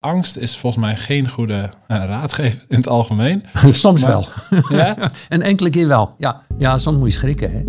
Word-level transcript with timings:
angst 0.00 0.36
is 0.36 0.56
volgens 0.56 0.84
mij 0.84 0.96
geen 0.96 1.28
goede 1.28 1.54
uh, 1.54 1.68
raadgever 1.86 2.64
in 2.68 2.76
het 2.76 2.88
algemeen. 2.88 3.42
soms 3.70 4.00
Maar- 4.02 4.10
wel. 4.10 4.26
Ja? 4.78 4.96
Een 5.28 5.42
enkele 5.42 5.70
keer 5.70 5.88
wel. 5.88 6.14
Ja, 6.18 6.42
ja 6.58 6.78
soms 6.78 6.98
moet 6.98 7.12
je 7.12 7.18
schrikken. 7.18 7.50
Hè? 7.52 7.60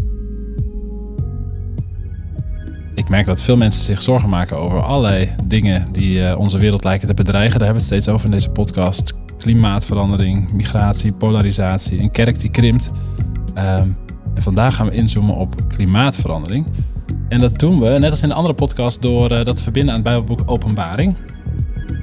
Ik 2.96 3.09
merk 3.09 3.25
dat 3.25 3.41
veel 3.41 3.57
mensen 3.57 3.81
zich 3.81 4.02
zorgen 4.02 4.29
maken 4.29 4.57
over 4.57 4.81
allerlei 4.81 5.29
dingen 5.44 5.91
die 5.91 6.25
eh, 6.25 6.39
onze 6.39 6.57
wereld 6.57 6.83
lijken 6.83 7.07
te 7.07 7.13
bedreigen. 7.13 7.59
Daar 7.59 7.67
hebben 7.67 7.83
we 7.88 7.94
het 7.94 8.02
steeds 8.04 8.15
over 8.15 8.25
in 8.25 8.32
deze 8.32 8.50
podcast. 8.50 9.13
Klimaatverandering, 9.38 10.52
migratie, 10.54 11.13
polarisatie, 11.13 12.00
een 12.00 12.11
kerk 12.11 12.39
die 12.39 12.52
krimpt. 12.52 12.89
Ehm, 13.54 13.88
en 14.36 14.41
vandaag 14.41 14.75
gaan 14.75 14.86
we 14.86 14.91
inzoomen 14.93 15.36
op 15.36 15.55
klimaatverandering. 15.68 16.66
En 17.29 17.39
dat 17.39 17.59
doen 17.59 17.79
we, 17.79 17.89
net 18.00 18.11
als 18.11 18.21
in 18.21 18.27
de 18.27 18.34
andere 18.34 18.54
podcast, 18.54 19.02
door 19.02 19.32
eh, 19.32 19.45
dat 19.45 19.55
te 19.55 19.63
verbinden 19.63 19.93
aan 19.93 20.00
het 20.00 20.09
Bijbelboek 20.09 20.52
Openbaring. 20.52 21.18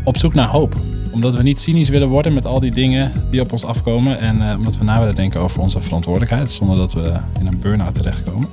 Op 0.08 0.18
zoek 0.18 0.34
naar 0.34 0.48
hoop. 0.48 0.74
Omdat 1.10 1.34
we 1.34 1.42
niet 1.42 1.60
cynisch 1.60 1.88
willen 1.88 2.08
worden 2.08 2.34
met 2.34 2.46
al 2.46 2.60
die 2.60 2.70
dingen 2.70 3.12
die 3.30 3.40
op 3.40 3.52
ons 3.52 3.64
afkomen. 3.64 4.18
En 4.18 4.50
eh, 4.50 4.56
omdat 4.56 4.78
we 4.78 4.84
na 4.84 4.98
willen 4.98 5.14
denken 5.14 5.40
over 5.40 5.60
onze 5.60 5.80
verantwoordelijkheid, 5.80 6.50
zonder 6.50 6.76
dat 6.76 6.92
we 6.92 7.12
in 7.40 7.46
een 7.46 7.60
burn-out 7.60 7.94
terechtkomen. 7.94 8.48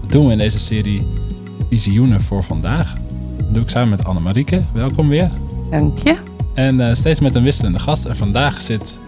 Dat 0.00 0.12
doen 0.12 0.26
we 0.26 0.32
in 0.32 0.38
deze 0.38 0.58
serie 0.58 1.06
Visioenen 1.68 2.20
voor 2.20 2.44
vandaag. 2.44 2.94
Dat 3.36 3.54
doe 3.54 3.62
ik 3.62 3.68
samen 3.68 3.88
met 3.88 4.04
Anne-Marieke. 4.04 4.62
Welkom 4.72 5.08
weer. 5.08 5.30
Dank 5.70 5.98
je. 5.98 6.16
En 6.54 6.88
eh, 6.88 6.94
steeds 6.94 7.20
met 7.20 7.34
een 7.34 7.42
wisselende 7.42 7.78
gast. 7.78 8.04
En 8.04 8.16
vandaag 8.16 8.60
zit 8.60 9.00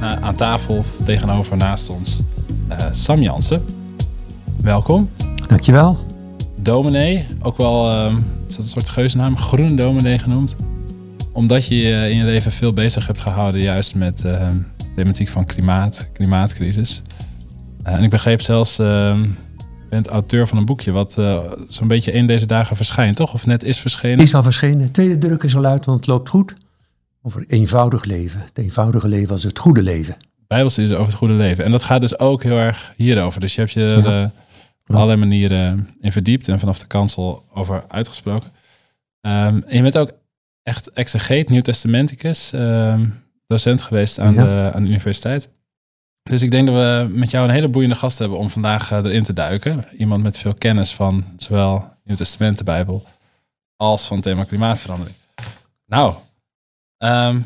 eh, 0.00 0.12
aan 0.12 0.34
tafel 0.34 0.84
tegenover 1.04 1.56
naast 1.56 1.90
ons 1.90 2.20
eh, 2.68 2.78
Sam 2.92 3.22
Jansen. 3.22 3.64
Welkom. 4.56 5.10
Dankjewel. 5.46 5.98
Dominee, 6.56 7.26
ook 7.42 7.56
wel 7.56 7.90
ehm, 7.90 8.16
is 8.48 8.56
dat 8.56 8.64
een 8.64 8.70
soort 8.70 8.88
geusnaam, 8.88 9.36
groen 9.36 9.76
dominee 9.76 10.18
genoemd. 10.18 10.56
Omdat 11.32 11.66
je 11.66 11.74
je 11.76 12.10
in 12.10 12.16
je 12.16 12.24
leven 12.24 12.52
veel 12.52 12.72
bezig 12.72 13.06
hebt 13.06 13.20
gehouden 13.20 13.60
juist 13.60 13.94
met 13.94 14.18
de 14.18 14.62
thematiek 14.96 15.28
van 15.28 15.46
klimaat, 15.46 16.06
klimaatcrisis. 16.12 17.02
Eh, 17.82 17.92
en 17.94 18.02
ik 18.02 18.10
begreep 18.10 18.40
zelfs, 18.40 18.78
ehm, 18.78 19.22
je 19.22 19.88
bent 19.88 20.06
auteur 20.08 20.48
van 20.48 20.58
een 20.58 20.64
boekje 20.64 20.90
wat 20.92 21.18
eh, 21.18 21.40
zo'n 21.68 21.88
beetje 21.88 22.14
een 22.14 22.26
deze 22.26 22.46
dagen 22.46 22.76
verschijnt, 22.76 23.16
toch? 23.16 23.34
Of 23.34 23.46
net 23.46 23.64
is 23.64 23.78
verschenen. 23.78 24.18
Is 24.18 24.34
al 24.34 24.42
verschenen. 24.42 24.90
Tweede 24.90 25.18
druk 25.18 25.42
is 25.42 25.56
al 25.56 25.64
uit, 25.64 25.84
want 25.84 25.98
het 25.98 26.06
loopt 26.06 26.28
goed. 26.28 26.54
Over 27.22 27.44
eenvoudig 27.46 28.04
leven. 28.04 28.40
Het 28.40 28.58
eenvoudige 28.58 29.08
leven 29.08 29.30
als 29.32 29.42
het 29.42 29.58
goede 29.58 29.82
leven. 29.82 30.16
Bijbelstudies 30.46 30.92
over 30.92 31.06
het 31.06 31.14
goede 31.14 31.34
leven. 31.34 31.64
En 31.64 31.70
dat 31.70 31.82
gaat 31.82 32.00
dus 32.00 32.18
ook 32.18 32.42
heel 32.42 32.58
erg 32.58 32.92
hierover. 32.96 33.40
Dus 33.40 33.54
je 33.54 33.60
hebt 33.60 33.72
je 33.72 33.80
er 34.04 34.10
Ja. 34.10 34.30
op 34.86 34.94
allerlei 34.94 35.18
manieren 35.18 35.88
in 36.00 36.12
verdiept 36.12 36.48
en 36.48 36.58
vanaf 36.58 36.78
de 36.78 36.86
kansel 36.86 37.44
over 37.54 37.84
uitgesproken. 37.88 38.50
Ehm, 39.20 39.60
en 39.66 39.76
je 39.76 39.82
bent 39.82 39.98
ook 39.98 40.12
echt 40.62 40.90
exegeet, 40.90 41.48
nieuwtestamenticus, 41.48 42.52
ehm, 42.52 43.08
docent 43.46 43.82
geweest 43.82 44.18
aan, 44.18 44.34
Ja. 44.34 44.44
de, 44.44 44.70
aan 44.74 44.82
de 44.82 44.88
universiteit. 44.88 45.48
Dus 46.22 46.42
ik 46.42 46.50
denk 46.50 46.66
dat 46.66 46.76
we 46.76 47.08
met 47.14 47.30
jou 47.30 47.44
een 47.48 47.54
hele 47.54 47.68
boeiende 47.68 47.94
gast 47.96 48.18
hebben 48.18 48.38
om 48.38 48.48
vandaag 48.50 48.90
eh, 48.90 48.98
erin 48.98 49.22
te 49.22 49.32
duiken. 49.32 49.84
Iemand 49.96 50.22
met 50.22 50.38
veel 50.38 50.54
kennis 50.54 50.94
van 50.94 51.24
zowel 51.36 51.90
Nieuw 52.04 52.16
Testament, 52.16 52.58
de 52.58 52.64
Bijbel, 52.64 53.04
als 53.76 54.06
van 54.06 54.16
het 54.16 54.24
thema 54.26 54.44
klimaatverandering. 54.44 55.16
Nou, 55.86 56.14
ehm, 56.98 57.40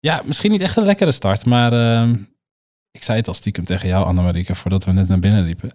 ja, 0.00 0.22
misschien 0.24 0.50
niet 0.50 0.60
echt 0.60 0.76
een 0.76 0.84
lekkere 0.84 1.12
start, 1.12 1.44
maar 1.44 1.72
ehm, 1.72 2.16
ik 2.90 3.02
zei 3.02 3.18
het 3.18 3.28
al 3.28 3.34
stiekem 3.34 3.64
tegen 3.64 3.88
jou, 3.88 4.06
Annemarieke, 4.06 4.54
voordat 4.54 4.84
we 4.84 4.92
net 4.92 5.08
naar 5.08 5.18
binnen 5.18 5.44
liepen. 5.44 5.70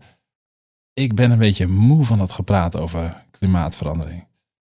Ik 0.94 1.16
ben 1.16 1.32
een 1.32 1.38
beetje 1.38 1.68
moe 1.68 2.06
van 2.06 2.18
dat 2.18 2.32
gepraat 2.32 2.76
over 2.78 3.24
klimaatverandering. 3.32 4.28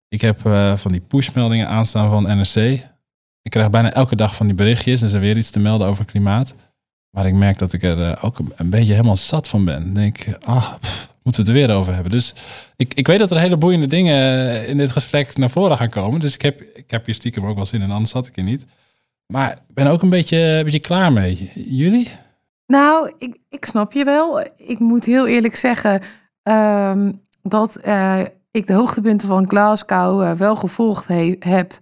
Ik 0.08 0.20
heb 0.20 0.46
eh, 0.46 0.76
van 0.76 0.92
die 0.92 1.00
pushmeldingen 1.00 1.68
aanstaan 1.68 2.08
van 2.08 2.22
NRC. 2.22 2.80
Ik 3.42 3.50
krijg 3.50 3.70
bijna 3.70 3.92
elke 3.92 4.16
dag 4.16 4.34
van 4.34 4.46
die 4.46 4.56
berichtjes 4.56 5.02
en 5.02 5.14
er 5.14 5.20
weer 5.20 5.36
iets 5.36 5.50
te 5.50 5.60
melden 5.60 5.86
over 5.86 6.04
klimaat. 6.04 6.54
Maar 7.10 7.26
ik 7.26 7.34
merk 7.34 7.58
dat 7.58 7.72
ik 7.72 7.82
er 7.82 8.02
eh, 8.02 8.24
ook 8.24 8.38
een, 8.38 8.70
beetje 8.70 8.92
helemaal 8.92 9.16
zat 9.16 9.48
van 9.48 9.64
ben. 9.64 9.84
Dan 9.84 9.94
denk 9.94 10.18
ah, 10.44 10.72
moeten 11.22 11.22
we 11.22 11.36
het 11.36 11.48
er 11.48 11.66
weer 11.66 11.76
over 11.76 11.94
hebben. 11.94 12.12
Dus 12.12 12.34
ik, 12.76 12.94
ik 12.94 13.06
weet 13.06 13.18
dat 13.18 13.30
er 13.30 13.38
hele 13.38 13.56
boeiende 13.56 13.86
dingen 13.86 14.16
eh, 14.16 14.68
in 14.68 14.76
dit 14.76 14.92
gesprek 14.92 15.36
naar 15.36 15.50
voren 15.50 15.76
gaan 15.76 15.90
komen. 15.90 16.20
Dus 16.20 16.34
ik 16.34 16.42
heb, 16.42 16.60
ik 16.60 16.90
heb 16.90 17.06
hier 17.06 17.14
stiekem 17.14 17.46
ook 17.46 17.56
wel 17.56 17.64
zin 17.64 17.82
in, 17.82 17.90
anders 17.90 18.10
zat 18.10 18.26
ik 18.26 18.34
hier 18.34 18.44
niet. 18.44 18.66
Maar 19.26 19.52
ik 19.52 19.74
ben 19.74 19.86
ook 19.86 20.02
een 20.02 20.08
beetje, 20.08 20.38
een 20.38 20.64
beetje 20.64 20.80
klaar 20.80 21.12
mee. 21.12 21.50
Jullie? 21.54 22.08
Nou, 22.66 23.12
ik, 23.18 23.36
ik 23.48 23.64
snap 23.64 23.92
je 23.92 24.04
wel. 24.04 24.40
Ik 24.56 24.78
moet 24.78 25.04
heel 25.04 25.26
eerlijk 25.26 25.56
zeggen 25.56 26.02
ehm, 26.42 27.12
dat 27.42 27.80
ik 28.58 28.66
de 28.66 28.72
hoogtepunten 28.72 29.28
van 29.28 29.48
Glasgow 29.48 30.22
eh, 30.22 30.32
wel 30.32 30.56
gevolgd 30.56 31.08
he- 31.08 31.36
heb. 31.38 31.78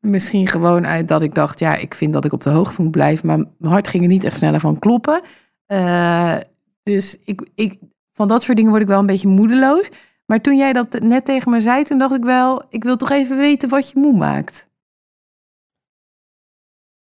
Misschien 0.00 0.46
gewoon 0.46 0.86
uit 0.86 1.08
dat 1.08 1.22
ik 1.22 1.34
dacht, 1.34 1.58
ja, 1.58 1.74
ik 1.76 1.94
vind 1.94 2.12
dat 2.12 2.24
ik 2.24 2.32
op 2.32 2.42
de 2.42 2.50
hoogte 2.50 2.82
moet 2.82 2.90
blijven. 2.90 3.26
Maar 3.26 3.36
mijn 3.36 3.72
hart 3.72 3.88
ging 3.88 4.02
er 4.02 4.08
niet 4.08 4.24
echt 4.24 4.36
sneller 4.36 4.60
van 4.60 4.78
kloppen. 4.78 5.22
Eh, 5.66 6.36
dus 6.82 7.18
ik, 7.24 7.48
ik, 7.54 7.78
van 8.12 8.28
dat 8.28 8.42
soort 8.42 8.56
dingen 8.56 8.70
word 8.70 8.82
ik 8.82 8.88
wel 8.88 8.98
een 8.98 9.06
beetje 9.06 9.28
moedeloos. 9.28 9.88
Maar 10.26 10.40
toen 10.40 10.56
jij 10.56 10.72
dat 10.72 11.00
net 11.00 11.24
tegen 11.24 11.50
me 11.50 11.60
zei, 11.60 11.84
toen 11.84 11.98
dacht 11.98 12.14
ik 12.14 12.22
wel, 12.24 12.62
ik 12.68 12.84
wil 12.84 12.96
toch 12.96 13.10
even 13.10 13.36
weten 13.36 13.68
wat 13.68 13.88
je 13.90 13.98
moe 13.98 14.16
maakt. 14.16 14.70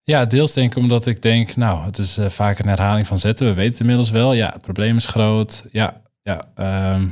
Ja, 0.02 0.24
deels 0.24 0.52
denk 0.52 0.70
ik 0.70 0.76
omdat 0.76 1.06
ik 1.06 1.22
denk, 1.22 1.56
nou, 1.56 1.84
het 1.84 1.98
is 1.98 2.18
eh, 2.18 2.28
vaak 2.28 2.58
een 2.58 2.68
herhaling 2.68 3.06
van 3.06 3.18
zetten. 3.18 3.46
We 3.46 3.54
weten 3.54 3.80
inmiddels 3.80 4.10
wel. 4.10 4.32
Ja, 4.32 4.48
het 4.52 4.60
probleem 4.60 4.96
is 4.96 5.06
groot. 5.06 5.66
Ja, 5.72 6.02
ja 6.22 6.40
ehm, 6.54 7.06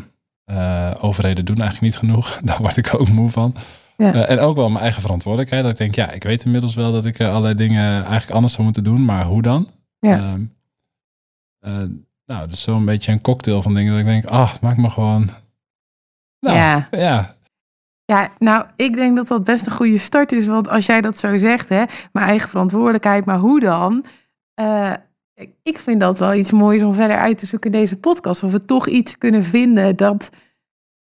eh, 0.44 0.90
overheden 1.00 1.44
doen 1.44 1.60
eigenlijk 1.60 1.92
niet 1.92 1.96
genoeg. 2.00 2.38
Daar 2.44 2.58
word 2.58 2.76
ik 2.76 2.94
ook 2.94 3.08
moe 3.08 3.30
van. 3.30 3.54
Ja. 3.96 4.12
Eh, 4.12 4.30
en 4.30 4.38
ook 4.38 4.56
wel 4.56 4.68
mijn 4.68 4.82
eigen 4.82 5.02
verantwoordelijkheid. 5.02 5.62
Dat 5.62 5.72
ik 5.72 5.78
denk, 5.78 5.94
ja, 5.94 6.10
ik 6.10 6.22
weet 6.22 6.44
inmiddels 6.44 6.74
wel 6.74 6.92
dat 6.92 7.04
ik 7.04 7.18
eh, 7.18 7.28
allerlei 7.28 7.54
dingen 7.54 7.92
eigenlijk 7.94 8.30
anders 8.30 8.52
zou 8.52 8.64
moeten 8.64 8.84
doen. 8.84 9.04
Maar 9.04 9.24
hoe 9.24 9.42
dan? 9.42 9.68
Ja. 9.98 10.18
Ehm, 10.18 10.42
eh, 11.58 11.88
nou, 12.26 12.48
dus 12.48 12.62
zo'n 12.62 12.84
beetje 12.84 13.12
een 13.12 13.20
cocktail 13.20 13.62
van 13.62 13.74
dingen 13.74 13.90
dat 13.90 14.00
ik 14.00 14.06
denk, 14.06 14.24
ah, 14.24 14.52
het 14.52 14.60
maakt 14.60 14.76
me 14.76 14.90
gewoon... 14.90 15.30
Nou, 16.40 16.56
Ja. 16.56 16.88
ja. 16.90 17.36
Ja, 18.06 18.28
nou, 18.38 18.66
ik 18.76 18.94
denk 18.94 19.16
dat 19.16 19.28
dat 19.28 19.44
best 19.44 19.66
een 19.66 19.72
goede 19.72 19.98
start 19.98 20.32
is. 20.32 20.46
Want 20.46 20.68
als 20.68 20.86
jij 20.86 21.00
dat 21.00 21.18
zo 21.18 21.38
zegt, 21.38 21.68
hè, 21.68 21.84
mijn 22.12 22.26
eigen 22.26 22.48
verantwoordelijkheid, 22.48 23.24
maar 23.24 23.38
hoe 23.38 23.60
dan? 23.60 24.04
Ik- 25.34 25.54
ik 25.62 25.78
vind 25.78 26.00
dat 26.00 26.18
wel 26.18 26.34
iets 26.34 26.50
moois 26.52 26.82
om 26.82 26.94
verder 26.94 27.16
uit 27.16 27.38
te 27.38 27.46
zoeken 27.46 27.72
in 27.72 27.80
deze 27.80 27.96
podcast. 27.96 28.42
Of 28.42 28.52
we 28.52 28.64
toch 28.64 28.88
iets 28.88 29.18
kunnen 29.18 29.42
vinden 29.42 29.96
dat 29.96 30.30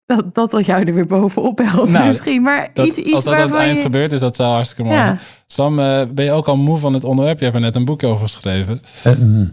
dat, 0.05 0.35
dat, 0.35 0.51
dat 0.51 0.65
jou 0.65 0.83
er 0.83 0.93
weer 0.93 1.05
bovenop 1.05 1.57
helpt 1.63 1.91
Nou, 1.91 2.05
misschien. 2.07 2.41
Maar 2.41 2.69
Dat, 2.73 2.87
iets, 2.87 2.97
iets 2.97 3.13
als 3.13 3.23
dat 3.23 3.33
aan 3.33 3.41
het 3.41 3.53
eind 3.53 3.77
je... 3.77 3.83
gebeurt, 3.83 4.11
is 4.11 4.19
dat 4.19 4.35
zou 4.35 4.53
hartstikke 4.53 4.83
mooi. 4.83 4.95
Ja, 4.95 5.17
Sam, 5.47 5.79
eh, 5.79 6.01
ben 6.11 6.25
je 6.25 6.31
ook 6.31 6.47
al 6.47 6.57
moe 6.57 6.77
van 6.77 6.93
het 6.93 7.03
onderwerp? 7.03 7.37
Je 7.37 7.43
hebt 7.43 7.55
er 7.55 7.61
net 7.61 7.75
een 7.75 7.85
boekje 7.85 8.07
over 8.07 8.21
geschreven. 8.21 8.81
Ehm, 9.03 9.45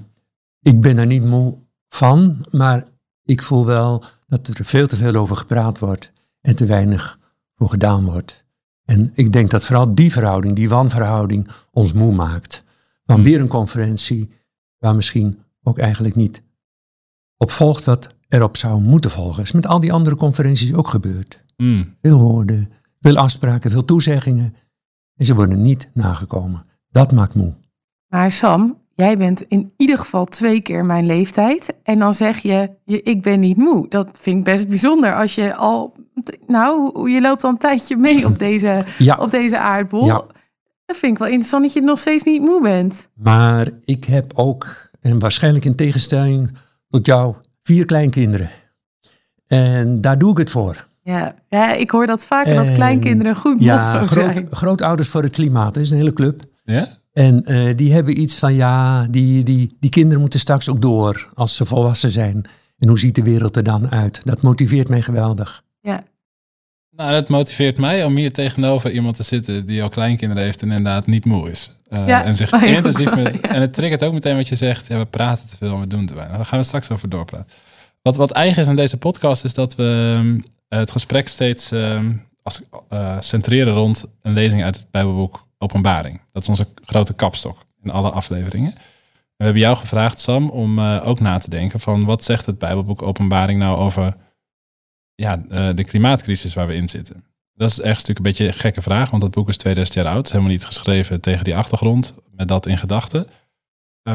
ik 0.60 0.80
ben 0.80 0.98
er 0.98 1.06
niet 1.06 1.24
moe 1.24 1.58
van, 1.88 2.46
maar 2.50 2.84
ik 3.24 3.42
voel 3.42 3.66
wel 3.66 4.04
dat 4.26 4.46
er 4.48 4.64
veel 4.64 4.86
te 4.86 4.96
veel 4.96 5.14
over 5.14 5.36
gepraat 5.36 5.78
wordt 5.78 6.12
en 6.40 6.56
te 6.56 6.66
weinig 6.66 7.18
voor 7.56 7.68
gedaan 7.68 8.04
wordt. 8.04 8.44
En 8.84 9.10
ik 9.14 9.32
denk 9.32 9.50
dat 9.50 9.64
vooral 9.64 9.94
die 9.94 10.12
verhouding, 10.12 10.56
die 10.56 10.68
wanverhouding, 10.68 11.48
ons 11.70 11.92
moe 11.92 12.14
maakt. 12.14 12.64
Van 13.06 13.22
weer 13.22 13.40
een 13.40 13.48
conferentie 13.48 14.30
waar 14.84 14.94
misschien 14.94 15.38
ook 15.62 15.78
eigenlijk 15.78 16.14
niet 16.14 16.42
op 17.36 17.50
volgt 17.50 17.84
wat 17.84 18.08
erop 18.28 18.56
zou 18.56 18.80
moeten 18.80 19.10
volgen. 19.10 19.42
is 19.42 19.52
met 19.52 19.66
al 19.66 19.80
die 19.80 19.92
andere 19.92 20.16
conferenties 20.16 20.74
ook 20.74 20.88
gebeurd. 20.88 21.44
Hmm. 21.56 21.94
Veel 22.02 22.18
woorden, 22.18 22.70
veel 23.00 23.16
afspraken, 23.16 23.70
veel 23.70 23.84
toezeggingen. 23.84 24.54
En 25.16 25.24
ze 25.24 25.34
worden 25.34 25.62
niet 25.62 25.88
nagekomen. 25.94 26.66
Dat 26.90 27.12
maakt 27.12 27.34
moe. 27.34 27.54
maar 28.08 28.32
Sam, 28.32 28.78
jij 28.94 29.18
bent 29.18 29.42
in 29.42 29.72
ieder 29.76 29.98
geval 29.98 30.24
twee 30.24 30.60
keer 30.60 30.84
mijn 30.84 31.06
leeftijd. 31.06 31.74
En 31.82 31.98
dan 31.98 32.14
zeg 32.14 32.38
je, 32.38 32.70
je 32.84 33.02
ik 33.02 33.22
ben 33.22 33.40
niet 33.40 33.56
moe. 33.56 33.88
Dat 33.88 34.08
vind 34.20 34.38
ik 34.38 34.44
best 34.44 34.68
bijzonder 34.68 35.14
als 35.14 35.34
je 35.34 35.54
al... 35.54 35.94
Nou, 36.46 37.10
je 37.10 37.20
loopt 37.20 37.44
al 37.44 37.50
een 37.50 37.58
tijdje 37.58 37.96
mee 37.96 38.26
op 38.26 38.38
deze 38.48 38.84
Ja, 38.98 39.16
op 39.16 39.30
deze 39.30 39.58
aardbol. 39.58 40.06
Ja. 40.06 40.24
Dat 40.94 41.02
vind 41.02 41.12
ik 41.12 41.18
wel 41.18 41.28
interessant 41.28 41.64
dat 41.64 41.72
je 41.72 41.80
nog 41.80 41.98
steeds 41.98 42.22
niet 42.24 42.40
moe 42.42 42.62
bent. 42.62 43.08
Maar 43.14 43.70
ik 43.84 44.04
heb 44.04 44.32
ook, 44.34 44.90
en 45.00 45.18
waarschijnlijk 45.18 45.64
in 45.64 45.74
tegenstelling 45.74 46.50
tot 46.88 47.06
jou, 47.06 47.34
vier 47.62 47.84
kleinkinderen. 47.84 48.48
En 49.46 50.00
daar 50.00 50.18
doe 50.18 50.30
ik 50.30 50.38
het 50.38 50.50
voor. 50.50 50.86
Ja, 51.02 51.34
ja 51.48 51.72
ik 51.72 51.90
hoor 51.90 52.06
dat 52.06 52.24
vaker, 52.24 52.54
dat 52.54 52.66
En- 52.66 52.74
kleinkinderen 52.74 53.32
een 53.34 53.40
goed 53.40 53.60
Ja, 53.60 53.92
motto 53.92 54.06
groot, 54.06 54.24
zijn. 54.24 54.46
grootouders 54.50 55.08
voor 55.08 55.22
het 55.22 55.32
klimaat, 55.32 55.74
dat 55.74 55.82
is 55.82 55.90
een 55.90 55.96
hele 55.96 56.12
club. 56.12 56.42
Ja? 56.64 56.98
En 57.12 57.44
eh, 57.44 57.76
die 57.76 57.92
hebben 57.92 58.20
iets 58.20 58.38
van, 58.38 58.54
ja, 58.54 59.06
die, 59.10 59.42
die, 59.42 59.76
die 59.80 59.90
kinderen 59.90 60.20
moeten 60.20 60.40
straks 60.40 60.68
ook 60.68 60.82
door 60.82 61.30
als 61.34 61.56
ze 61.56 61.66
volwassen 61.66 62.10
zijn. 62.10 62.44
En 62.78 62.88
hoe 62.88 62.98
ziet 62.98 63.14
de 63.14 63.22
wereld 63.22 63.56
er 63.56 63.62
dan 63.62 63.90
uit? 63.90 64.20
Dat 64.24 64.42
motiveert 64.42 64.88
mij 64.88 65.02
geweldig. 65.02 65.63
Nou, 66.96 67.10
dat 67.10 67.28
motiveert 67.28 67.78
mij 67.78 68.04
om 68.04 68.16
hier 68.16 68.32
tegenover 68.32 68.90
iemand 68.90 69.16
te 69.16 69.22
zitten 69.22 69.66
die 69.66 69.82
al 69.82 69.88
kleinkinderen 69.88 70.42
heeft 70.44 70.62
en 70.62 70.68
inderdaad 70.70 71.06
niet 71.06 71.24
moe 71.24 71.50
is. 71.50 71.74
Eh, 71.88 72.06
Ja, 72.06 72.24
en 72.24 72.34
zich 72.34 72.50
heel 72.50 72.76
intensief 72.76 73.14
met. 73.16 73.32
ja. 73.42 73.48
En 73.48 73.60
het 73.60 73.74
triggert 73.74 74.04
ook 74.04 74.12
meteen 74.12 74.36
wat 74.36 74.48
je 74.48 74.54
zegt. 74.54 74.88
Ja, 74.88 74.98
we 74.98 75.04
praten 75.04 75.48
te 75.48 75.56
veel 75.56 75.74
en 75.74 75.80
we 75.80 75.86
doen 75.86 76.06
te 76.06 76.14
weinig. 76.14 76.36
Daar 76.36 76.46
gaan 76.46 76.58
we 76.58 76.64
straks 76.64 76.90
over 76.90 77.08
doorpraten. 77.08 77.46
Wat, 78.02 78.16
wat 78.16 78.30
eigen 78.30 78.62
is 78.62 78.68
aan 78.68 78.76
deze 78.76 78.96
podcast 78.96 79.44
is 79.44 79.54
dat 79.54 79.74
we 79.74 80.14
ehm, 80.18 80.40
het 80.78 80.90
gesprek 80.90 81.28
steeds 81.28 81.72
ehm, 81.72 82.12
als, 82.42 82.60
eh, 82.88 83.16
centreren 83.20 83.72
rond 83.74 84.04
een 84.22 84.32
lezing 84.32 84.64
uit 84.64 84.76
het 84.76 84.86
Bijbelboek 84.90 85.46
Openbaring. 85.58 86.20
Dat 86.32 86.42
is 86.42 86.48
onze 86.48 86.66
grote 86.84 87.12
kapstok 87.14 87.58
in 87.82 87.90
alle 87.90 88.10
afleveringen. 88.10 88.74
we 89.36 89.44
hebben 89.44 89.62
jou 89.62 89.76
gevraagd, 89.76 90.20
Sam, 90.20 90.50
om 90.50 90.78
eh, 90.78 91.00
ook 91.08 91.20
na 91.20 91.38
te 91.38 91.50
denken 91.50 91.80
van 91.80 92.04
wat 92.04 92.24
zegt 92.24 92.46
het 92.46 92.58
Bijbelboek 92.58 93.02
Openbaring 93.02 93.58
nou 93.58 93.78
over 93.78 94.16
ja, 95.14 95.42
eh, 95.48 95.68
de 95.74 95.84
klimaatcrisis 95.84 96.54
waar 96.54 96.66
we 96.66 96.74
in 96.74 96.88
zitten. 96.88 97.24
Dat 97.54 97.70
is 97.70 97.80
ergens 97.80 98.04
natuurlijk 98.06 98.18
een 98.18 98.32
beetje 98.32 98.46
een 98.46 98.60
gekke 98.60 98.82
vraag, 98.82 99.10
want 99.10 99.22
dat 99.22 99.30
boek 99.30 99.48
is 99.48 99.56
2000 99.56 99.96
jaar 99.96 100.14
oud. 100.14 100.30
Helemaal 100.30 100.50
niet 100.50 100.64
geschreven 100.64 101.20
tegen 101.20 101.44
die 101.44 101.56
achtergrond, 101.56 102.14
met 102.30 102.48
dat 102.48 102.66
in 102.66 102.78
gedachten. 102.78 103.26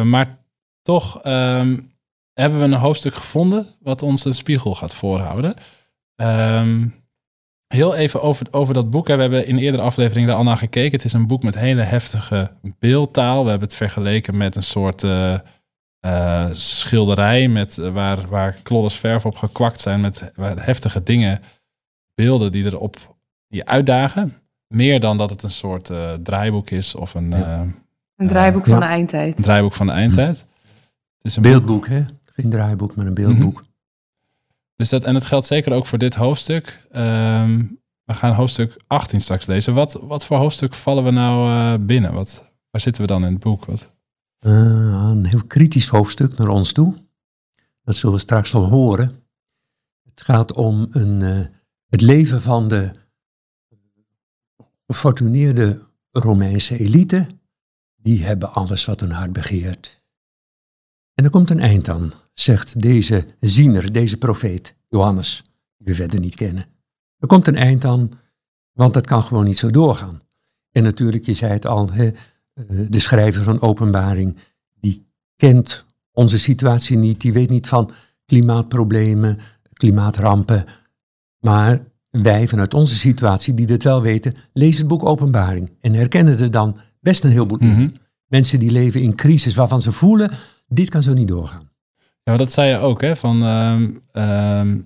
maar 0.04 0.38
toch 0.82 1.22
ehm, 1.22 1.78
hebben 2.34 2.60
we 2.60 2.66
een 2.66 2.74
hoofdstuk 2.74 3.14
gevonden 3.14 3.68
wat 3.80 4.02
ons 4.02 4.26
een 4.26 4.34
spiegel 4.34 4.76
gaat 4.76 4.94
voorhouden. 4.94 5.54
Ehm, 6.16 6.88
heel 7.68 7.96
even 7.96 8.22
over, 8.22 8.48
over 8.52 8.74
dat 8.74 8.90
boek. 8.90 9.08
We 9.08 9.14
hebben 9.14 9.48
in 9.48 9.58
eerdere 9.58 9.84
afleveringen 9.84 10.30
er 10.30 10.36
al 10.36 10.44
naar 10.44 10.58
gekeken. 10.58 10.92
Het 10.92 11.04
is 11.04 11.14
een 11.14 11.28
boek 11.28 11.44
met 11.44 11.56
hele 11.56 11.82
heftige 11.82 12.52
beeldtaal. 12.80 13.44
We 13.44 13.50
hebben 13.50 13.68
het 13.68 13.78
vergeleken 13.78 14.38
met 14.38 14.56
een 14.56 14.64
soort 14.64 15.04
uh, 15.04 15.40
uh, 16.06 16.46
schilderij 16.52 17.48
met, 17.48 17.78
uh, 17.78 17.90
waar, 17.90 18.28
waar 18.28 18.54
klodders 18.64 18.96
verf 18.96 19.26
op 19.26 19.36
gekwakt 19.36 19.82
zijn 19.82 20.02
met 20.02 20.32
heftige 20.56 21.04
dingen, 21.04 21.42
beelden 22.16 22.52
die 22.52 22.66
erop 22.66 23.18
die 23.48 23.66
uitdagen. 23.66 24.34
Meer 24.68 25.00
dan 25.00 25.18
dat 25.18 25.30
het 25.30 25.44
een 25.44 25.50
soort 25.50 25.92
draaiboek 26.24 26.70
is 26.70 26.96
of 26.96 27.14
een... 27.14 27.32
een 28.16 28.28
draaiboek 28.28 28.66
van 28.66 28.80
de 28.80 28.86
eindtijd. 28.86 29.38
Een 29.38 29.44
draaiboek 29.44 29.74
van 29.74 29.86
de 29.86 29.92
eindtijd. 29.92 30.38
Het 30.38 31.26
is 31.26 31.36
een 31.36 31.42
beeldboek, 31.42 31.88
hè? 31.88 32.06
Geen 32.26 32.50
draaiboek, 32.50 32.96
maar 32.96 33.06
een 33.06 33.14
beeldboek. 33.14 33.54
Mhm. 33.54 33.68
Dus 34.76 34.90
dat, 34.90 35.04
en 35.04 35.16
het 35.16 35.26
geldt 35.26 35.48
zeker 35.48 35.74
ook 35.74 35.86
voor 35.86 35.98
dit 35.98 36.16
hoofdstuk. 36.16 36.80
Ehm, 36.92 37.64
we 38.04 38.14
gaan 38.14 38.34
hoofdstuk 38.34 38.82
18 38.88 39.22
straks 39.22 39.46
lezen. 39.46 39.74
Wat, 39.74 40.00
wat 40.02 40.26
voor 40.26 40.38
hoofdstuk 40.38 40.74
vallen 40.74 41.04
we 41.04 41.12
nou 41.12 41.50
uh, 41.50 41.86
binnen? 41.86 42.14
Wat, 42.14 42.46
waar 42.72 42.82
zitten 42.82 43.02
we 43.02 43.08
dan 43.08 43.26
in 43.26 43.32
het 43.32 43.42
boek? 43.42 43.66
Wat? 43.66 43.92
Uh, 44.40 45.10
een 45.10 45.26
heel 45.26 45.46
kritisch 45.46 45.88
hoofdstuk 45.88 46.38
naar 46.38 46.48
ons 46.48 46.72
toe. 46.72 46.96
Dat 47.84 47.96
zullen 47.96 48.16
we 48.16 48.22
straks 48.22 48.52
wel 48.52 48.70
horen. 48.70 49.24
Het 50.04 50.22
gaat 50.22 50.54
om 50.54 50.88
een, 50.92 51.22
uh, 51.22 51.46
het 51.90 52.02
leven 52.02 52.42
van 52.42 52.68
de 52.68 52.92
gefortuneerde 54.88 55.82
Romeinse 56.12 56.78
elite. 56.78 57.28
Die 57.96 58.24
hebben 58.24 58.54
alles 58.54 58.86
wat 58.86 59.00
hun 59.00 59.12
hart 59.12 59.34
begeert. 59.34 60.04
En 61.14 61.24
er 61.24 61.32
komt 61.32 61.50
een 61.50 61.60
eind 61.60 61.90
aan 61.90 62.14
zegt 62.40 62.82
deze 62.82 63.26
ziener, 63.40 63.92
deze 63.92 64.18
profeet, 64.18 64.76
Johannes, 64.88 65.44
die 65.78 65.88
we 65.88 65.96
verder 65.96 66.20
niet 66.20 66.36
kennen. 66.36 66.64
Er 67.18 67.28
komt 67.28 67.48
een 67.48 67.56
eind 67.56 67.86
aan, 67.86 68.10
want 68.72 68.96
het 68.96 69.06
kan 69.06 69.24
gewoon 69.24 69.46
niet 69.46 69.58
zo 69.58 69.72
doorgaan. 69.72 70.22
En 70.72 70.84
natuurlijk, 70.84 71.26
je 71.26 71.34
zei 71.34 71.52
het 71.52 71.66
al, 71.66 71.90
eh, 71.90 72.12
de 72.68 73.00
schrijver 73.00 73.44
van 73.44 73.62
Openbaring, 73.62 74.38
die 74.80 75.08
kent 75.36 75.86
onze 76.12 76.40
situatie 76.40 76.98
niet, 76.98 77.22
die 77.22 77.34
weet 77.34 77.50
niet 77.50 77.68
van 77.68 77.92
klimaatproblemen, 78.26 79.38
klimaatrampen. 79.74 80.66
Maar 81.40 81.80
wij 82.10 82.48
vanuit 82.48 82.74
onze 82.74 82.96
situatie, 82.96 83.54
die 83.54 83.66
dit 83.66 83.84
wel 83.84 84.02
weten, 84.02 84.36
lezen 84.54 84.80
het 84.80 84.88
boek 84.88 85.06
Openbaring 85.06 85.72
en 85.80 85.94
herkennen 85.94 86.40
er 86.40 86.52
dan 86.52 86.78
best 87.00 87.24
een 87.24 87.32
heleboel 87.32 87.60
in. 87.60 87.68
Mhm. 87.68 87.90
Mensen 88.28 88.60
die 88.60 88.72
leven 88.72 89.02
in 89.02 89.16
crisis 89.16 89.56
waarvan 89.56 89.82
ze 89.82 89.92
voelen, 89.92 90.32
dit 90.68 90.90
kan 90.90 91.04
zo 91.04 91.14
niet 91.14 91.28
doorgaan. 91.28 91.70
Ja, 92.24 92.38
dat 92.38 92.52
zei 92.52 92.70
je 92.70 92.78
ook, 92.78 93.02
hè? 93.02 93.16
Van, 93.16 93.44
ehm, 93.44 93.92
ehm, 94.12 94.78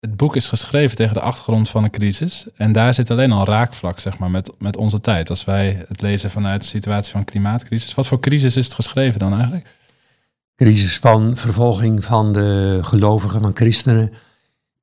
het 0.00 0.16
boek 0.16 0.36
is 0.36 0.48
geschreven 0.48 0.96
tegen 0.96 1.14
de 1.14 1.20
achtergrond 1.20 1.68
van 1.68 1.84
een 1.84 1.90
crisis. 1.90 2.46
En 2.54 2.72
daar 2.72 2.94
zit 2.94 3.10
alleen 3.10 3.32
al 3.32 3.44
raakvlak, 3.44 4.00
zeg 4.00 4.18
maar, 4.18 4.30
met, 4.30 4.52
met 4.58 4.76
onze 4.76 5.00
tijd. 5.00 5.30
Als 5.30 5.44
wij 5.44 5.84
het 5.88 6.02
lezen 6.02 6.30
vanuit 6.30 6.60
de 6.60 6.66
situatie 6.66 7.12
van 7.12 7.24
klimaatcrisis. 7.24 7.94
Wat 7.94 8.06
voor 8.06 8.20
crisis 8.20 8.56
is 8.56 8.64
het 8.64 8.74
geschreven 8.74 9.18
dan 9.18 9.32
eigenlijk? 9.32 9.66
Crisis 10.56 10.98
van 10.98 11.36
vervolging 11.36 12.04
van 12.04 12.32
de 12.32 12.78
gelovigen, 12.82 13.40
van 13.40 13.56
christenen. 13.56 14.12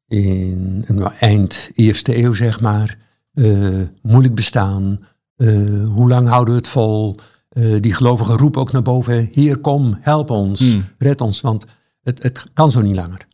In 0.08 0.84
een 0.88 1.12
eind 1.20 1.72
eerste 1.74 2.18
eeuw, 2.18 2.34
zeg 2.34 2.62
maar. 2.62 2.98
Uh, 3.34 3.82
moeilijk 4.02 4.36
bestaan. 4.36 5.00
Uh, 5.38 5.90
hoe 5.90 6.10
lang 6.10 6.28
houden 6.28 6.54
we 6.54 6.60
het 6.60 6.70
vol? 6.70 7.16
Uh, 7.52 7.82
die 7.82 7.94
gelovigen 7.94 8.38
roepen 8.38 8.62
ook 8.62 8.72
naar 8.72 8.82
boven, 8.82 9.30
hier 9.32 9.58
kom, 9.58 9.98
help 10.02 10.30
ons, 10.30 10.60
hmm. 10.60 10.86
red 10.98 11.22
ons, 11.22 11.42
want 11.42 11.66
het, 12.04 12.24
het 12.24 12.44
kan 12.54 12.72
zo 12.72 12.82
niet 12.82 12.96
langer. 12.96 13.28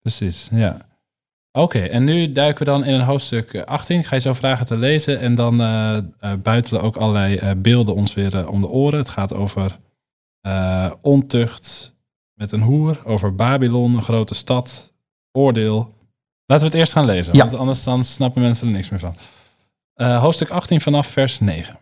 Precies, 0.00 0.48
ja. 0.52 0.90
Oké, 1.58 1.78
en 1.78 2.04
nu 2.04 2.32
duiken 2.32 2.64
we 2.64 2.70
dan 2.70 2.84
in 2.84 2.94
een 2.94 3.00
hoofdstuk 3.00 3.56
18. 3.56 3.98
Ik 3.98 4.06
ga 4.06 4.14
je 4.14 4.20
zo 4.20 4.34
vragen 4.34 4.66
te 4.66 4.76
lezen 4.76 5.20
en 5.20 5.34
dan 5.34 5.60
uh, 5.60 5.96
uh, 6.20 6.32
buitelen 6.42 6.82
ook 6.82 6.96
allerlei 6.96 7.54
beelden 7.54 7.94
ons 7.94 8.14
weer 8.14 8.48
om 8.48 8.60
de 8.60 8.68
oren. 8.68 8.98
Het 8.98 9.08
gaat 9.08 9.34
over 9.34 9.78
ontucht 11.00 11.94
met 12.34 12.52
een 12.52 12.62
hoer, 12.62 13.00
over 13.04 13.34
Babylon, 13.34 13.94
een 13.94 14.02
grote 14.02 14.34
stad, 14.34 14.92
oordeel. 15.32 15.94
Laten 16.46 16.64
we 16.66 16.70
het 16.70 16.80
eerst 16.80 16.92
gaan 16.92 17.04
lezen, 17.04 17.36
want 17.36 17.54
anders 17.54 17.84
dan 17.84 18.04
snappen 18.04 18.42
mensen 18.42 18.66
er 18.66 18.72
niks 18.72 18.88
meer 18.88 19.00
van. 19.00 19.14
hoofdstuk 19.94 20.50
18 20.50 20.80
vanaf 20.80 21.06
vers 21.06 21.40
9. 21.40 21.78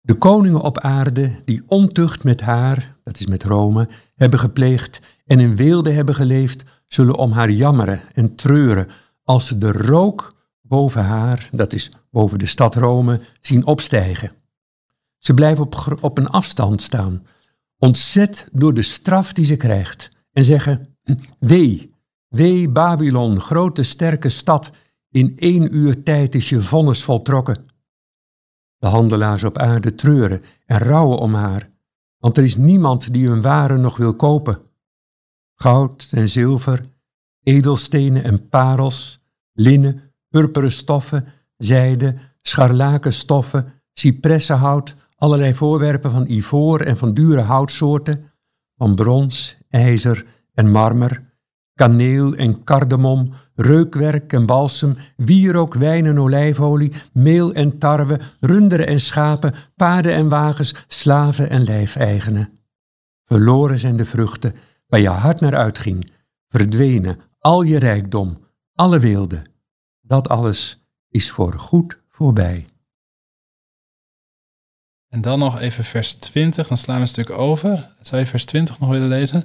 De 0.00 0.14
koningen 0.14 0.60
op 0.60 0.78
aarde 0.78 1.42
die 1.44 1.62
ontucht 1.66 2.24
met 2.24 2.40
haar, 2.40 2.96
dat 3.04 3.20
is 3.20 3.26
met 3.26 3.42
Rome, 3.42 3.88
hebben 4.14 4.38
gepleegd 4.38 5.00
en 5.26 5.40
in 5.40 5.56
weelde 5.56 5.90
hebben 5.90 6.14
geleefd, 6.14 6.64
zullen 6.92 7.16
om 7.16 7.32
haar 7.32 7.50
jammeren 7.50 8.00
en 8.12 8.34
treuren 8.34 8.88
als 9.24 9.46
ze 9.46 9.58
de 9.58 9.72
rook 9.72 10.34
boven 10.60 11.04
haar, 11.04 11.48
dat 11.52 11.72
is 11.72 11.92
boven 12.10 12.38
de 12.38 12.46
stad 12.46 12.74
Rome, 12.74 13.20
zien 13.40 13.66
opstijgen. 13.66 14.32
Ze 15.18 15.34
blijven 15.34 15.64
op, 15.64 15.96
op 16.00 16.18
een 16.18 16.28
afstand 16.28 16.82
staan, 16.82 17.26
ontzet 17.78 18.48
door 18.52 18.74
de 18.74 18.82
straf 18.82 19.32
die 19.32 19.44
ze 19.44 19.56
krijgt, 19.56 20.10
en 20.32 20.44
zeggen: 20.44 20.96
Wee, 21.38 21.94
wee 22.28 22.68
Babylon, 22.68 23.40
grote 23.40 23.82
sterke 23.82 24.28
stad, 24.28 24.70
in 25.10 25.32
één 25.36 25.76
uur 25.76 26.02
tijd 26.02 26.34
is 26.34 26.48
je 26.48 26.60
vonnis 26.60 27.04
voltrokken. 27.04 27.64
De 28.78 28.86
handelaars 28.86 29.44
op 29.44 29.58
aarde 29.58 29.94
treuren 29.94 30.42
en 30.66 30.78
rouwen 30.78 31.18
om 31.18 31.34
haar, 31.34 31.70
want 32.18 32.36
er 32.36 32.42
is 32.42 32.56
niemand 32.56 33.12
die 33.12 33.28
hun 33.28 33.42
waren 33.42 33.80
nog 33.80 33.96
wil 33.96 34.14
kopen. 34.14 34.69
Goud 35.62 36.08
en 36.10 36.28
zilver, 36.28 36.84
edelstenen 37.42 38.24
en 38.24 38.48
parels, 38.48 39.18
linnen, 39.52 40.02
purperen 40.28 40.70
stoffen, 40.70 41.26
zijde, 41.56 42.14
scharlakenstoffen, 42.42 43.72
cipressenhout, 43.92 44.96
allerlei 45.16 45.54
voorwerpen 45.54 46.10
van 46.10 46.26
ivoor 46.28 46.80
en 46.80 46.96
van 46.96 47.14
dure 47.14 47.40
houtsoorten, 47.40 48.30
van 48.76 48.94
brons, 48.94 49.56
ijzer 49.68 50.26
en 50.54 50.70
marmer, 50.70 51.22
kaneel 51.74 52.34
en 52.34 52.64
kardemom, 52.64 53.32
reukwerk 53.54 54.32
en 54.32 54.46
balsem, 54.46 54.96
wierook, 55.16 55.74
wijn 55.74 56.06
en 56.06 56.20
olijfolie, 56.20 56.92
meel 57.12 57.52
en 57.52 57.78
tarwe, 57.78 58.20
runderen 58.40 58.86
en 58.86 59.00
schapen, 59.00 59.54
paarden 59.76 60.12
en 60.12 60.28
wagens, 60.28 60.84
slaven 60.86 61.50
en 61.50 61.64
lijfeigenen. 61.64 62.58
Verloren 63.24 63.78
zijn 63.78 63.96
de 63.96 64.04
vruchten 64.04 64.54
waar 64.90 65.00
je 65.00 65.08
hart 65.08 65.40
naar 65.40 65.56
uitging, 65.56 66.10
verdwenen 66.48 67.20
al 67.38 67.62
je 67.62 67.78
rijkdom, 67.78 68.46
alle 68.74 68.98
weelde. 68.98 69.42
Dat 70.00 70.28
alles 70.28 70.84
is 71.08 71.30
voor 71.30 71.52
goed 71.52 72.00
voorbij. 72.08 72.66
En 75.08 75.20
dan 75.20 75.38
nog 75.38 75.58
even 75.58 75.84
vers 75.84 76.14
20, 76.14 76.68
dan 76.68 76.76
slaan 76.76 76.96
we 76.96 77.02
een 77.02 77.08
stuk 77.08 77.30
over. 77.30 77.94
Zou 78.00 78.20
je 78.20 78.26
vers 78.26 78.44
20 78.44 78.78
nog 78.78 78.88
willen 78.88 79.08
lezen? 79.08 79.44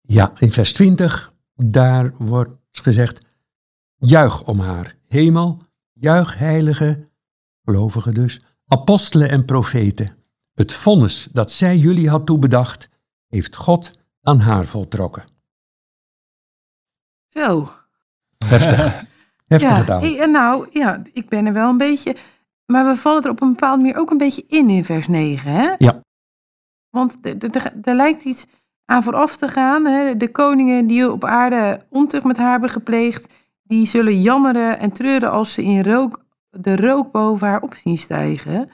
Ja, 0.00 0.32
in 0.38 0.52
vers 0.52 0.72
20, 0.72 1.32
daar 1.54 2.14
wordt 2.16 2.50
gezegd, 2.72 3.20
Juich 4.04 4.44
om 4.44 4.60
haar, 4.60 4.96
hemel, 5.08 5.58
juich 5.92 6.38
heilige, 6.38 7.08
gelovigen 7.64 8.14
dus, 8.14 8.42
apostelen 8.66 9.28
en 9.28 9.44
profeten. 9.44 10.16
Het 10.54 10.72
vonnis 10.72 11.28
dat 11.32 11.50
zij 11.52 11.78
jullie 11.78 12.08
had 12.08 12.26
toebedacht, 12.26 12.88
heeft 13.28 13.56
God 13.56 13.98
aan 14.22 14.40
haar 14.40 14.64
voltrokken. 14.64 15.24
Zo. 17.28 17.68
Heftig. 18.46 19.04
Heftige 19.46 19.84
taal. 19.84 20.04
Ja, 20.04 20.24
nou, 20.24 20.66
ja, 20.70 21.02
ik 21.12 21.28
ben 21.28 21.46
er 21.46 21.52
wel 21.52 21.68
een 21.68 21.76
beetje... 21.76 22.16
Maar 22.66 22.86
we 22.86 22.96
vallen 22.96 23.22
er 23.22 23.30
op 23.30 23.40
een 23.40 23.48
bepaalde 23.48 23.82
manier 23.82 23.98
ook 23.98 24.10
een 24.10 24.18
beetje 24.18 24.44
in 24.48 24.68
in 24.68 24.84
vers 24.84 25.08
9, 25.08 25.50
hè? 25.50 25.74
Ja. 25.78 26.00
Want 26.90 27.18
er 27.82 27.94
lijkt 27.94 28.24
iets 28.24 28.46
aan 28.84 29.02
vooraf 29.02 29.36
te 29.36 29.48
gaan. 29.48 29.84
Hè? 29.84 30.16
De 30.16 30.30
koningen 30.30 30.86
die 30.86 31.12
op 31.12 31.24
aarde 31.24 31.86
ontucht 31.88 32.24
met 32.24 32.36
haar 32.36 32.50
hebben 32.50 32.70
gepleegd 32.70 33.34
die 33.62 33.86
zullen 33.86 34.20
jammeren 34.20 34.78
en 34.78 34.92
treuren 34.92 35.30
als 35.30 35.52
ze 35.52 35.62
in 35.62 35.82
rook, 35.82 36.24
de 36.50 36.76
rook 36.76 37.12
boven 37.12 37.48
haar 37.48 37.62
op 37.62 37.74
zien 37.74 37.98
stijgen. 37.98 38.70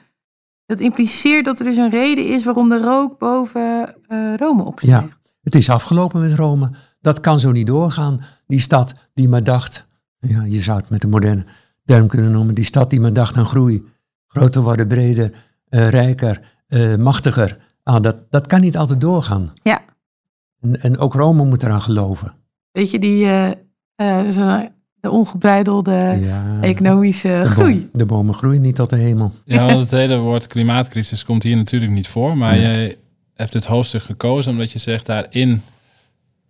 Dat 0.65 0.79
impliceert 0.79 1.45
dat 1.45 1.59
er 1.59 1.65
dus 1.65 1.77
een 1.77 1.89
reden 1.89 2.27
is 2.27 2.43
waarom 2.43 2.69
de 2.69 2.81
rook 2.81 3.17
boven 3.17 3.95
uh, 4.09 4.35
Rome 4.35 4.63
opstijgt. 4.63 5.07
Ja, 5.09 5.18
het 5.53 5.61
is 5.61 5.69
afgelopen 5.69 6.21
met 6.21 6.33
Rome. 6.33 6.69
Dat 7.01 7.19
kan 7.19 7.39
zo 7.39 7.51
niet 7.51 7.67
doorgaan. 7.67 8.21
Die 8.47 8.59
stad 8.59 8.93
die 9.13 9.29
maar 9.29 9.43
dacht, 9.43 9.87
ja, 10.19 10.43
je 10.43 10.61
zou 10.61 10.77
het 10.79 10.89
met 10.89 11.01
de 11.01 11.07
moderne, 11.07 11.45
term 11.85 12.07
kunnen 12.07 12.31
noemen. 12.31 12.55
Die 12.55 12.63
stad 12.63 12.89
die 12.89 12.99
men 12.99 13.13
dacht 13.13 13.35
aan 13.37 13.45
groei. 13.45 13.83
Groter 14.27 14.61
worden, 14.61 14.87
breder, 14.87 15.31
eh, 15.69 15.89
rijker, 15.89 16.41
eh, 16.67 16.95
machtiger. 16.95 17.57
Ah, 17.83 18.01
dat, 18.01 18.15
dat 18.31 18.47
kan 18.47 18.61
niet 18.61 18.77
altijd 18.77 19.01
doorgaan. 19.01 19.49
Ja. 19.63 19.79
En, 20.61 20.81
en 20.81 20.97
ook 20.97 21.13
Rome 21.13 21.45
moet 21.45 21.63
eraan 21.63 21.81
geloven. 21.81 22.33
Weet 22.71 22.91
je, 22.91 22.99
die 22.99 23.25
eh, 23.25 23.49
eh, 23.95 24.31
zo'n- 24.31 24.69
de 25.01 25.09
ongebreidelde 25.09 26.17
Ja. 26.21 26.57
economische 26.61 27.27
de, 27.43 27.49
groei. 27.49 27.73
boom- 27.79 27.89
de 27.93 28.05
bomen 28.05 28.33
groeien 28.33 28.61
niet 28.61 28.75
tot 28.75 28.89
de 28.89 28.97
hemel. 28.97 29.31
Ja, 29.45 29.65
want 29.65 29.79
het 29.79 29.91
hele 29.91 30.17
woord 30.17 30.47
klimaatcrisis 30.47 31.25
komt 31.25 31.43
hier 31.43 31.55
natuurlijk 31.55 31.91
niet 31.91 32.07
voor. 32.07 32.37
Maar 32.37 32.51
Nee. 32.51 32.61
jij 32.61 32.97
hebt 33.39 33.51
dit 33.51 33.65
hoofdstuk 33.65 34.03
gekozen 34.03 34.51
omdat 34.51 34.71
je 34.71 34.79
zegt 34.79 35.05
daarin... 35.05 35.63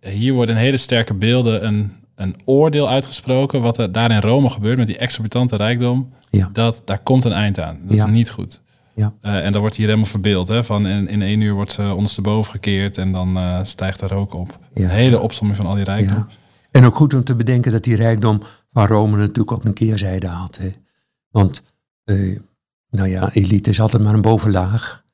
Hier 0.00 0.32
worden 0.32 0.56
hele 0.56 0.76
sterke 0.76 1.14
beelden 1.14 1.66
een, 1.66 1.92
een 2.14 2.34
oordeel 2.44 2.88
uitgesproken... 2.88 3.60
wat 3.60 3.78
er 3.78 3.92
daar 3.92 4.10
in 4.10 4.20
Rome 4.20 4.50
gebeurt 4.50 4.78
met 4.78 4.86
die 4.86 4.98
exorbitante 4.98 5.56
rijkdom. 5.56 6.12
Ja. 6.30 6.50
Dat, 6.52 6.82
daar 6.84 6.98
komt 6.98 7.24
een 7.24 7.32
eind 7.32 7.60
aan. 7.60 7.78
Dat 7.82 7.96
Ja. 7.96 8.04
is 8.04 8.10
niet 8.10 8.30
goed. 8.30 8.60
Ja. 8.94 9.12
Eh, 9.20 9.44
en 9.44 9.52
dat 9.52 9.60
wordt 9.60 9.76
hier 9.76 9.86
helemaal 9.86 10.06
verbeeld. 10.08 10.48
Hè? 10.48 10.64
Van 10.64 10.86
in, 10.86 11.08
in 11.08 11.22
één 11.22 11.40
uur 11.40 11.54
wordt 11.54 11.72
ze 11.72 11.92
ondersteboven 11.94 12.50
gekeerd 12.50 12.98
en 12.98 13.12
dan 13.12 13.36
eh, 13.36 13.58
stijgt 13.62 14.00
er 14.00 14.08
rook 14.08 14.34
op. 14.34 14.58
Ja. 14.74 14.82
Een 14.84 14.90
hele 14.90 15.20
opsomming 15.20 15.56
van 15.58 15.66
al 15.66 15.74
die 15.74 15.84
rijkdom. 15.84 16.14
Ja. 16.16 16.26
En 16.70 16.84
ook 16.84 16.94
goed 16.96 17.14
om 17.14 17.24
te 17.24 17.34
bedenken 17.34 17.72
dat 17.72 17.84
die 17.84 17.96
rijkdom 17.96 18.42
van 18.72 18.86
Rome 18.86 19.16
natuurlijk 19.16 19.52
ook 19.52 19.64
een 19.64 19.72
keerzijde 19.72 20.26
had. 20.26 20.56
Hè. 20.56 20.68
Want, 21.30 21.62
eh, 22.04 22.38
nou 22.90 23.08
ja, 23.08 23.30
elite 23.32 23.70
is 23.70 23.80
altijd 23.80 24.02
maar 24.02 24.14
een 24.14 24.22
bovenlaag. 24.22 25.04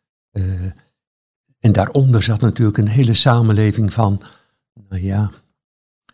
En 1.60 1.72
daaronder 1.72 2.22
zat 2.22 2.40
natuurlijk 2.40 2.78
een 2.78 2.88
hele 2.88 3.14
samenleving 3.14 3.92
van, 3.92 4.22
nou 4.88 5.02
ja, 5.02 5.30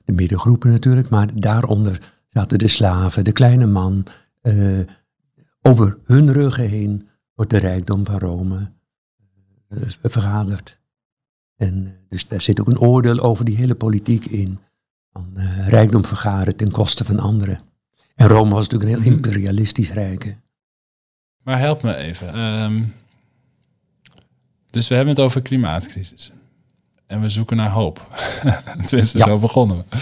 de 0.05 0.13
middengroepen 0.13 0.71
natuurlijk, 0.71 1.09
maar 1.11 1.41
daaronder 1.41 2.13
zaten 2.29 2.59
de 2.59 2.69
slaven, 2.69 3.25
de 3.25 3.33
kleine 3.33 3.67
man. 3.67 4.07
Eh, 4.41 4.79
over 5.63 5.99
hun 6.05 6.33
ruggen 6.33 6.69
heen 6.69 7.09
wordt 7.35 7.51
de 7.51 7.57
rijkdom 7.59 8.07
van 8.07 8.19
Rome 8.19 8.73
eh, 9.69 9.79
vergaderd. 10.03 10.81
En 11.57 11.87
eh, 11.87 11.93
dus 12.09 12.29
daar 12.29 12.41
zit 12.41 12.61
ook 12.61 12.69
een 12.69 12.79
oordeel 12.79 13.21
over 13.21 13.45
die 13.45 13.57
hele 13.57 13.75
politiek 13.75 14.25
in. 14.27 14.59
Van 15.13 15.31
eh, 15.37 15.69
rijkdom 15.69 16.05
vergaren 16.05 16.57
ten 16.57 16.71
koste 16.71 17.05
van 17.05 17.19
anderen. 17.19 17.61
En 18.15 18.27
Rome 18.29 18.55
was 18.55 18.69
natuurlijk 18.69 18.91
een 18.91 19.03
heel 19.03 19.13
Mhm. 19.13 19.25
imperialistisch 19.25 19.93
rijk. 19.93 20.25
hè. 20.25 20.33
Maar 21.43 21.59
help 21.59 21.83
me 21.83 21.95
even. 21.97 22.33
Ehm, 22.35 22.83
dus 24.73 24.89
we 24.89 24.95
hebben 24.95 25.15
het 25.15 25.25
over 25.25 25.43
klimaatcrisis. 25.43 26.33
En 27.07 27.21
we 27.21 27.29
zoeken 27.29 27.57
naar 27.57 27.71
hoop. 27.71 28.07
Tenminste, 28.87 29.19
Ja. 29.19 29.25
zo 29.25 29.39
begonnen 29.39 29.77
we. 29.77 29.97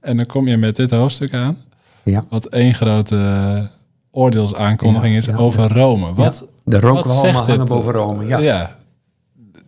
En 0.00 0.16
dan 0.16 0.26
kom 0.26 0.48
je 0.48 0.56
met 0.56 0.76
dit 0.76 0.90
hoofdstuk 0.90 1.34
aan. 1.34 1.56
Ja. 2.02 2.24
Wat 2.28 2.46
één 2.46 2.74
grote 2.74 3.70
oordeelsaankondiging 4.10 5.12
Ja, 5.12 5.18
is 5.18 5.28
over 5.32 5.72
Rome. 5.72 6.14
Wat, 6.14 6.48
de 6.64 6.80
rookwalmen 6.80 7.32
zegt 7.32 7.46
dit? 7.46 7.64
boven 7.64 7.92
Rome. 7.92 8.26
Ja. 8.26 8.38
ja. 8.38 8.76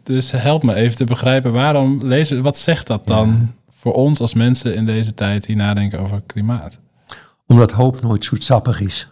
Dus 0.02 0.30
help 0.30 0.62
me 0.62 0.75
even 0.75 0.97
te 0.97 1.04
begrijpen 1.04 1.52
waarom 1.52 2.00
lezen. 2.02 2.42
Wat 2.42 2.58
zegt 2.58 2.87
dat 2.87 3.06
dan 3.06 3.52
voor 3.70 3.92
ons 3.92 4.20
als 4.20 4.35
mensen 4.35 4.75
in 4.75 4.87
deze 4.87 5.14
tijd 5.14 5.47
die 5.47 5.56
nadenken 5.56 6.00
over 6.00 6.23
klimaat? 6.26 6.78
Omdat 7.47 7.70
hoop 7.73 8.02
nooit 8.02 8.25
zoetsappig 8.25 8.80
is. 8.80 9.08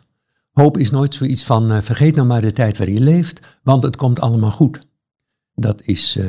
Hoop 0.52 0.78
is 0.78 0.90
nooit 0.90 1.14
zoiets 1.14 1.44
van 1.44 1.73
eh, 1.73 1.78
vergeet 1.82 2.14
nou 2.14 2.26
maar 2.26 2.40
de 2.40 2.52
tijd 2.52 2.76
waarin 2.76 2.94
je 2.96 3.02
leeft, 3.02 3.58
want 3.62 3.82
het 3.82 3.96
komt 3.96 4.20
allemaal 4.20 4.50
goed. 4.50 4.86
Dat 5.57 5.83
is 5.83 6.17
eh, 6.17 6.27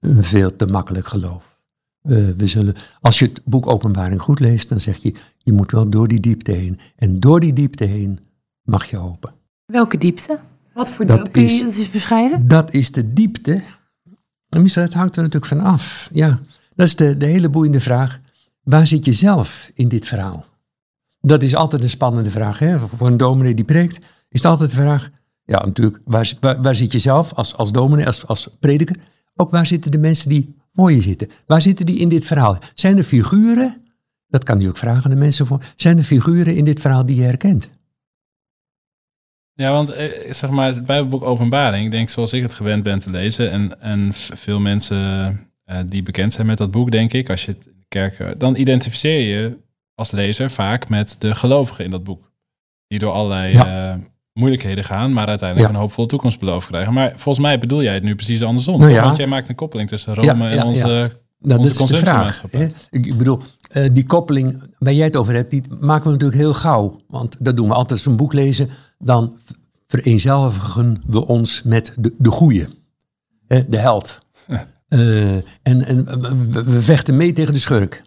een 0.00 0.24
veel 0.24 0.56
te 0.56 0.66
makkelijk 0.66 1.06
geloof. 1.06 1.58
Eh, 2.02 2.28
we 2.36 2.46
zullen, 2.46 2.74
als 3.00 3.18
je 3.18 3.24
het 3.24 3.40
boek 3.44 3.66
Openbaring 3.66 4.20
goed 4.20 4.40
leest, 4.40 4.68
dan 4.68 4.80
zeg 4.80 4.96
je, 4.96 5.14
je 5.38 5.52
moet 5.52 5.70
wel 5.70 5.88
door 5.90 6.08
die 6.08 6.20
diepte 6.20 6.52
heen. 6.52 6.78
En 6.96 7.20
door 7.20 7.40
die 7.40 7.52
diepte 7.52 7.84
heen 7.84 8.18
mag 8.62 8.90
je 8.90 8.96
hopen. 8.96 9.32
Welke 9.66 9.98
diepte? 9.98 10.38
Wat 10.74 10.90
voor 10.90 11.06
diepte? 11.06 11.30
Kun 11.30 11.42
je 11.42 11.48
is- 11.48 11.62
dat 11.62 11.74
eens 11.76 11.90
beschrijven? 11.90 12.48
Dat 12.48 12.72
is 12.72 12.90
de 12.92 13.12
diepte. 13.12 13.62
Dat 14.48 14.92
hangt 14.92 15.16
er 15.16 15.22
natuurlijk 15.22 15.52
van 15.52 15.60
af. 15.60 16.10
Ja, 16.12 16.40
dat 16.74 16.86
is 16.86 16.96
de, 16.96 17.16
de 17.16 17.26
hele 17.26 17.48
boeiende 17.48 17.80
vraag. 17.80 18.20
Waar 18.62 18.86
zit 18.86 19.04
je 19.04 19.12
zelf 19.12 19.70
in 19.74 19.88
dit 19.88 20.06
verhaal? 20.06 20.44
Dat 21.20 21.42
is 21.42 21.54
altijd 21.54 21.82
een 21.82 21.90
spannende 21.90 22.30
vraag. 22.30 22.58
Hè? 22.58 22.78
Voor 22.78 23.06
een 23.06 23.16
dominee 23.16 23.54
die 23.54 23.64
preekt, 23.64 23.96
is 24.28 24.42
het 24.42 24.44
altijd 24.44 24.70
de 24.70 24.76
vraag... 24.76 25.10
Ja, 25.44 25.64
natuurlijk, 25.64 25.98
waar, 26.04 26.32
waar, 26.40 26.62
waar 26.62 26.74
zit 26.74 26.92
je 26.92 26.98
zelf 26.98 27.32
als, 27.32 27.56
als 27.56 27.72
dominee, 27.72 28.06
als, 28.06 28.26
als 28.26 28.48
prediker? 28.60 28.96
Ook 29.34 29.50
waar 29.50 29.66
zitten 29.66 29.90
de 29.90 29.98
mensen 29.98 30.28
die 30.28 30.54
voor 30.72 30.92
je 30.92 31.00
zitten? 31.00 31.28
Waar 31.46 31.60
zitten 31.60 31.86
die 31.86 31.98
in 31.98 32.08
dit 32.08 32.24
verhaal? 32.24 32.58
Zijn 32.74 32.98
er 32.98 33.04
figuren, 33.04 33.82
dat 34.28 34.44
kan 34.44 34.60
je 34.60 34.68
ook 34.68 34.76
vragen 34.76 35.04
aan 35.04 35.10
de 35.10 35.16
mensen 35.16 35.46
voor... 35.46 35.62
Zijn 35.76 35.98
er 35.98 36.04
figuren 36.04 36.54
in 36.54 36.64
dit 36.64 36.80
verhaal 36.80 37.06
die 37.06 37.16
je 37.16 37.22
herkent? 37.22 37.70
Ja, 39.54 39.72
want 39.72 39.90
eh, 39.90 40.32
zeg 40.32 40.50
maar, 40.50 40.66
het 40.66 40.84
Bijbelboek 40.84 41.22
Openbaring, 41.22 41.84
ik 41.84 41.90
denk 41.90 42.08
zoals 42.08 42.32
ik 42.32 42.42
het 42.42 42.54
gewend 42.54 42.82
ben 42.82 42.98
te 42.98 43.10
lezen, 43.10 43.50
en, 43.50 43.80
en 43.80 44.10
veel 44.14 44.60
mensen 44.60 44.98
eh, 45.64 45.78
die 45.86 46.02
bekend 46.02 46.32
zijn 46.32 46.46
met 46.46 46.58
dat 46.58 46.70
boek, 46.70 46.90
denk 46.90 47.12
ik, 47.12 47.30
als 47.30 47.44
je 47.44 47.52
het 47.52 47.66
in 47.66 47.78
de 47.78 47.86
kerk, 47.88 48.18
eh, 48.18 48.30
dan 48.38 48.56
identificeer 48.56 49.20
je 49.20 49.58
als 49.94 50.10
lezer 50.10 50.50
vaak 50.50 50.88
met 50.88 51.16
de 51.18 51.34
gelovigen 51.34 51.84
in 51.84 51.90
dat 51.90 52.04
boek. 52.04 52.32
Die 52.86 52.98
door 52.98 53.12
allerlei 53.12 53.52
Ja. 53.52 54.00
Moeilijkheden 54.32 54.84
gaan, 54.84 55.12
maar 55.12 55.26
uiteindelijk 55.26 55.68
Ja. 55.70 55.74
een 55.74 55.80
hoopvolle 55.80 56.08
toekomst 56.08 56.38
beloofd 56.38 56.66
krijgen. 56.66 56.92
Maar 56.92 57.12
volgens 57.16 57.44
mij 57.46 57.58
bedoel 57.58 57.82
jij 57.82 57.94
het 57.94 58.02
nu 58.02 58.14
precies 58.14 58.42
andersom. 58.42 58.80
Nou 58.80 58.92
ja. 58.92 59.02
Want 59.04 59.16
jij 59.16 59.26
maakt 59.26 59.48
een 59.48 59.54
koppeling 59.54 59.88
tussen 59.88 60.14
Rome 60.14 60.44
Ja, 60.44 60.50
en 60.50 60.62
onze. 60.64 61.20
Nou, 61.38 61.60
Onze 61.60 61.74
consumptiemaatschappij. 61.76 62.72
Ik, 62.90 63.16
bedoel, 63.18 63.38
eh, 63.68 63.88
die 63.92 64.06
koppeling 64.06 64.62
waar 64.78 64.92
jij 64.92 65.04
het 65.06 65.16
over 65.16 65.34
hebt, 65.34 65.50
die 65.50 65.62
maken 65.80 66.04
we 66.04 66.10
natuurlijk 66.10 66.40
heel 66.40 66.54
gauw. 66.54 67.00
Want 67.08 67.44
dat 67.44 67.56
doen 67.56 67.68
we 67.68 67.74
altijd 67.74 67.90
als 67.90 68.04
we 68.04 68.10
een 68.10 68.16
boek 68.16 68.32
lezen. 68.32 68.68
Dan 68.98 69.36
vereenzelvigen 69.86 71.02
we 71.06 71.26
ons 71.26 71.62
met 71.62 71.94
de, 71.98 72.14
de 72.18 72.30
goeie. 72.30 72.66
De 73.46 73.76
held. 73.78 74.20
Eh, 74.88 75.34
en 75.34 75.44
en 75.62 76.04
we, 76.20 76.62
we 76.64 76.82
vechten 76.82 77.16
mee 77.16 77.32
tegen 77.32 77.52
de 77.52 77.58
schurk. 77.58 78.02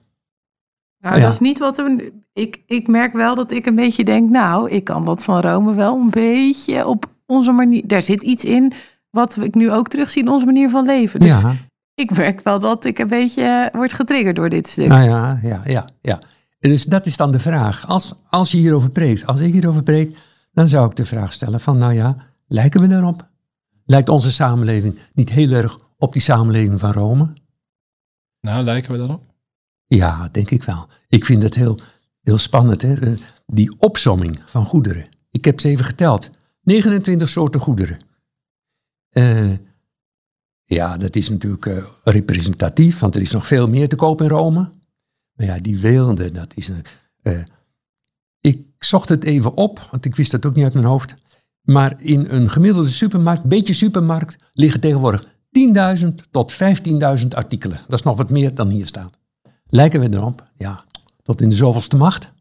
Nou, 1.06 1.18
Ja. 1.18 1.24
dat 1.24 1.34
is 1.34 1.40
niet 1.40 1.60
wat 1.60 1.78
we. 1.78 2.14
Ik, 2.34 2.62
ik 2.68 2.88
merk 2.88 3.14
wel 3.14 3.36
dat 3.36 3.52
ik 3.52 3.66
een 3.66 3.76
beetje 3.76 4.04
denk, 4.04 4.30
nou, 4.30 4.70
ik 4.70 4.84
kan 4.84 5.06
dat 5.06 5.24
van 5.24 5.42
Rome 5.42 5.74
wel 5.74 5.96
een 5.96 6.10
beetje 6.10 6.88
op 6.88 7.06
onze 7.26 7.52
manier. 7.52 7.88
Daar 7.88 8.02
zit 8.02 8.24
iets 8.24 8.46
in 8.46 8.72
wat 9.10 9.42
ik 9.42 9.56
nu 9.56 9.72
ook 9.72 9.88
terugzie 9.88 10.22
in 10.22 10.30
onze 10.30 10.46
manier 10.46 10.70
van 10.70 10.86
leven. 10.86 11.20
Dus 11.20 11.42
ja, 11.42 11.54
ik 11.96 12.18
merk 12.18 12.42
wel 12.42 12.60
dat 12.60 12.86
ik 12.86 13.00
een 13.00 13.08
beetje 13.08 13.70
word 13.74 13.94
getriggerd 13.94 14.36
door 14.36 14.50
dit 14.50 14.68
stuk. 14.68 14.88
nou 14.88 15.04
ja, 15.04 15.40
ja, 15.42 15.62
ja, 15.66 15.86
ja. 16.02 16.20
Dus 16.60 16.84
dat 16.86 17.06
is 17.06 17.18
dan 17.18 17.32
de 17.32 17.40
vraag. 17.40 17.88
Als, 17.88 18.14
als 18.30 18.52
je 18.52 18.58
hierover 18.58 18.90
preekt, 18.90 19.26
als 19.26 19.42
ik 19.42 19.54
hierover 19.54 19.84
preek, 19.84 20.18
dan 20.52 20.68
zou 20.68 20.86
ik 20.90 20.96
de 20.96 21.06
vraag 21.06 21.34
stellen 21.34 21.60
van, 21.60 21.78
nou 21.78 21.94
ja, 21.94 22.16
lijken 22.48 22.82
we 22.82 22.88
daarop? 22.88 23.28
Lijkt 23.86 24.10
onze 24.10 24.32
samenleving 24.32 25.00
niet 25.14 25.30
heel 25.30 25.52
erg 25.52 25.80
op 25.98 26.14
die 26.14 26.22
samenleving 26.22 26.80
van 26.80 26.92
Rome? 26.92 27.34
Nou, 28.42 28.64
lijken 28.64 28.92
we 28.92 28.98
daarop? 28.98 29.22
Ja, 29.88 30.30
denk 30.32 30.52
ik 30.52 30.64
wel. 30.64 30.88
Ik 31.10 31.26
vind 31.26 31.44
het 31.44 31.56
heel, 31.56 31.80
heel 32.22 32.38
spannend, 32.38 32.82
hè? 32.82 32.94
eh, 32.94 33.20
die 33.46 33.76
opsomming 33.80 34.42
van 34.46 34.66
goederen. 34.66 35.08
Ik 35.32 35.46
heb 35.46 35.60
ze 35.60 35.70
even 35.70 35.86
geteld. 35.86 36.30
29 36.62 37.30
soorten 37.30 37.62
goederen. 37.62 37.98
Eh, 39.10 39.52
ja, 40.64 40.98
dat 40.98 41.16
is 41.16 41.30
natuurlijk 41.30 41.66
eh, 41.66 41.84
representatief, 42.04 43.00
want 43.00 43.16
er 43.16 43.22
is 43.22 43.32
nog 43.32 43.48
veel 43.48 43.68
meer 43.68 43.90
te 43.90 43.96
koop 43.96 44.22
in 44.22 44.28
Rome. 44.28 44.70
Maar 45.34 45.46
ja, 45.46 45.60
die 45.60 45.80
weelde, 45.80 46.32
dat 46.32 46.54
is 46.56 46.72
ik 48.46 48.68
zocht 48.80 49.10
het 49.10 49.24
even 49.24 49.54
op, 49.54 49.88
want 49.92 50.06
ik 50.06 50.16
wist 50.16 50.32
dat 50.32 50.46
ook 50.46 50.56
niet 50.56 50.64
uit 50.64 50.74
mijn 50.74 50.86
hoofd. 50.86 51.16
Maar 51.62 52.02
in 52.02 52.26
een 52.30 52.50
gemiddelde 52.50 52.90
supermarkt, 52.90 53.44
beetje 53.44 53.74
supermarkt, 53.74 54.38
liggen 54.54 54.80
tegenwoordig 54.82 55.28
10.000 56.00 56.08
tot 56.32 56.54
15.000 56.54 57.28
artikelen. 57.30 57.80
Dat 57.88 58.00
is 58.00 58.06
nog 58.06 58.18
wat 58.18 58.30
meer 58.30 58.56
dan 58.56 58.70
hier 58.70 58.86
staat. 58.86 59.18
Lijken 59.70 60.00
we 60.00 60.14
erop? 60.14 60.44
Ja, 60.58 60.84
tot 61.24 61.42
in 61.42 61.50
de 61.50 61.56
zoveelste 61.56 61.98
macht. 61.98 62.32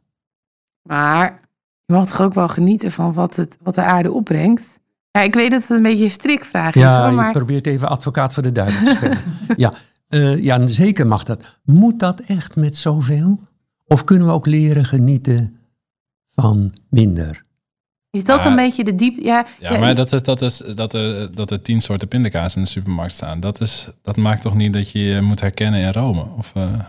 Maar 0.83 1.41
je 1.85 1.93
mag 1.93 2.09
toch 2.09 2.21
ook 2.21 2.35
wel 2.35 2.49
genieten 2.49 2.93
van 2.93 3.13
wat, 3.13 3.37
het, 3.37 3.57
wat 3.63 3.75
de 3.75 3.83
aarde 3.83 4.13
opbrengt. 4.13 4.63
Ja, 5.11 5.21
ik 5.21 5.35
weet 5.35 5.51
dat 5.51 5.61
het 5.61 5.71
een 5.71 5.83
beetje 5.83 6.05
een 6.05 6.11
strikvraag 6.11 6.75
is, 6.75 6.81
Ja, 6.83 6.99
hoor, 7.01 7.09
je 7.11 7.15
maar 7.17 7.33
probeert 7.33 7.67
even 7.67 7.89
advocaat 7.89 8.35
voor 8.35 8.43
de 8.43 8.53
duivel 8.53 8.85
te 8.87 8.95
spelen. 8.95 9.19
ja, 9.57 9.73
eh, 10.09 10.43
ja, 10.43 10.67
zeker 10.67 11.07
mag 11.07 11.25
dat. 11.25 11.59
Moet 11.65 11.99
dat 11.99 12.21
echt 12.21 12.57
met 12.57 12.77
zoveel? 12.77 13.41
Of 13.87 14.05
kunnen 14.05 14.27
we 14.27 14.33
ook 14.33 14.47
leren 14.47 14.85
genieten 14.85 15.59
van 16.29 16.73
minder? 16.89 17.43
is 18.11 18.25
dat 18.25 18.43
Ja. 18.43 18.47
een 18.51 18.57
beetje 18.57 18.85
de 18.85 18.95
diepte? 18.95 19.23
Ja, 19.23 19.47
Ja, 19.61 19.79
maar 19.79 19.95
dat, 19.95 20.13
is, 20.13 20.23
dat, 20.23 20.41
is, 20.41 20.57
dat, 20.57 20.95
er, 20.95 21.35
dat 21.35 21.51
er 21.51 21.63
tien 21.63 21.81
soorten 21.81 22.09
pindakaas 22.09 22.57
in 22.57 22.63
de 22.63 22.69
supermarkt 22.69 23.13
staan, 23.13 23.41
dat, 23.41 23.61
is, 23.61 23.89
dat 24.03 24.17
maakt 24.17 24.43
toch 24.43 24.55
niet 24.55 24.73
dat 24.73 24.91
je 24.91 24.99
je 24.99 25.21
moet 25.21 25.41
herkennen 25.41 25.81
in 25.81 25.93
Rome? 25.93 26.25
Of, 26.37 26.53
eh, 26.55 26.81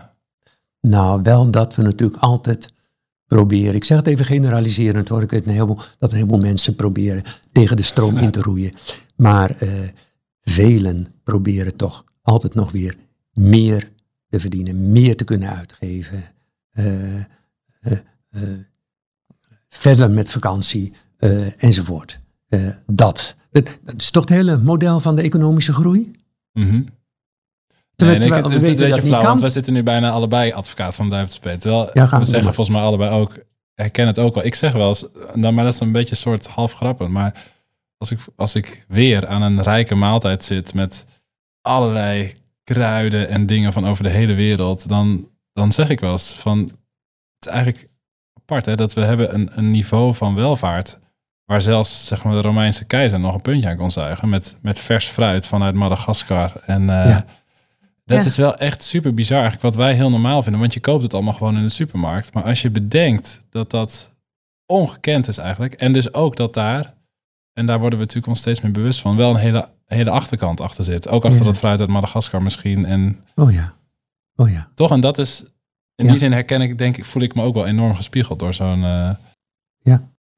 Nou, 0.88 1.22
wel 1.22 1.50
dat 1.50 1.74
we 1.74 1.82
natuurlijk 1.82 2.22
altijd 2.22 2.72
proberen. 3.26 3.74
Ik 3.74 3.84
zeg 3.84 3.98
het 3.98 4.06
even 4.06 4.24
generaliserend 4.24 5.08
hoor. 5.08 5.22
Ik 5.22 5.30
weet 5.30 5.44
dat 5.98 6.10
een 6.10 6.16
heleboel 6.16 6.38
mensen 6.38 6.74
proberen 6.74 7.22
tegen 7.52 7.76
de 7.76 7.82
stroom 7.82 8.16
in 8.16 8.30
te 8.30 8.40
roeien. 8.40 8.72
Maar 9.16 9.50
eh, 9.50 9.68
velen 10.42 11.06
proberen 11.24 11.76
toch 11.76 12.04
altijd 12.22 12.54
nog 12.54 12.72
weer 12.72 12.96
meer 13.32 13.90
te 14.28 14.40
verdienen, 14.40 14.92
meer 14.92 15.16
te 15.16 15.24
kunnen 15.24 15.54
uitgeven. 15.54 16.24
Eh, 16.70 17.16
eh, 17.20 17.98
verder 19.68 20.10
met 20.10 20.30
vakantie 20.30 20.92
enzovoort. 21.56 22.20
Dat. 22.86 23.36
is 23.96 24.10
toch 24.10 24.22
het 24.22 24.32
hele 24.32 24.58
model 24.58 25.00
van 25.00 25.16
de 25.16 25.22
economische 25.22 25.72
groei? 25.72 26.10
Mhm. 26.52 26.82
Terwijl- 27.96 28.18
Nee, 28.18 28.28
terwijl 28.28 28.52
het 28.54 28.62
is 28.62 28.68
weten 28.68 28.84
een 28.84 28.90
beetje 28.90 29.08
flauw, 29.08 29.20
want 29.28 29.40
wij 29.40 29.50
zitten 29.50 29.72
nu 29.72 29.82
bijna 29.82 30.10
allebei 30.10 30.52
advocaat 30.52 30.94
van 30.94 31.10
duivel 31.10 31.40
te. 31.40 31.56
Terwijl 31.56 31.90
Ja, 31.92 32.02
we 32.18 32.24
zeggen 32.24 32.54
volgens 32.54 32.76
mij 32.76 32.84
allebei 32.86 33.10
ook, 33.10 33.32
herken 33.74 34.06
het 34.06 34.18
ook 34.18 34.34
wel. 34.34 34.44
Ik 34.44 34.54
zeg 34.54 34.72
wel 34.72 34.88
eens, 34.88 35.04
dan, 35.34 35.54
maar 35.54 35.64
dat 35.64 35.74
is 35.74 35.80
een 35.80 35.92
beetje 35.92 36.10
een 36.10 36.16
soort 36.16 36.46
half 36.46 36.72
grappig. 36.72 37.08
Maar 37.08 37.32
als 37.98 38.10
ik, 38.10 38.18
als 38.36 38.54
ik 38.54 38.84
weer 38.88 39.26
aan 39.26 39.42
een 39.42 39.62
rijke 39.62 39.94
maaltijd 39.94 40.44
zit 40.44 40.74
met 40.74 41.06
allerlei 41.62 42.34
kruiden 42.64 43.28
en 43.28 43.46
dingen 43.46 43.72
van 43.72 43.86
over 43.86 44.02
de 44.02 44.08
hele 44.10 44.34
wereld, 44.34 44.88
dan, 44.88 45.28
dan 45.52 45.72
zeg 45.72 45.88
ik 45.88 46.00
wel 46.00 46.12
eens 46.12 46.34
van, 46.34 46.58
het 46.58 46.74
is 47.46 47.48
eigenlijk 47.50 47.88
apart 48.40 48.64
hè, 48.66 48.74
dat 48.76 48.94
we 48.94 49.00
hebben 49.00 49.34
een, 49.34 49.50
een 49.54 49.70
niveau 49.70 50.14
van 50.14 50.34
welvaart 50.34 50.98
waar 51.44 51.60
zelfs 51.62 52.06
zeg 52.06 52.24
maar, 52.24 52.32
de 52.32 52.40
Romeinse 52.40 52.84
keizer 52.84 53.20
nog 53.20 53.34
een 53.34 53.40
puntje 53.42 53.68
aan 53.68 53.76
kon 53.76 53.90
zuigen 53.90 54.28
met, 54.28 54.56
met 54.62 54.80
vers 54.80 55.06
fruit 55.06 55.46
vanuit 55.46 55.74
Madagaskar. 55.74 56.52
En 56.66 56.90
eh, 56.90 57.08
Ja. 57.10 57.24
Dat 58.06 58.18
Ja. 58.18 58.24
is 58.24 58.36
wel 58.36 58.56
echt 58.56 58.82
super 58.82 59.14
bizar 59.14 59.40
eigenlijk 59.40 59.62
wat 59.62 59.74
wij 59.84 59.94
heel 59.94 60.10
normaal 60.10 60.42
vinden, 60.42 60.60
want 60.60 60.74
je 60.74 60.80
koopt 60.80 61.02
het 61.02 61.14
allemaal 61.14 61.32
gewoon 61.34 61.56
in 61.56 61.62
de 61.62 61.68
supermarkt. 61.68 62.34
Maar 62.34 62.42
als 62.44 62.62
je 62.62 62.70
bedenkt 62.70 63.40
dat 63.50 63.70
dat 63.70 64.14
ongekend 64.66 65.28
is 65.28 65.38
eigenlijk 65.38 65.72
en 65.74 65.92
dus 65.92 66.14
ook 66.14 66.36
dat 66.36 66.54
daar, 66.54 66.94
en 67.52 67.66
daar 67.66 67.78
worden 67.80 67.98
we 67.98 68.04
natuurlijk 68.04 68.32
ons 68.32 68.38
steeds 68.40 68.60
meer 68.60 68.72
bewust 68.72 69.00
van, 69.00 69.16
wel 69.16 69.30
een 69.30 69.36
hele, 69.36 69.68
hele 69.86 70.10
achterkant 70.10 70.60
achter 70.60 70.84
zit. 70.84 71.08
Ook 71.08 71.24
achter 71.24 71.40
Ja. 71.40 71.46
dat 71.46 71.58
fruit 71.58 71.80
uit 71.80 71.88
Madagaskar 71.88 72.42
misschien. 72.42 72.84
En 72.84 73.20
Oh 73.34 73.52
ja. 73.52 73.74
Oh 74.36 74.50
ja. 74.50 74.68
toch, 74.74 74.90
en 74.90 75.00
dat 75.00 75.18
is, 75.18 75.40
in 75.94 76.04
Ja. 76.04 76.10
die 76.10 76.18
zin 76.20 76.32
herken 76.32 76.60
ik, 76.60 76.78
denk 76.78 76.96
ik, 76.96 77.04
voel 77.04 77.22
ik 77.22 77.34
me 77.34 77.42
ook 77.42 77.54
wel 77.54 77.66
enorm 77.66 77.94
gespiegeld 77.94 78.38
door 78.38 78.54
zo'n... 78.54 78.84
eh, 78.84 79.10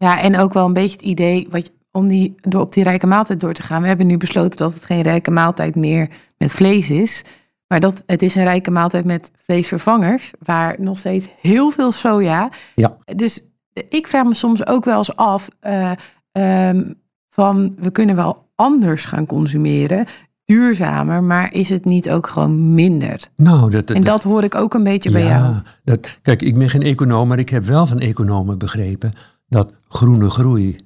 Ja, 0.00 0.20
en 0.20 0.36
ook 0.36 0.52
wel 0.52 0.66
een 0.66 0.72
beetje 0.72 0.92
het 0.96 1.02
idee, 1.02 1.46
wat, 1.50 1.66
je- 1.66 1.72
om 1.92 2.08
die, 2.08 2.34
door 2.40 2.60
op 2.60 2.72
die 2.72 2.82
rijke 2.82 3.06
maaltijd 3.06 3.40
door 3.40 3.52
te 3.54 3.62
gaan. 3.62 3.82
We 3.82 3.88
hebben 3.88 4.06
nu 4.06 4.16
besloten 4.16 4.58
dat 4.58 4.74
het 4.74 4.84
geen 4.84 5.00
rijke 5.02 5.30
maaltijd 5.30 5.74
meer 5.74 6.08
met 6.36 6.50
vlees 6.50 6.90
is. 6.90 7.24
Maar 7.68 7.80
dat 7.80 8.02
het 8.06 8.22
is 8.22 8.34
een 8.34 8.42
rijke 8.44 8.70
maaltijd 8.70 9.04
met 9.04 9.30
vleesvervangers. 9.42 10.30
Waar 10.38 10.76
nog 10.78 10.98
steeds 10.98 11.28
heel 11.40 11.70
veel 11.70 11.90
soja. 11.92 12.50
Ja. 12.74 12.96
Dus 13.16 13.42
ik 13.88 14.06
vraag 14.06 14.24
me 14.24 14.34
soms 14.34 14.66
ook 14.66 14.84
wel 14.84 14.98
eens 14.98 15.16
af 15.16 15.48
eh, 15.60 15.92
ehm, 16.32 16.92
van 17.30 17.74
we 17.78 17.90
kunnen 17.90 18.16
wel 18.16 18.48
anders 18.54 19.04
gaan 19.04 19.26
consumeren. 19.26 20.06
Duurzamer, 20.44 21.22
maar 21.22 21.52
is 21.54 21.68
het 21.68 21.84
niet 21.84 22.10
ook 22.10 22.26
gewoon 22.26 22.74
minder? 22.74 23.28
Nou, 23.36 23.70
dat, 23.70 23.86
dat, 23.86 23.96
En 23.96 24.04
dat 24.04 24.22
hoor 24.22 24.44
ik 24.44 24.54
ook 24.54 24.74
een 24.74 24.84
beetje 24.84 25.10
bij 25.10 25.24
jou. 25.24 25.54
Dat, 25.84 26.18
kijk, 26.22 26.42
ik 26.42 26.58
ben 26.58 26.70
geen 26.70 26.82
econoom, 26.82 27.28
maar 27.28 27.38
ik 27.38 27.48
heb 27.48 27.64
wel 27.64 27.86
van 27.86 27.98
economen 27.98 28.58
begrepen 28.58 29.12
dat 29.48 29.72
groene 29.88 30.30
groei 30.30 30.76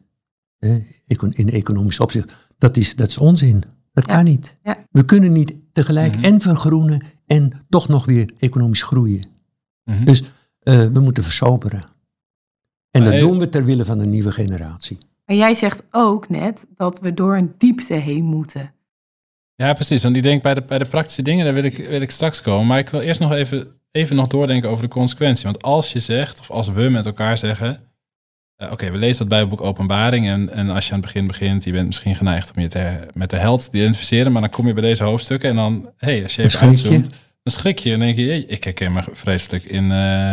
hè, 0.58 0.84
in 1.30 1.50
economisch 1.50 2.00
opzicht, 2.00 2.34
dat 2.58 2.76
is, 2.76 2.96
dat 2.96 3.08
is 3.08 3.18
onzin. 3.18 3.62
Dat 3.92 4.10
Ja. 4.10 4.16
kan 4.16 4.24
niet. 4.24 4.56
Ja. 4.62 4.76
We 4.90 5.04
kunnen 5.04 5.32
niet 5.32 5.54
tegelijk 5.72 6.16
Mhm. 6.16 6.24
en 6.24 6.40
vergroenen 6.40 7.02
en 7.26 7.66
toch 7.68 7.88
nog 7.88 8.04
weer 8.04 8.30
economisch 8.38 8.82
groeien. 8.82 9.24
mhm. 9.84 10.04
Dus 10.04 10.22
eh, 10.58 10.86
we 10.86 11.00
moeten 11.00 11.24
versoberen. 11.24 11.84
En 12.90 13.04
dat 13.04 13.18
doen 13.18 13.38
we 13.38 13.48
ter 13.48 13.64
wille 13.64 13.84
van 13.84 13.98
een 13.98 14.10
nieuwe 14.10 14.32
generatie. 14.32 14.98
Maar 15.26 15.36
jij 15.36 15.54
zegt 15.54 15.82
ook 15.90 16.28
net 16.28 16.64
dat 16.76 17.00
we 17.00 17.14
door 17.14 17.36
een 17.36 17.54
diepte 17.58 17.94
heen 17.94 18.24
moeten. 18.24 18.72
Ja, 19.54 19.72
precies. 19.72 20.02
Want 20.02 20.16
ik 20.16 20.22
denk 20.22 20.42
bij 20.42 20.54
de, 20.54 20.62
bij 20.62 20.78
de 20.78 20.84
praktische 20.84 21.22
dingen, 21.22 21.44
daar 21.44 21.54
wil 21.54 21.62
ik, 21.64 21.76
wil 21.76 22.00
ik 22.00 22.10
straks 22.10 22.42
komen. 22.42 22.66
Maar 22.66 22.78
ik 22.78 22.88
wil 22.88 23.00
eerst 23.00 23.20
nog 23.20 23.32
even, 23.32 23.68
even 23.90 24.16
nog 24.16 24.26
doordenken 24.26 24.68
over 24.70 24.84
de 24.84 24.90
consequentie. 24.90 25.44
Want 25.44 25.62
als 25.62 25.92
je 25.92 26.00
zegt, 26.00 26.40
of 26.40 26.50
als 26.50 26.68
we 26.68 26.88
met 26.88 27.06
elkaar 27.06 27.38
zeggen... 27.38 27.80
eh, 28.62 28.72
Oké, 28.72 28.90
we 28.90 28.98
lezen 28.98 29.18
dat 29.18 29.28
Bijbelboek 29.28 29.60
Openbaring. 29.60 30.26
En, 30.26 30.52
en 30.52 30.70
als 30.70 30.86
je 30.86 30.92
aan 30.92 30.98
het 30.98 31.06
begin 31.06 31.26
begint, 31.26 31.64
je 31.64 31.72
bent 31.72 31.86
misschien 31.86 32.16
geneigd 32.16 32.52
om 32.56 32.62
je 32.62 32.68
te, 32.68 33.08
met 33.14 33.30
de 33.30 33.36
held 33.36 33.70
te 33.70 33.78
identificeren. 33.78 34.32
Maar 34.32 34.40
dan 34.40 34.50
kom 34.50 34.66
je 34.66 34.72
bij 34.72 34.82
deze 34.82 35.04
hoofdstukken 35.04 35.50
en 35.50 35.56
dan, 35.56 35.88
hey, 35.96 36.22
als 36.22 36.34
je 36.34 36.42
even 36.42 36.60
uitzoomt... 36.60 37.08
Dan 37.42 37.52
schrik 37.52 37.78
je 37.78 37.92
en 37.92 37.98
denk 37.98 38.16
je, 38.16 38.46
ik 38.46 38.64
herken 38.64 38.92
me 38.92 39.02
vreselijk 39.12 39.64
in, 39.64 39.84
eh, 39.84 39.88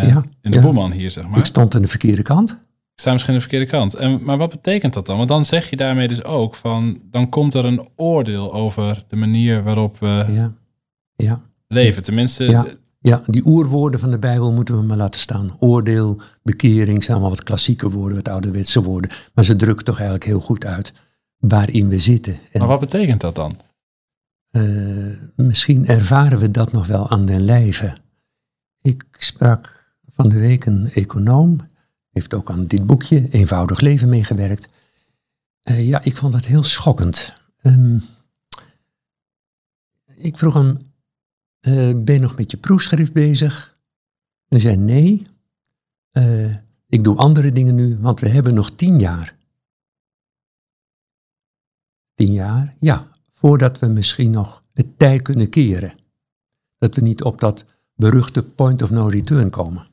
Ja, 0.08 0.24
in 0.42 0.52
de 0.52 0.58
ja. 0.58 0.62
boeman 0.62 0.92
hier, 0.92 1.12
zeg 1.12 1.28
maar. 1.28 1.39
Ik 1.39 1.46
stond 1.46 1.76
aan 1.76 1.82
de 1.82 1.88
verkeerde 1.88 2.22
kant. 2.22 2.52
Ik 2.52 3.06
sta 3.06 3.12
misschien 3.12 3.34
aan 3.34 3.39
de 3.39 3.48
verkeerde 3.48 3.72
kant. 3.72 3.94
En, 3.94 4.20
maar 4.24 4.38
wat 4.38 4.50
betekent 4.50 4.94
dat 4.94 5.06
dan? 5.06 5.18
Want 5.18 5.30
dan 5.30 5.46
zeg 5.46 5.70
je 5.70 5.76
daarmee 5.76 6.08
dus 6.08 6.24
ook 6.24 6.56
van... 6.56 7.00
dan 7.12 7.30
komt 7.30 7.54
er 7.54 7.65
een 7.65 7.88
oordeel 7.96 8.54
over 8.54 9.04
de 9.08 9.15
manier 9.15 9.63
waarop 9.63 10.00
we 10.00 10.26
Ja, 10.32 10.52
ja. 11.15 11.42
leven. 11.68 12.04
Tenminste, 12.04 12.65
Ja. 13.02 13.24
Die 13.26 13.46
oerwoorden 13.46 14.00
van 14.00 14.12
de 14.12 14.20
Bijbel 14.20 14.52
moeten 14.52 14.78
we 14.78 14.84
maar 14.86 14.98
laten 14.98 15.20
staan. 15.20 15.56
Oordeel, 15.60 16.22
bekering 16.44 17.04
zijn 17.04 17.18
allemaal 17.18 17.36
wat 17.36 17.44
klassieke 17.44 17.90
woorden, 17.90 18.16
wat 18.16 18.28
ouderwetse 18.28 18.84
woorden. 18.84 19.12
Maar 19.34 19.46
ze 19.46 19.56
drukken 19.56 19.86
toch 19.86 19.96
eigenlijk 19.96 20.26
heel 20.26 20.40
goed 20.40 20.66
uit 20.66 20.94
waarin 21.38 21.90
we 21.90 22.00
zitten. 22.00 22.34
En 22.52 22.60
maar 22.60 22.68
wat 22.68 22.80
betekent 22.80 23.22
dat 23.22 23.36
dan? 23.36 23.54
eh, 24.52 24.64
misschien 25.36 25.88
ervaren 25.88 26.40
we 26.40 26.52
dat 26.52 26.72
nog 26.72 26.88
wel 26.88 27.10
aan 27.10 27.26
den 27.26 27.42
lijve. 27.42 27.94
Ik 28.82 29.06
sprak 29.18 29.94
van 30.12 30.30
de 30.30 30.40
week 30.40 30.66
een 30.66 30.90
econoom, 30.90 31.60
heeft 32.12 32.34
ook 32.34 32.52
aan 32.52 32.66
dit 32.66 32.86
boekje 32.86 33.28
Eenvoudig 33.30 33.80
Leven 33.80 34.10
meegewerkt. 34.10 34.68
Eh, 35.62 35.88
ja, 35.88 36.04
ik 36.04 36.16
vond 36.16 36.34
dat 36.34 36.46
heel 36.46 36.64
schokkend. 36.64 37.34
Ehm, 37.62 37.98
ik 40.16 40.38
vroeg 40.38 40.54
hem, 40.54 40.78
eh, 41.60 41.74
ben 41.95 42.13
je 42.13 42.19
nog 42.19 42.38
met 42.38 42.52
je 42.52 42.58
proefschrift 42.58 43.13
bezig? 43.13 43.78
Hij 44.48 44.60
zei 44.60 44.78
nee, 44.78 45.28
eh, 46.12 46.56
ik 46.88 47.04
doe 47.04 47.17
andere 47.17 47.52
dingen 47.52 47.76
nu, 47.76 47.98
want 47.98 48.19
we 48.19 48.28
hebben 48.28 48.54
nog 48.54 48.76
tien 48.76 49.00
jaar. 49.00 49.38
Tien 52.15 52.34
jaar, 52.34 52.76
ja, 52.80 53.08
voordat 53.34 53.80
we 53.80 53.88
misschien 53.88 54.32
nog 54.32 54.63
het 54.74 54.98
tij 54.98 55.19
kunnen 55.19 55.50
keren. 55.50 55.93
Dat 56.78 56.95
we 56.95 57.02
niet 57.02 57.24
op 57.24 57.39
dat 57.39 57.65
beruchte 57.95 58.43
point 58.43 58.82
of 58.82 58.89
no 58.89 59.08
return 59.08 59.50
komen. 59.50 59.88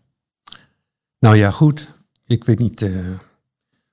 Nou 1.18 1.36
ja, 1.36 1.50
goed, 1.50 1.98
ik 2.24 2.44
weet 2.44 2.58
niet 2.58 2.82
eh, 2.82 3.18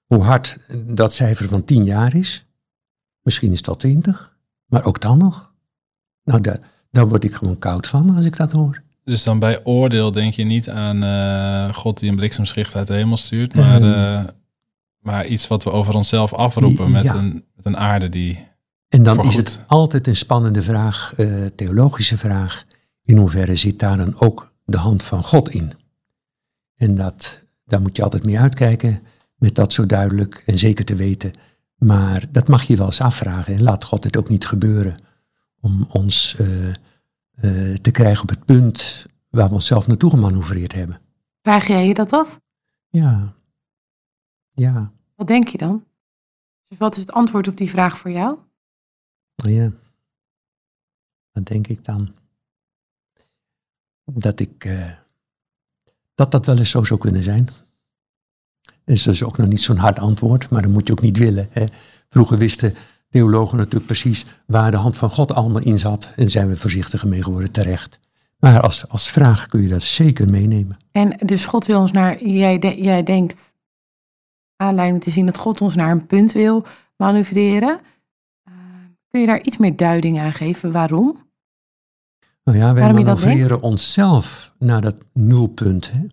hoe 0.05 0.23
hard 0.23 0.57
dat 0.85 1.13
cijfer 1.13 1.47
van 1.47 1.65
tien 1.65 1.83
jaar 1.83 2.15
is. 2.15 2.45
Misschien 3.21 3.51
is 3.51 3.61
wel 3.61 3.75
twintig, 3.75 4.37
maar 4.65 4.85
ook 4.85 5.01
dan 5.01 5.17
nog. 5.17 5.53
Nou, 6.23 6.41
daar, 6.41 6.72
daar 6.93 7.07
word 7.07 7.23
ik 7.23 7.33
gewoon 7.33 7.59
koud 7.59 7.87
van 7.87 8.15
als 8.15 8.25
ik 8.25 8.37
dat 8.37 8.51
hoor. 8.51 8.81
Dus 9.03 9.23
dan 9.23 9.39
bij 9.39 9.63
oordeel 9.65 10.11
denk 10.11 10.33
je 10.33 10.43
niet 10.43 10.69
aan 10.69 11.03
eh, 11.03 11.73
God 11.73 11.99
die 11.99 12.09
een 12.09 12.15
bliksemschicht 12.15 12.75
uit 12.75 12.87
de 12.87 12.93
hemel 12.93 13.17
stuurt, 13.17 13.55
maar, 13.55 13.81
Ehm. 13.81 13.93
eh, 13.93 14.23
maar 14.99 15.25
iets 15.25 15.47
wat 15.47 15.63
we 15.63 15.71
over 15.71 15.93
onszelf 15.95 16.33
afroepen 16.33 16.91
met, 16.91 17.03
Ja. 17.03 17.15
een, 17.15 17.43
met 17.55 17.65
een 17.65 17.77
aarde 17.77 18.09
die... 18.09 18.47
En 18.89 19.03
dan 19.03 19.25
is 19.25 19.35
het 19.35 19.61
altijd 19.67 20.07
een 20.07 20.15
spannende 20.15 20.61
vraag, 20.61 21.13
eh, 21.17 21.45
theologische 21.55 22.17
vraag. 22.17 22.63
In 23.03 23.17
hoeverre 23.17 23.55
zit 23.55 23.79
daar 23.79 23.97
dan 23.97 24.19
ook 24.19 24.53
de 24.65 24.77
hand 24.77 25.03
van 25.03 25.23
God 25.23 25.49
in? 25.49 25.71
En 26.75 26.95
dat, 26.95 27.39
daar 27.65 27.81
moet 27.81 27.95
je 27.95 28.03
altijd 28.03 28.25
mee 28.25 28.39
uitkijken, 28.39 29.01
met 29.35 29.55
dat 29.55 29.73
zo 29.73 29.85
duidelijk 29.85 30.43
en 30.45 30.57
zeker 30.57 30.85
te 30.85 30.95
weten. 30.95 31.31
Maar 31.77 32.25
dat 32.31 32.47
mag 32.47 32.63
je 32.63 32.75
wel 32.75 32.85
eens 32.85 33.01
afvragen. 33.01 33.53
En 33.55 33.63
laat 33.63 33.83
God 33.83 34.03
het 34.03 34.17
ook 34.17 34.29
niet 34.29 34.45
gebeuren 34.45 34.95
om 35.63 35.85
ons 35.89 36.35
eh, 36.35 36.69
eh, 36.69 36.75
te 37.75 37.91
krijgen 37.91 38.23
op 38.23 38.29
het 38.29 38.45
punt 38.45 39.05
waar 39.29 39.47
we 39.47 39.53
onszelf 39.53 39.87
naartoe 39.87 40.09
gemanoeuvreerd 40.09 40.73
hebben. 40.73 40.99
Vraag 41.41 41.67
jij 41.67 41.87
je 41.87 41.93
dat 41.93 42.13
af? 42.13 42.39
Ja, 42.89 43.33
ja, 44.49 44.91
Wat 45.15 45.27
denk 45.27 45.47
je 45.47 45.57
dan? 45.57 45.85
Dus 46.67 46.77
wat 46.77 46.95
is 46.95 47.01
het 47.01 47.11
antwoord 47.11 47.47
op 47.47 47.57
die 47.57 47.69
vraag 47.69 47.97
voor 47.97 48.11
jou? 48.11 48.37
ja. 49.35 49.71
Wat 51.31 51.45
denk 51.45 51.67
ik 51.67 51.85
dan? 51.85 52.13
Dat 54.05 54.39
ik, 54.39 54.65
eh, 54.65 54.91
dat 56.15 56.31
dat 56.31 56.45
wel 56.45 56.57
eens 56.57 56.69
zo 56.69 56.83
zou 56.83 56.99
kunnen 56.99 57.23
zijn. 57.23 57.47
Dus 58.83 59.03
dat 59.03 59.13
is 59.13 59.23
ook 59.23 59.37
nog 59.37 59.47
niet 59.47 59.61
zo'n 59.61 59.77
hard 59.77 59.99
antwoord, 59.99 60.49
maar 60.49 60.61
dat 60.61 60.71
moet 60.71 60.87
je 60.87 60.93
ook 60.93 61.01
niet 61.01 61.17
willen. 61.17 61.47
Hè. 61.51 61.65
Vroeger 62.09 62.37
wisten 62.37 62.75
theologen 63.13 63.57
natuurlijk 63.57 63.85
precies 63.85 64.25
waar 64.45 64.71
de 64.71 64.77
hand 64.77 64.97
van 64.97 65.09
God 65.09 65.33
allemaal 65.33 65.61
in 65.61 65.77
zat. 65.79 66.11
En 66.15 66.29
zijn 66.29 66.47
we 66.47 66.57
voorzichtiger 66.57 67.07
mee 67.07 67.23
geworden, 67.23 67.51
terecht. 67.51 67.99
Maar 68.39 68.59
als, 68.59 68.89
als 68.89 69.11
vraag 69.11 69.47
kun 69.47 69.61
je 69.61 69.67
dat 69.67 69.83
zeker 69.83 70.29
meenemen. 70.29 70.77
En 70.91 71.17
dus 71.25 71.45
God 71.45 71.65
wil 71.65 71.79
ons 71.79 71.91
naar, 71.91 72.25
jij, 72.25 72.59
de- 72.59 72.81
jij 72.81 73.03
denkt 73.03 73.53
aanleiding 74.55 75.03
te 75.03 75.11
zien 75.11 75.25
dat 75.25 75.37
God 75.37 75.61
ons 75.61 75.75
naar 75.75 75.91
een 75.91 76.05
punt 76.05 76.31
wil 76.31 76.65
manoeuvreren. 76.97 77.79
Eh, 78.43 78.53
kun 79.09 79.21
je 79.21 79.27
daar 79.27 79.41
iets 79.41 79.57
meer 79.57 79.75
duiding 79.75 80.19
aan 80.19 80.33
geven? 80.33 80.71
Waarom? 80.71 81.17
Nou 82.43 82.57
ja, 82.57 82.73
wij 82.73 82.93
manoeuvreren 82.93 83.61
onszelf 83.61 84.53
naar 84.59 84.81
dat 84.81 85.05
nulpunt. 85.13 85.91
Hè? 85.91 86.05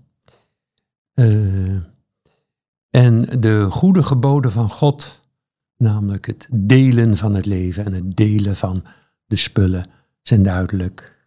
Eh, 1.15 1.81
en 2.91 3.41
de 3.41 3.71
goede 3.71 4.03
geboden 4.03 4.53
van 4.53 4.69
God, 4.71 5.19
namelijk 5.81 6.27
het 6.27 6.49
delen 6.51 7.16
van 7.16 7.35
het 7.35 7.47
leven 7.47 7.85
en 7.85 7.93
het 7.93 8.16
delen 8.16 8.57
van 8.57 8.85
de 9.27 9.37
spullen, 9.37 9.85
zijn 10.23 10.43
duidelijk. 10.43 11.19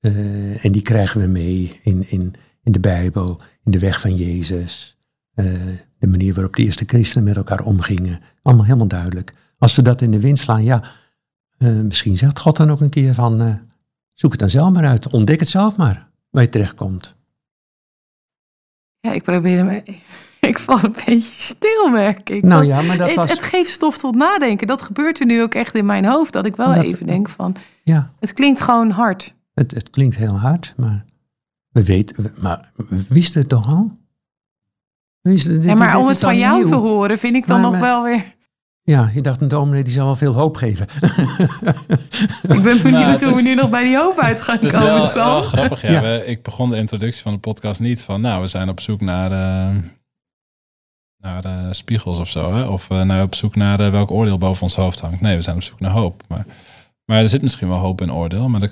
Eh, 0.00 0.64
en 0.64 0.72
die 0.72 0.82
krijgen 0.82 1.20
we 1.20 1.26
mee 1.26 1.80
in, 1.82 2.10
in, 2.10 2.34
in 2.62 2.72
de 2.72 2.80
Bijbel, 2.80 3.40
in 3.64 3.72
de 3.72 3.78
weg 3.78 4.00
van 4.00 4.16
Jezus. 4.16 4.96
eh, 5.34 5.44
de 5.98 6.06
manier 6.06 6.34
waarop 6.34 6.56
de 6.56 6.62
eerste 6.62 6.84
christenen 6.86 7.24
met 7.24 7.36
elkaar 7.36 7.60
omgingen. 7.60 8.20
Allemaal 8.42 8.64
helemaal 8.64 8.88
duidelijk. 8.88 9.32
Als 9.58 9.76
we 9.76 9.82
dat 9.82 10.00
in 10.00 10.10
de 10.10 10.20
wind 10.20 10.38
slaan, 10.38 10.64
ja, 10.64 10.84
eh, 11.58 11.68
misschien 11.68 12.16
zegt 12.16 12.38
God 12.38 12.56
dan 12.56 12.70
ook 12.70 12.80
een 12.80 12.90
keer 12.90 13.14
van, 13.14 13.60
zoek 14.12 14.30
het 14.30 14.40
dan 14.40 14.50
zelf 14.50 14.72
maar 14.72 14.86
uit. 14.86 15.12
Ontdek 15.12 15.40
het 15.40 15.48
zelf 15.48 15.76
maar, 15.76 16.10
waar 16.30 16.42
je 16.42 16.48
terechtkomt. 16.48 17.16
Ja, 19.00 19.12
ik 19.12 19.22
probeer 19.22 19.64
me. 19.64 19.82
Ik 20.48 20.58
val 20.58 20.78
een 20.84 20.94
beetje 21.06 21.20
stil, 21.42 21.88
merk 21.90 22.30
ik. 22.30 22.42
Nou 22.42 22.64
ja, 22.64 22.82
maar 22.82 22.96
dat 22.96 23.06
het, 23.06 23.16
was... 23.16 23.30
het 23.30 23.42
geeft 23.42 23.70
stof 23.70 23.98
tot 23.98 24.14
nadenken. 24.14 24.66
Dat 24.66 24.82
gebeurt 24.82 25.20
er 25.20 25.26
nu 25.26 25.42
ook 25.42 25.54
echt 25.54 25.74
in 25.74 25.86
mijn 25.86 26.04
hoofd. 26.04 26.32
Dat 26.32 26.46
ik 26.46 26.56
wel 26.56 26.74
Dat- 26.74 26.84
even 26.84 27.06
denk 27.06 27.28
van, 27.28 27.56
Ja, 27.84 28.12
het 28.20 28.32
klinkt 28.32 28.60
gewoon 28.60 28.90
hard. 28.90 29.34
het, 29.54 29.70
het 29.70 29.90
klinkt 29.90 30.16
heel 30.16 30.38
hard, 30.38 30.74
maar 30.76 31.04
we 31.68 31.84
weten, 31.84 32.22
we- 32.22 32.32
maar 32.40 32.70
we 32.76 33.04
wisten 33.08 33.40
het 33.40 33.48
toch 33.48 33.66
al? 33.68 33.96
Dit- 35.22 35.42
Ja, 35.62 35.74
maar 35.74 35.98
om 35.98 36.06
het 36.06 36.18
van 36.20 36.38
jou 36.38 36.56
nieuw. 36.58 36.66
te 36.66 36.74
horen, 36.74 37.18
vind 37.18 37.36
ik 37.36 37.46
dan 37.46 37.60
Maar- 37.60 37.70
nog 37.70 37.80
maar- 37.80 37.90
wel 37.90 38.02
weer... 38.02 38.34
Ja, 38.84 39.10
je 39.14 39.20
dacht 39.20 39.40
een 39.40 39.48
dominee 39.48 39.82
die 39.82 39.92
zal 39.92 40.04
wel 40.04 40.16
veel 40.16 40.32
hoop 40.32 40.56
geven. 40.56 40.86
Ik 42.42 42.62
ben 42.62 42.82
benieuwd 42.82 42.92
Nou, 43.20 43.24
hoe 43.24 43.34
we 43.34 43.42
nu 43.42 43.54
nog 43.54 43.70
bij 43.70 43.84
die 43.84 43.96
hoop 43.96 44.18
uit 44.18 44.40
gaan 44.40 44.54
Het 44.54 44.64
is 44.64 44.72
komen, 44.72 44.92
wel, 44.92 45.02
Sam. 45.02 45.24
wel 45.24 45.42
grappig, 45.42 45.82
ja. 45.82 45.90
Ja. 45.90 46.00
We- 46.00 46.22
ik 46.26 46.42
begon 46.42 46.70
de 46.70 46.76
introductie 46.76 47.22
van 47.22 47.32
de 47.32 47.38
podcast 47.38 47.80
niet 47.80 48.02
van, 48.02 48.20
nou, 48.20 48.40
we 48.42 48.46
zijn 48.48 48.68
op 48.68 48.80
zoek 48.80 49.00
naar, 49.00 49.32
eh, 49.32 49.76
naar 51.22 51.44
eh, 51.44 51.66
spiegels 51.70 52.18
of 52.18 52.28
zo. 52.28 52.54
Hè? 52.54 52.62
Of 52.62 52.90
eh, 52.90 53.02
nou, 53.02 53.22
op 53.22 53.34
zoek 53.34 53.56
naar 53.56 53.80
eh, 53.80 53.90
welk 53.90 54.10
oordeel 54.10 54.38
boven 54.38 54.62
ons 54.62 54.74
hoofd 54.74 55.00
hangt. 55.00 55.20
Nee, 55.20 55.36
we 55.36 55.42
zijn 55.42 55.56
op 55.56 55.62
zoek 55.62 55.80
naar 55.80 55.90
hoop. 55.90 56.22
Maar, 56.28 56.46
maar 57.04 57.18
er 57.18 57.28
zit 57.28 57.42
misschien 57.42 57.68
wel 57.68 57.76
hoop 57.78 58.00
in 58.00 58.12
oordeel, 58.12 58.48
maar 58.48 58.60
daar 58.60 58.70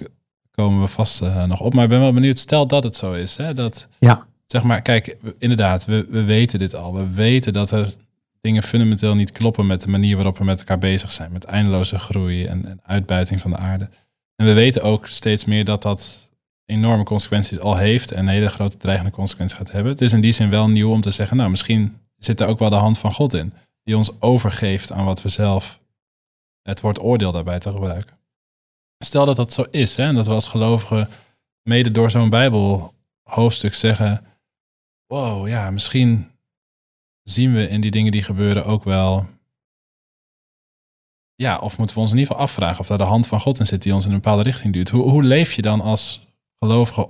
komen 0.51 0.81
we 0.81 0.87
vast 0.87 1.23
nog 1.47 1.61
op. 1.61 1.75
Maar 1.75 1.85
ik 1.85 1.91
ben 1.91 2.01
wel 2.01 2.13
benieuwd, 2.13 2.39
stel 2.39 2.67
dat 2.67 2.85
het 2.85 2.97
zo 2.97 3.13
is, 3.13 3.37
hè, 3.37 3.55
dat, 3.55 3.89
Ja. 3.99 4.27
zeg 4.47 4.63
maar, 4.63 4.83
kijk, 4.83 5.17
inderdaad, 5.39 5.85
we, 5.85 6.07
we 6.11 6.23
weten 6.23 6.59
dit 6.59 6.75
al. 6.75 6.95
We 6.95 7.11
weten 7.11 7.53
dat 7.53 7.71
er 7.71 7.95
dingen 8.41 8.63
fundamenteel 8.63 9.15
niet 9.15 9.31
kloppen 9.33 9.67
met 9.67 9.81
de 9.81 9.89
manier 9.89 10.17
waarop 10.17 10.39
we 10.39 10.45
met 10.45 10.59
elkaar 10.59 10.79
bezig 10.79 11.11
zijn. 11.11 11.33
Met 11.33 11.45
eindeloze 11.45 11.99
groei 11.99 12.45
en, 12.45 12.67
en 12.67 12.81
uitbuiting 12.83 13.41
van 13.41 13.51
de 13.51 13.57
aarde. 13.57 13.89
En 14.37 14.47
we 14.47 14.53
weten 14.53 14.83
ook 14.83 15.07
steeds 15.07 15.45
meer 15.45 15.65
dat 15.65 15.83
dat 15.83 16.29
enorme 16.67 17.05
consequenties 17.05 17.59
al 17.61 17.77
heeft 17.77 18.13
en 18.13 18.29
hele 18.29 18.49
grote 18.49 18.77
dreigende 18.77 19.11
consequenties 19.11 19.59
gaat 19.59 19.73
hebben. 19.73 19.93
Het 19.93 20.01
is 20.01 20.13
in 20.13 20.21
die 20.21 20.33
zin 20.33 20.51
wel 20.51 20.69
nieuw 20.69 20.91
om 20.91 21.01
te 21.01 21.11
zeggen, 21.11 21.37
nou 21.37 21.51
misschien 21.51 21.97
zit 22.25 22.41
er 22.41 22.47
ook 22.47 22.59
wel 22.59 22.71
de 22.71 22.77
hand 22.77 22.99
van 22.99 23.13
God 23.13 23.35
in, 23.35 23.53
die 23.83 23.97
ons 23.97 24.21
overgeeft 24.21 24.93
aan 24.93 25.05
wat 25.05 25.23
we 25.23 25.29
zelf 25.29 25.81
het 26.63 26.81
woord 26.81 27.03
oordeel 27.03 27.33
daarbij 27.33 27.59
te 27.59 27.71
gebruiken. 27.71 28.19
Stel 28.99 29.25
dat 29.25 29.37
dat 29.37 29.53
zo 29.53 29.65
is, 29.71 29.97
hè, 29.97 30.05
en 30.05 30.15
dat 30.15 30.27
we 30.27 30.33
als 30.33 30.47
gelovigen 30.47 31.09
mede 31.63 31.91
door 31.91 32.11
zo'n 32.11 32.29
Bijbelhoofdstuk 32.29 33.75
zeggen, 33.75 34.27
wow, 35.07 35.49
ja, 35.49 35.71
misschien 35.71 36.31
zien 37.23 37.55
we 37.55 37.69
in 37.69 37.81
die 37.81 37.91
dingen 37.91 38.13
die 38.13 38.23
gebeuren 38.23 38.65
ook 38.65 38.85
wel 38.85 39.27
ja, 41.41 41.59
of 41.59 41.79
moeten 41.79 41.97
we 41.97 42.03
ons 42.03 42.13
in 42.13 42.19
ieder 42.19 42.33
geval 42.33 42.49
afvragen 42.49 42.81
of 42.81 42.87
daar 42.87 42.99
de 42.99 43.05
hand 43.05 43.27
van 43.27 43.41
God 43.41 43.59
in 43.59 43.67
zit 43.67 43.83
die 43.83 43.95
ons 43.95 44.05
in 44.05 44.11
een 44.11 44.21
bepaalde 44.21 44.43
richting 44.43 44.73
duwt. 44.73 44.89
Hoe, 44.89 45.11
hoe 45.11 45.23
leef 45.23 45.53
je 45.53 45.63
dan 45.63 45.81
als 45.81 46.27
gelovige 46.59 47.09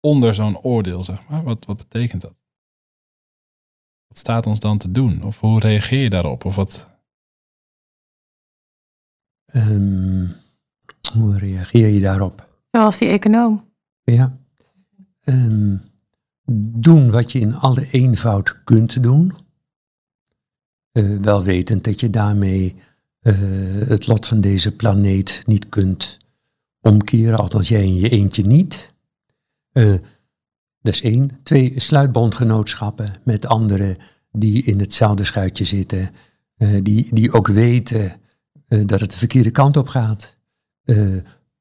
onder 0.00 0.34
zo'n 0.34 0.60
oordeel, 0.60 1.04
zeg 1.04 1.28
maar? 1.28 1.42
Wat, 1.42 1.66
wat 1.66 1.76
betekent 1.76 2.22
dat? 2.22 2.34
Wat 4.10 4.18
staat 4.18 4.46
ons 4.46 4.60
dan 4.60 4.78
te 4.78 4.90
doen? 4.90 5.22
Of 5.22 5.40
hoe 5.40 5.60
reageer 5.60 6.02
je 6.02 6.10
daarop? 6.10 6.44
Of 6.44 6.56
wat? 6.56 6.86
Ehm, 9.44 10.26
hoe 11.12 11.38
reageer 11.38 11.88
je 11.88 12.00
daarop? 12.00 12.48
Zoals 12.70 12.98
die 12.98 13.08
econoom. 13.08 13.64
Ja. 14.02 14.38
Ehm, 15.20 15.76
doen 16.72 17.10
wat 17.10 17.32
je 17.32 17.40
in 17.40 17.54
alle 17.54 17.86
eenvoud 17.90 18.64
kunt 18.64 19.02
doen. 19.02 19.32
Eh, 20.92 21.16
wel 21.16 21.42
wetend 21.42 21.84
dat 21.84 22.00
je 22.00 22.10
daarmee 22.10 22.76
eh, 23.20 23.34
het 23.88 24.06
lot 24.06 24.26
van 24.26 24.40
deze 24.40 24.76
planeet 24.76 25.42
niet 25.46 25.68
kunt 25.68 26.18
omkeren, 26.80 27.38
althans 27.38 27.68
jij 27.68 27.84
in 27.84 27.94
je 27.94 28.08
eentje 28.08 28.46
niet. 28.46 28.94
Eh, 29.72 29.94
dat 30.82 30.94
is 30.94 31.02
één. 31.02 31.30
Twee, 31.42 31.80
sluit 31.80 32.12
bondgenootschappen 32.12 33.14
met 33.24 33.46
anderen 33.46 33.96
die 34.32 34.64
in 34.64 34.80
hetzelfde 34.80 35.24
schuitje 35.24 35.64
zitten, 35.64 36.10
eh, 36.56 36.68
die, 36.82 37.08
die 37.10 37.32
ook 37.32 37.46
weten 37.46 38.12
eh, 38.68 38.86
dat 38.86 39.00
het 39.00 39.12
de 39.12 39.18
verkeerde 39.18 39.50
kant 39.50 39.76
op 39.76 39.88
gaat. 39.88 40.36
Eh, 40.84 41.06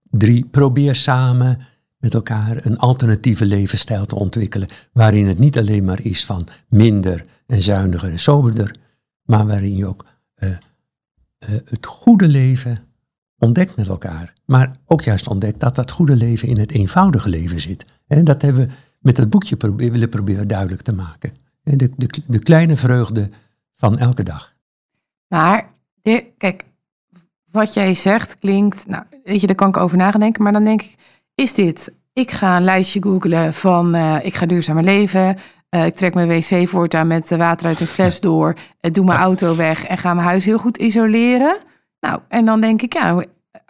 drie, 0.10 0.46
probeer 0.46 0.96
samen 0.96 1.60
met 1.98 2.14
elkaar 2.14 2.66
een 2.66 2.78
alternatieve 2.78 3.46
levensstijl 3.46 4.06
te 4.06 4.16
ontwikkelen, 4.16 4.68
waarin 4.94 5.28
het 5.28 5.40
niet 5.40 5.58
alleen 5.58 5.84
maar 5.84 6.06
is 6.06 6.26
van 6.26 6.48
minder 6.70 7.26
en 7.48 7.62
zuiniger 7.62 8.10
en 8.10 8.20
soberder, 8.20 8.76
maar 9.24 9.48
waarin 9.48 9.76
je 9.76 9.86
ook 9.86 10.06
het 11.66 11.86
goede 11.86 12.28
leven 12.28 12.84
ontdekt 13.38 13.76
met 13.76 13.88
elkaar. 13.88 14.34
Maar 14.46 14.76
ook 14.86 15.02
juist 15.02 15.28
ontdekt 15.28 15.60
dat 15.60 15.76
dat 15.76 15.92
goede 15.92 16.16
leven 16.16 16.48
in 16.48 16.58
het 16.58 16.72
eenvoudige 16.72 17.30
leven 17.30 17.60
zit. 17.60 17.86
En 18.08 18.24
dat 18.24 18.42
hebben 18.42 18.68
we 18.68 18.74
met 19.00 19.18
het 19.18 19.30
boekje 19.30 19.56
probe- 19.56 19.92
willen 19.92 20.10
proberen 20.10 20.48
duidelijk 20.48 20.82
te 20.82 20.94
maken. 20.94 21.34
De, 21.64 21.76
de, 21.98 22.10
de 22.28 22.40
kleine 22.40 22.76
vreugde 22.76 23.30
van 23.76 23.98
elke 23.98 24.24
dag. 24.24 24.54
Maar, 25.28 25.66
de- 26.02 26.26
kijk, 26.38 26.64
wat 27.52 27.74
jij 27.74 27.94
zegt 27.94 28.38
klinkt, 28.40 28.88
nou, 28.88 29.04
weet 29.24 29.42
je, 29.42 29.48
daar 29.48 29.56
kan 29.56 29.68
ik 29.68 29.78
over 29.78 29.98
nadenken. 29.98 30.44
Maar 30.44 30.52
dan 30.54 30.64
denk 30.64 30.82
ik, 30.82 30.96
is 31.36 31.54
dit, 31.54 31.94
ik 32.14 32.32
ga 32.32 32.58
een 32.58 32.64
lijstje 32.64 33.02
googlen 33.02 33.54
van, 33.54 33.96
eh, 33.96 34.16
ik 34.22 34.36
ga 34.36 34.46
duurzamer 34.46 34.84
leven. 34.84 35.38
eh, 35.70 35.86
ik 35.86 35.96
trek 35.96 36.14
mijn 36.14 36.28
wc 36.28 36.68
voortaan 36.68 37.08
met 37.08 37.30
water 37.30 37.68
uit 37.68 37.80
een 37.80 37.88
fles 37.88 38.20
door. 38.20 38.54
eh, 38.80 38.92
doe 38.92 39.06
mijn 39.06 39.20
auto 39.20 39.56
weg 39.56 39.84
en 39.84 39.98
ga 39.98 40.14
mijn 40.14 40.28
huis 40.28 40.46
heel 40.46 40.58
goed 40.58 40.78
isoleren. 40.78 41.58
Nou, 42.00 42.20
en 42.28 42.46
dan 42.46 42.62
denk 42.62 42.82
ik, 42.82 42.94
ja, 42.94 43.24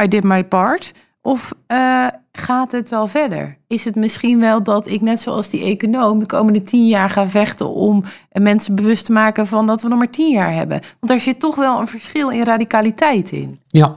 I 0.04 0.08
did 0.08 0.24
my 0.24 0.44
part. 0.44 0.94
Of 1.30 1.54
eh, 1.68 2.08
gaat 2.32 2.72
het 2.72 2.90
wel 2.90 3.08
verder? 3.08 3.58
Is 3.68 3.86
het 3.86 3.96
misschien 3.96 4.40
wel 4.40 4.64
dat 4.64 4.88
ik, 4.88 5.02
net 5.02 5.20
zoals 5.20 5.50
die 5.50 5.64
econoom, 5.64 6.20
de 6.20 6.26
komende 6.26 6.62
tien 6.64 6.88
jaar 6.88 7.10
ga 7.10 7.28
vechten 7.28 7.70
om 7.70 8.04
eh, 8.30 8.44
mensen 8.44 8.76
bewust 8.76 9.06
te 9.06 9.12
maken 9.12 9.48
van 9.48 9.68
dat 9.68 9.82
we 9.82 9.88
nog 9.88 9.98
maar 9.98 10.10
tien 10.10 10.32
jaar 10.34 10.54
hebben? 10.54 10.80
Want 10.80 11.12
daar 11.12 11.20
zit 11.20 11.40
toch 11.40 11.56
wel 11.56 11.80
een 11.80 11.88
verschil 11.88 12.30
in 12.30 12.44
radicaliteit 12.44 13.32
in. 13.32 13.60
Ja, 13.68 13.96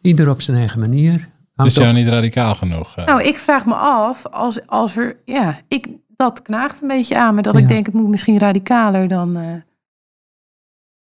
ieder 0.00 0.30
op 0.30 0.40
zijn 0.40 0.56
eigen 0.56 0.80
manier. 0.80 1.16
Dus 1.18 1.28
Hangt 1.54 1.74
jou 1.74 1.92
niet 1.92 2.08
radicaal 2.08 2.54
genoeg? 2.54 2.96
eh? 2.96 3.06
Nou, 3.06 3.22
ik 3.22 3.38
vraag 3.38 3.66
me 3.66 3.74
af, 3.74 4.26
als, 4.26 4.66
als 4.66 4.96
er, 4.96 5.16
ja, 5.24 5.60
ik, 5.68 5.86
dat 6.16 6.42
knaagt 6.42 6.82
een 6.82 6.88
beetje 6.88 7.18
aan 7.18 7.34
me, 7.34 7.42
dat 7.42 7.56
ik 7.56 7.68
denk 7.68 7.86
het 7.86 7.94
moet 7.94 8.08
misschien 8.08 8.38
radicaler 8.38 9.08
dan. 9.08 9.36
eh, 9.36 9.52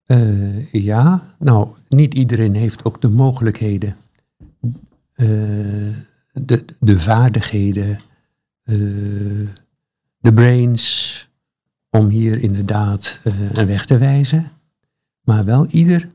Eh, 0.06 0.72
ja, 0.72 1.22
nou, 1.38 1.68
niet 1.88 2.14
iedereen 2.14 2.54
heeft 2.54 2.84
ook 2.84 3.00
de 3.00 3.10
mogelijkheden, 3.10 3.96
de, 5.14 6.64
de 6.80 6.98
vaardigheden, 6.98 7.98
eh, 8.62 8.76
de 10.18 10.32
brains 10.34 11.28
om 11.90 12.08
hier 12.08 12.38
inderdaad 12.38 13.20
eh, 13.24 13.52
een 13.52 13.66
weg 13.66 13.86
te 13.86 13.98
wijzen. 13.98 14.50
Maar 15.22 15.44
wel 15.44 15.66
ieder 15.66 16.10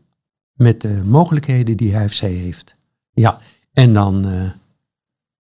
met 0.54 0.82
de 0.82 1.02
mogelijkheden 1.06 1.78
die 1.78 1.94
hij 1.94 2.06
of 2.06 2.14
zij 2.14 2.32
heeft. 2.32 2.76
Ja, 3.14 3.40
en 3.74 3.94
dan, 3.94 4.28
eh, 4.28 4.50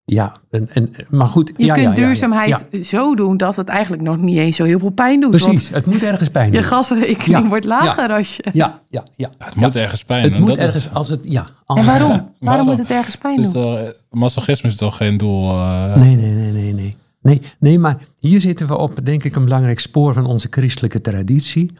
ja, 0.10 0.34
en, 0.50 0.70
en, 0.70 0.94
maar 1.10 1.28
goed. 1.28 1.52
je 1.58 1.66
ja, 1.66 1.74
kunt 1.74 1.86
ja, 1.86 1.92
ja, 1.92 1.98
ja, 2.00 2.06
duurzaamheid 2.06 2.66
ja, 2.72 2.84
zo 2.84 3.16
doen 3.16 3.38
dat 3.38 3.56
het 3.56 3.70
eigenlijk 3.70 4.04
nog 4.04 4.18
niet 4.18 4.38
eens 4.38 4.56
zo 4.56 4.64
heel 4.64 4.80
veel 4.80 4.90
pijn 4.90 5.20
doet. 5.20 5.30
precies, 5.30 5.70
het 5.70 5.86
moet 5.86 6.04
ergens 6.04 6.30
pijn 6.30 6.44
Want 6.52 6.56
je 6.56 6.70
doen. 6.70 6.78
gasrekening 6.78 7.44
Ja, 7.44 7.48
wordt 7.48 7.66
lager 7.66 8.10
als 8.12 8.36
je. 8.36 8.50
Ja, 8.54 8.82
ja, 8.90 9.04
ja. 9.16 9.32
het 9.38 9.56
moet 9.56 9.76
ergens 9.76 10.04
pijn 10.04 10.24
Het 10.24 10.32
doen. 10.32 10.40
moet 10.40 10.50
dat 10.50 10.58
ergens, 10.58 10.86
is, 10.86 10.92
als 10.94 11.10
het, 11.10 11.20
ja. 11.24 11.46
als- 11.66 11.80
En 11.80 11.86
waarom? 11.86 12.08
waarom? 12.10 12.32
waarom? 12.40 12.66
moet 12.68 12.78
het 12.78 12.90
ergens 12.90 13.16
pijn 13.16 13.40
is 13.40 13.52
doen? 13.52 13.92
masochisme 14.10 14.70
is 14.70 14.76
toch 14.76 14.98
geen 14.98 15.18
doel? 15.18 15.52
eh? 15.52 15.96
Nee, 15.96 16.16
nee, 16.16 16.32
nee, 16.32 16.52
nee, 16.52 16.74
nee. 16.74 16.96
Nee, 17.22 17.42
nee, 17.60 17.80
maar 17.80 17.98
hier 18.20 18.42
zitten 18.42 18.68
we 18.68 18.78
op, 18.78 19.06
denk 19.06 19.24
ik, 19.24 19.36
een 19.36 19.44
belangrijk 19.44 19.80
spoor 19.80 20.14
van 20.14 20.26
onze 20.26 20.48
christelijke 20.50 21.02
traditie. 21.02 21.72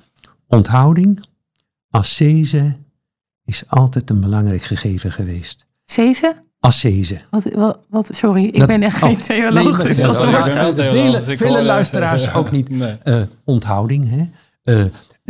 Onthouding, 0.48 1.24
ascese, 1.90 2.76
is 3.46 3.64
altijd 3.68 4.10
een 4.10 4.20
belangrijk 4.20 4.62
gegeven 4.62 5.12
geweest. 5.12 5.66
Cese? 5.86 6.36
Ascese. 6.60 7.18
Wat, 7.30 7.44
wat, 7.56 7.80
wat, 7.90 8.10
sorry, 8.12 8.44
ik 8.46 8.58
Dat- 8.58 8.68
ben 8.68 8.84
echt 8.84 8.96
oh, 9.04 9.10
geen 9.10 9.18
theoloog, 9.18 9.54
nee, 9.64 9.72
maar- 9.72 9.84
dus 9.88 9.98
Ja, 9.98 10.08
dat 10.64 10.78
is 10.78 10.88
Vele- 10.88 11.12
dus 11.26 11.38
vele 11.38 11.64
luisteraars 11.64 12.34
ook 12.34 12.52
niet. 12.52 12.70
Nee. 12.70 12.96
Eh, 13.04 13.22
onthouding, 13.44 14.10
hè. 14.10 14.30
Eh, 14.74 14.86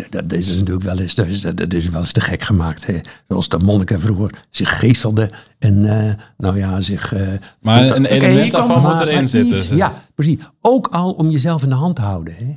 dat 0.10 0.34
is 0.34 0.58
natuurlijk 0.60 0.86
wel 0.86 1.00
eens, 1.00 1.16
dat 1.16 1.26
is, 1.26 1.42
dat 1.42 1.74
is 1.74 1.90
wel 1.90 2.02
eens 2.02 2.12
te 2.12 2.22
gek 2.22 2.44
gemaakt. 2.44 2.86
Hè. 2.86 3.00
Zoals 3.28 3.50
de 3.50 3.58
monniken 3.60 4.02
vroeger 4.02 4.32
zich 4.50 4.80
geestelden 4.80 5.30
en, 5.60 5.86
eh, 6.08 6.14
nou 6.38 6.58
ja, 6.58 6.82
zich... 6.82 7.14
eh, 7.14 7.28
Maar 7.62 7.84
een 7.96 8.06
element 8.06 8.52
daarvan 8.52 8.82
moet 8.82 9.00
erin 9.00 9.28
zitten. 9.28 9.58
iets- 9.58 9.68
ja, 9.70 10.04
precies. 10.16 10.38
Ook 10.62 10.88
al 10.88 11.12
om 11.12 11.30
jezelf 11.30 11.64
in 11.64 11.70
de 11.70 11.76
hand 11.76 11.96
te 11.96 12.02
houden. 12.02 12.34
Hè. 12.36 12.56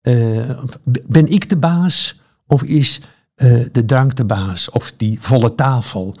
Eh, 0.00 0.58
ben 1.06 1.28
ik 1.28 1.48
de 1.48 1.56
baas 1.56 2.20
of 2.46 2.62
is 2.62 3.00
eh, 3.34 3.64
de 3.72 3.84
drank 3.84 4.14
de 4.16 4.24
baas 4.24 4.70
of 4.70 4.92
die 4.96 5.16
volle 5.20 5.54
tafel? 5.54 6.16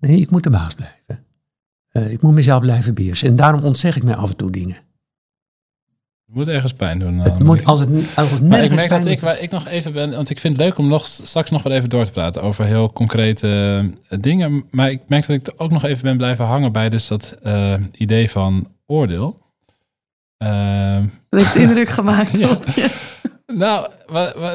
Eh, 0.00 0.10
nee, 0.10 0.20
ik 0.20 0.30
moet 0.30 0.42
de 0.42 0.50
baas 0.50 0.74
blijven. 0.74 1.24
Eh, 1.90 2.10
ik 2.10 2.22
moet 2.22 2.34
mezelf 2.34 2.60
blijven 2.60 2.94
beheersen. 2.94 3.28
En 3.28 3.36
daarom 3.36 3.62
ontzeg 3.64 3.96
ik 3.96 4.02
mij 4.02 4.14
af 4.16 4.30
en 4.30 4.36
toe 4.36 4.50
dingen. 4.50 4.76
Het 6.26 6.38
moet 6.38 6.48
ergens 6.48 6.72
pijn 6.72 6.98
doen. 6.98 7.18
Het 7.18 7.34
dan. 7.34 7.46
moet, 7.46 7.64
als 7.64 7.80
het, 7.80 7.88
als 8.16 8.30
het 8.30 8.42
maar 8.48 8.62
ik 8.64 8.70
merk 8.74 8.88
dat 8.88 9.00
pijn- 9.00 9.12
ik, 9.12 9.20
waar 9.20 9.38
ik 9.38 9.50
nog 9.50 9.66
even 9.66 9.92
ben, 9.92 10.10
want 10.10 10.30
ik 10.30 10.38
vind 10.40 10.54
het 10.56 10.62
leuk 10.62 10.78
om 10.78 10.88
nog 10.88 11.06
straks 11.06 11.50
nog 11.50 11.62
wel 11.62 11.72
even 11.72 11.88
door 11.88 12.04
te 12.04 12.12
praten 12.12 12.42
over 12.42 12.64
heel 12.64 12.92
concrete 12.92 13.48
eh, 14.08 14.18
dingen. 14.20 14.64
Maar 14.70 14.90
ik 14.90 15.00
merk 15.08 15.26
dat 15.26 15.36
ik 15.36 15.46
er 15.46 15.52
ook 15.56 15.70
nog 15.70 15.84
even 15.84 16.02
ben 16.02 16.16
blijven 16.16 16.44
hangen 16.44 16.72
bij 16.72 16.88
dus 16.88 17.08
dat 17.08 17.38
eh, 17.42 17.74
idee 17.96 18.30
van 18.30 18.68
oordeel. 18.86 19.38
Ehm, 20.36 21.06
Dat 21.28 21.40
heeft 21.40 21.54
indruk 21.54 21.88
gemaakt 21.98 22.38
Ja. 22.38 22.50
op 22.50 22.64
je. 22.66 22.90
nou, 23.46 23.88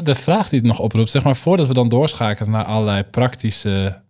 de 0.03 0.15
vraag 0.15 0.49
die 0.49 0.59
het 0.59 0.67
nog 0.67 0.79
oproept, 0.79 1.09
zeg 1.09 1.23
maar, 1.23 1.35
voordat 1.35 1.67
we 1.67 1.73
dan 1.73 1.89
doorschakelen 1.89 2.51
naar 2.51 2.65
allerlei 2.65 3.03
praktische 3.03 4.03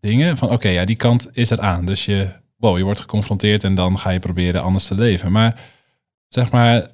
dingen. 0.00 0.36
Van 0.36 0.50
oké, 0.50 0.68
ja, 0.68 0.84
die 0.84 0.96
kant 0.96 1.28
is 1.32 1.50
er 1.50 1.60
aan. 1.60 1.86
Dus 1.86 2.04
je, 2.04 2.28
wow, 2.56 2.76
je 2.76 2.84
wordt 2.84 3.00
geconfronteerd 3.00 3.64
en 3.64 3.74
dan 3.74 3.98
ga 3.98 4.10
je 4.10 4.18
proberen 4.18 4.62
anders 4.62 4.86
te 4.86 4.94
leven. 4.94 5.32
Maar 5.32 5.60
zeg 6.28 6.52
maar, 6.52 6.90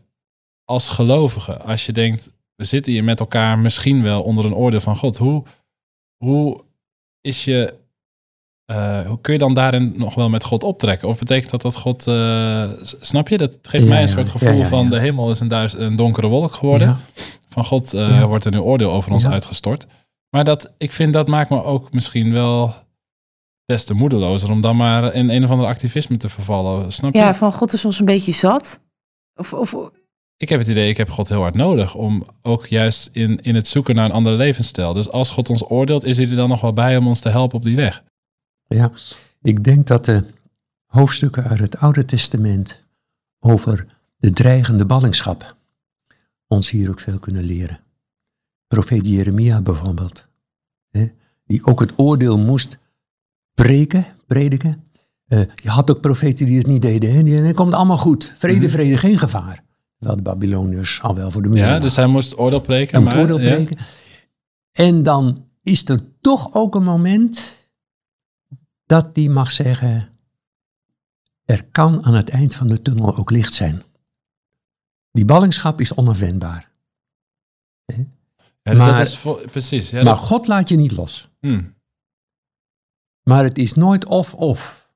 als 0.64 0.88
gelovige, 0.88 1.58
als 1.58 1.86
je 1.86 1.92
denkt, 1.92 2.32
we 2.56 2.64
zitten 2.64 2.92
hier 2.92 3.04
met 3.04 3.20
elkaar 3.20 3.58
misschien 3.58 4.02
wel 4.02 4.22
onder 4.22 4.44
een 4.44 4.54
oordeel 4.54 4.80
van 4.80 4.96
God. 4.96 5.16
Hoe, 5.16 5.44
hoe 6.16 6.60
is 7.20 7.44
je, 7.44 7.74
eh, 8.64 9.06
hoe 9.06 9.20
kun 9.20 9.32
je 9.32 9.38
dan 9.38 9.54
daarin 9.54 9.92
nog 9.96 10.14
wel 10.14 10.28
met 10.28 10.44
God 10.44 10.64
optrekken? 10.64 11.08
Of 11.08 11.18
betekent 11.18 11.50
dat 11.50 11.62
dat 11.62 11.76
God, 11.76 12.06
eh, 12.06 12.70
snap 12.82 13.28
je? 13.28 13.36
Dat 13.36 13.58
geeft 13.62 13.84
Ja, 13.84 13.90
mij 13.90 14.02
een 14.02 14.08
soort 14.08 14.28
gevoel 14.28 14.58
ja, 14.58 14.66
van 14.66 14.90
de 14.90 14.98
hemel 14.98 15.30
is 15.30 15.40
een, 15.40 15.48
duis, 15.48 15.76
een 15.76 15.96
donkere 15.96 16.26
wolk 16.26 16.54
geworden. 16.54 16.96
Van 17.48 17.64
God 17.64 17.94
eh, 17.94 18.24
wordt 18.24 18.44
er 18.44 18.50
nu 18.50 18.58
oordeel 18.58 18.92
over 18.92 19.12
ons 19.12 19.26
uitgestort. 19.26 19.86
Maar 20.30 20.44
dat, 20.44 20.72
ik 20.78 20.92
vind 20.92 21.12
dat 21.12 21.28
maakt 21.28 21.50
me 21.50 21.64
ook 21.64 21.92
misschien 21.92 22.32
wel 22.32 22.74
des 23.64 23.84
te 23.84 23.94
moedelozer 23.94 24.50
om 24.50 24.60
dan 24.60 24.76
maar 24.76 25.14
in 25.14 25.30
een 25.30 25.44
of 25.44 25.50
ander 25.50 25.66
activisme 25.66 26.16
te 26.16 26.28
vervallen. 26.28 26.92
Snap 26.92 27.14
je? 27.14 27.18
Ja, 27.18 27.34
van 27.34 27.52
God 27.52 27.72
is 27.72 27.84
ons 27.84 27.98
een 27.98 28.04
beetje 28.04 28.32
zat. 28.32 28.80
Of, 29.34 29.52
of 29.52 29.90
Ik 30.36 30.48
heb 30.48 30.60
het 30.60 30.68
idee, 30.68 30.88
ik 30.88 30.96
heb 30.96 31.10
God 31.10 31.28
heel 31.28 31.40
hard 31.40 31.54
nodig 31.54 31.94
om 31.94 32.26
ook 32.42 32.66
juist 32.66 33.10
in, 33.12 33.40
in 33.42 33.54
het 33.54 33.66
zoeken 33.66 33.94
naar 33.94 34.04
een 34.04 34.12
andere 34.12 34.36
levensstijl. 34.36 34.92
Dus 34.92 35.10
als 35.10 35.30
God 35.30 35.50
ons 35.50 35.70
oordeelt, 35.70 36.04
is 36.04 36.16
hij 36.16 36.28
er 36.28 36.36
dan 36.36 36.48
nog 36.48 36.60
wel 36.60 36.72
bij 36.72 36.96
om 36.96 37.06
ons 37.06 37.20
te 37.20 37.28
helpen 37.28 37.58
op 37.58 37.64
die 37.64 37.76
weg? 37.76 38.04
Ja, 38.66 38.90
ik 39.42 39.64
denk 39.64 39.86
dat 39.86 40.04
de 40.04 40.24
hoofdstukken 40.86 41.44
uit 41.44 41.58
het 41.58 41.76
Oude 41.76 42.04
Testament 42.04 42.80
over 43.40 43.86
de 44.16 44.30
dreigende 44.30 44.86
ballingschap 44.86 45.56
ons 46.46 46.70
hier 46.70 46.90
ook 46.90 47.00
veel 47.00 47.18
kunnen 47.18 47.44
leren. 47.44 47.80
Profeet 48.66 49.06
Jeremia 49.06 49.60
bijvoorbeeld, 49.60 50.26
hè, 50.90 51.12
die 51.46 51.64
ook 51.64 51.80
het 51.80 51.92
oordeel 51.96 52.38
moest 52.38 52.78
preken, 53.54 54.06
prediken. 54.26 54.84
Eh, 55.26 55.40
je 55.54 55.68
had 55.68 55.90
ook 55.90 56.00
profeten 56.00 56.46
die 56.46 56.58
het 56.58 56.66
niet 56.66 56.82
deden. 56.82 57.14
Hè? 57.14 57.22
Die, 57.22 57.34
het 57.34 57.56
komt 57.56 57.72
allemaal 57.72 57.98
goed. 57.98 58.32
Vrede, 58.36 58.60
Mhm. 58.60 58.68
vrede, 58.68 58.98
geen 58.98 59.18
gevaar. 59.18 59.64
Terwijl 59.98 60.16
de 60.16 60.30
Babyloniërs 60.30 61.02
al 61.02 61.14
wel 61.14 61.30
voor 61.30 61.42
de 61.42 61.48
muur 61.48 61.58
Ja, 61.58 61.78
dus 61.78 61.96
hij 61.96 62.06
moest 62.06 62.38
oordeel 62.38 62.60
preken. 62.60 63.02
maar, 63.02 63.18
oordeel 63.18 63.40
ja. 63.40 63.64
En 64.72 65.02
dan 65.02 65.48
is 65.62 65.88
er 65.88 66.00
toch 66.20 66.52
ook 66.54 66.74
een 66.74 66.84
moment 66.84 67.68
dat 68.86 69.14
die 69.14 69.30
mag 69.30 69.50
zeggen, 69.50 70.08
er 71.44 71.64
kan 71.64 72.04
aan 72.04 72.14
het 72.14 72.28
eind 72.28 72.54
van 72.54 72.66
de 72.66 72.82
tunnel 72.82 73.16
ook 73.16 73.30
licht 73.30 73.54
zijn. 73.54 73.82
Die 75.12 75.24
ballingschap 75.24 75.80
is 75.80 75.94
onafwendbaar. 75.94 76.72
Ja, 77.86 77.96
dus 78.72 78.84
dat 78.84 78.92
Maar- 78.92 79.00
is 79.00 79.16
vo- 79.18 79.40
precies. 79.50 79.90
Ja, 79.90 79.96
maar 80.02 80.14
dat- 80.14 80.24
God 80.24 80.46
laat 80.46 80.68
je 80.68 80.76
niet 80.76 80.92
los. 80.92 81.28
hm. 81.40 81.62
Maar 83.24 83.44
het 83.44 83.58
is 83.58 83.74
nooit 83.74 84.04
of-of. 84.04 84.90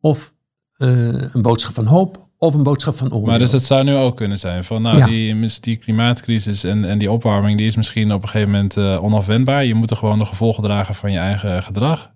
Of 0.00 0.34
eh, 0.72 1.32
een 1.34 1.42
boodschap 1.42 1.74
van 1.74 1.86
hoop 1.86 2.28
of 2.38 2.54
een 2.54 2.62
boodschap 2.62 2.96
van 2.96 3.06
oordeel. 3.12 3.26
Maar 3.28 3.38
dus 3.38 3.52
het 3.52 3.64
zou 3.64 3.84
nu 3.84 3.94
ook 3.96 4.16
kunnen 4.16 4.38
zijn 4.38 4.64
van, 4.64 4.82
nou, 4.82 4.98
Ja. 4.98 5.06
die, 5.06 5.60
die 5.60 5.76
klimaatcrisis 5.76 6.64
en, 6.64 6.84
en 6.84 6.98
die 6.98 7.10
opwarming, 7.10 7.58
die 7.58 7.66
is 7.66 7.76
misschien 7.76 8.12
op 8.12 8.22
een 8.22 8.28
gegeven 8.28 8.52
moment 8.52 8.76
eh, 8.76 9.02
onafwendbaar. 9.02 9.64
Je 9.64 9.74
moet 9.74 9.90
er 9.90 9.96
gewoon 9.96 10.18
de 10.18 10.24
gevolgen 10.24 10.62
dragen 10.62 10.94
van 10.94 11.12
je 11.12 11.18
eigen 11.18 11.62
gedrag. 11.62 12.12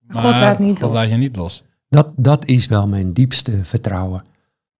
Maar 0.00 0.22
God 0.22 0.30
laat 0.30 0.58
niet 0.58 0.80
God 0.80 0.90
laat 0.92 1.08
je 1.08 1.16
niet 1.16 1.36
los. 1.36 1.64
dat, 1.88 2.08
dat 2.16 2.44
is 2.44 2.66
wel 2.66 2.88
mijn 2.88 3.12
diepste 3.12 3.64
vertrouwen. 3.64 4.24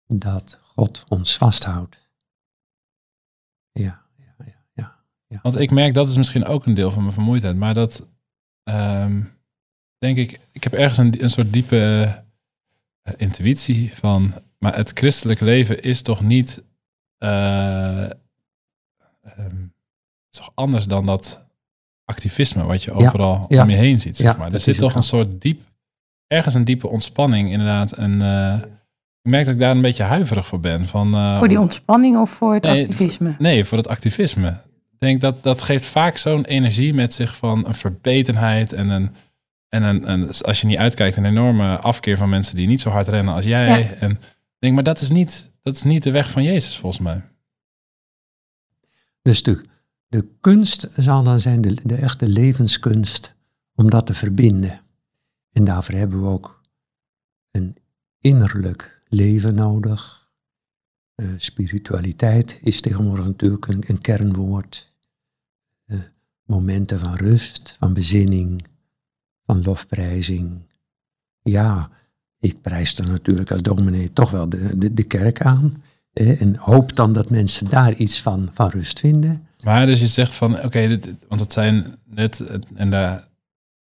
Dat 0.07 0.59
God 0.61 1.05
ons 1.07 1.37
vasthoudt. 1.37 2.09
Ja, 3.71 4.01
ja, 4.17 4.45
ja, 4.73 4.95
ja. 5.27 5.39
Want 5.41 5.59
ik 5.59 5.71
merk, 5.71 5.93
dat 5.93 6.07
is 6.07 6.17
misschien 6.17 6.45
ook 6.45 6.65
een 6.65 6.73
deel 6.73 6.91
van 6.91 7.01
mijn 7.01 7.13
vermoeidheid. 7.13 7.55
Maar 7.55 7.73
dat, 7.73 8.07
ehm, 8.63 9.21
denk 9.97 10.17
ik, 10.17 10.39
ik 10.51 10.63
heb 10.63 10.73
ergens 10.73 10.97
een, 10.97 11.23
een 11.23 11.29
soort 11.29 11.53
diepe 11.53 12.07
eh, 13.01 13.13
intuïtie 13.17 13.91
van, 13.93 14.33
maar 14.59 14.75
het 14.75 14.91
christelijk 14.93 15.39
leven 15.39 15.81
is 15.81 16.01
toch 16.01 16.21
niet, 16.21 16.63
eh, 17.17 18.03
ehm, 18.03 18.11
is 20.31 20.37
toch 20.37 20.51
anders 20.53 20.85
dan 20.85 21.05
dat 21.05 21.45
activisme 22.05 22.63
wat 22.63 22.83
je 22.83 22.91
overal 22.91 23.45
ja. 23.47 23.63
om 23.63 23.69
je 23.69 23.75
heen 23.75 23.99
ziet. 23.99 24.17
Zeg 24.17 24.31
Ja, 24.31 24.37
maar. 24.37 24.45
Er 24.45 24.51
dat 24.51 24.61
zit 24.61 24.77
toch 24.77 24.95
een 24.95 25.03
soort 25.03 25.41
diep, 25.41 25.61
ergens 26.27 26.53
een 26.53 26.65
diepe 26.65 26.87
ontspanning 26.87 27.51
inderdaad. 27.51 27.91
En 27.91 28.21
eh, 28.21 28.53
ik 29.21 29.31
merk 29.31 29.45
dat 29.45 29.53
ik 29.53 29.59
daar 29.59 29.75
een 29.75 29.81
beetje 29.81 30.03
huiverig 30.03 30.47
voor 30.47 30.59
ben. 30.59 30.87
Van, 30.87 31.13
eh, 31.13 31.37
voor 31.37 31.47
die 31.47 31.59
ontspanning 31.59 32.17
of 32.17 32.29
voor 32.29 32.53
het 32.53 32.63
Nee, 32.63 32.83
activisme? 32.83 33.35
Nee, 33.37 33.65
voor 33.65 33.77
het 33.77 33.87
activisme. 33.87 34.49
Ik 34.91 34.99
denk 34.99 35.21
dat 35.21 35.43
dat 35.43 35.61
geeft 35.61 35.85
vaak 35.85 36.17
zo'n 36.17 36.45
energie 36.45 36.93
met 36.93 37.13
zich 37.13 37.35
van 37.35 37.67
een 37.67 37.75
verbetenheid 37.75 38.73
en 38.73 38.89
een 38.89 39.11
en 39.69 39.83
een, 39.83 40.11
een, 40.11 40.31
als 40.41 40.61
je 40.61 40.67
niet 40.67 40.77
uitkijkt, 40.77 41.17
een 41.17 41.25
enorme 41.25 41.77
afkeer 41.79 42.17
van 42.17 42.29
mensen 42.29 42.55
die 42.55 42.67
niet 42.67 42.81
zo 42.81 42.89
hard 42.89 43.07
rennen 43.07 43.33
als 43.33 43.45
jij. 43.45 43.79
Ja. 43.79 43.93
En 43.93 44.19
denk, 44.59 44.73
maar 44.73 44.83
dat 44.83 45.01
is 45.01 45.09
niet, 45.09 45.51
dat 45.61 45.75
is 45.75 45.83
niet 45.83 46.03
de 46.03 46.11
weg 46.11 46.31
van 46.31 46.43
Jezus 46.43 46.77
volgens 46.77 47.01
mij. 47.01 47.21
Dus 49.21 49.43
de, 49.43 49.65
de 50.07 50.27
kunst 50.41 50.89
zal 50.95 51.23
dan 51.23 51.39
zijn, 51.39 51.61
de, 51.61 51.77
de 51.83 51.95
echte 51.95 52.27
levenskunst, 52.27 53.35
om 53.75 53.89
dat 53.89 54.05
te 54.05 54.13
verbinden. 54.13 54.81
En 55.51 55.63
daarvoor 55.63 55.95
hebben 55.95 56.21
we 56.21 56.27
ook 56.27 56.61
een 57.51 57.77
innerlijk 58.19 59.01
leven 59.07 59.55
nodig. 59.55 60.29
Eh, 61.15 61.27
spiritualiteit 61.37 62.59
is 62.63 62.81
tegenwoordig 62.81 63.25
natuurlijk 63.25 63.67
een, 63.67 63.83
een 63.87 64.01
kernwoord. 64.01 64.93
Eh, 65.85 65.99
momenten 66.43 66.99
van 66.99 67.15
rust, 67.15 67.75
van 67.79 67.93
bezinning, 67.93 68.67
van 69.47 69.61
lofprijzing. 69.63 70.51
Ja, 71.41 71.89
ik 72.39 72.61
prijs 72.61 72.97
er 72.97 73.07
natuurlijk 73.07 73.51
als 73.51 73.61
dominee 73.61 74.13
toch 74.13 74.31
wel 74.31 74.49
de, 74.49 74.77
de, 74.77 74.93
de 74.93 75.03
kerk 75.03 75.41
aan. 75.41 75.83
eh, 76.13 76.41
en 76.41 76.55
hoop 76.55 76.95
dan 76.95 77.13
dat 77.13 77.29
mensen 77.29 77.69
daar 77.69 77.93
iets 77.93 78.21
van, 78.21 78.49
van 78.51 78.69
rust 78.69 78.99
vinden. 78.99 79.47
Maar 79.63 79.85
dus 79.85 79.99
je 79.99 80.07
zegt 80.07 80.35
van, 80.35 80.63
oké, 80.63 80.99
want 81.27 81.41
het 81.41 81.53
zijn 81.53 81.95
net, 82.05 82.43
en, 82.75 82.89
daar, 82.89 83.27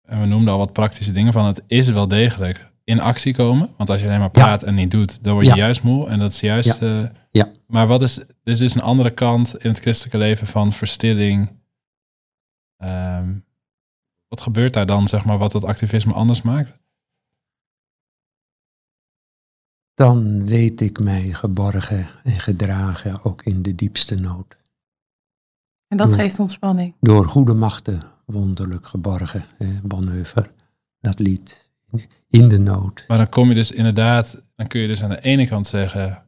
en 0.02 0.20
we 0.20 0.26
noemden 0.26 0.52
al 0.52 0.58
wat 0.58 0.72
praktische 0.72 1.12
dingen 1.12 1.32
van, 1.32 1.46
het 1.46 1.62
is 1.66 1.88
wel 1.88 2.08
degelijk 2.08 2.66
in 2.84 3.00
actie 3.00 3.34
komen. 3.34 3.68
Want 3.76 3.90
als 3.90 4.00
je 4.00 4.06
alleen 4.06 4.18
maar 4.18 4.30
Ja. 4.32 4.42
praat 4.42 4.62
en 4.62 4.74
niet 4.74 4.90
doet, 4.90 5.24
dan 5.24 5.32
word 5.32 5.44
je 5.46 5.50
Ja. 5.52 5.56
juist 5.58 5.82
moe. 5.82 6.08
En 6.08 6.18
dat 6.18 6.32
is 6.32 6.40
juist... 6.40 6.82
eh, 6.82 7.02
Ja. 7.30 7.50
Maar 7.66 7.86
wat 7.86 8.02
is, 8.02 8.18
er 8.18 8.26
is 8.42 8.58
dus 8.58 8.74
een 8.74 8.80
andere 8.82 9.10
kant 9.10 9.56
in 9.58 9.70
het 9.70 9.78
christelijke 9.80 10.18
leven 10.18 10.46
van 10.46 10.72
verstilling. 10.72 11.50
Ehm, 12.76 13.32
wat 14.28 14.40
gebeurt 14.40 14.72
daar 14.72 14.86
dan, 14.86 15.08
zeg 15.08 15.24
maar, 15.24 15.38
wat 15.38 15.52
dat 15.52 15.64
activisme 15.64 16.12
anders 16.12 16.42
maakt? 16.42 16.76
dan 19.94 20.46
weet 20.46 20.80
ik 20.80 21.00
mij 21.00 21.32
geborgen 21.32 22.06
en 22.24 22.40
gedragen 22.40 23.24
ook 23.24 23.42
in 23.42 23.62
de 23.62 23.74
diepste 23.74 24.14
nood. 24.14 24.56
En 25.88 25.96
dat 25.96 26.12
geeft 26.12 26.38
ontspanning. 26.38 26.94
Door 27.00 27.28
goede 27.28 27.54
machten 27.54 28.02
wonderlijk 28.26 28.86
geborgen. 28.86 29.44
hè, 29.56 29.80
Bonhoeffer, 29.82 30.52
dat 31.00 31.18
lied. 31.18 31.70
In 32.28 32.48
de 32.48 32.58
nood. 32.58 33.04
Maar 33.08 33.18
dan 33.18 33.28
kom 33.28 33.48
je 33.48 33.54
dus 33.54 33.70
inderdaad, 33.70 34.42
dan 34.56 34.66
kun 34.66 34.80
je 34.80 34.86
dus 34.86 35.02
aan 35.02 35.10
de 35.10 35.20
ene 35.20 35.46
kant 35.46 35.66
zeggen, 35.66 36.24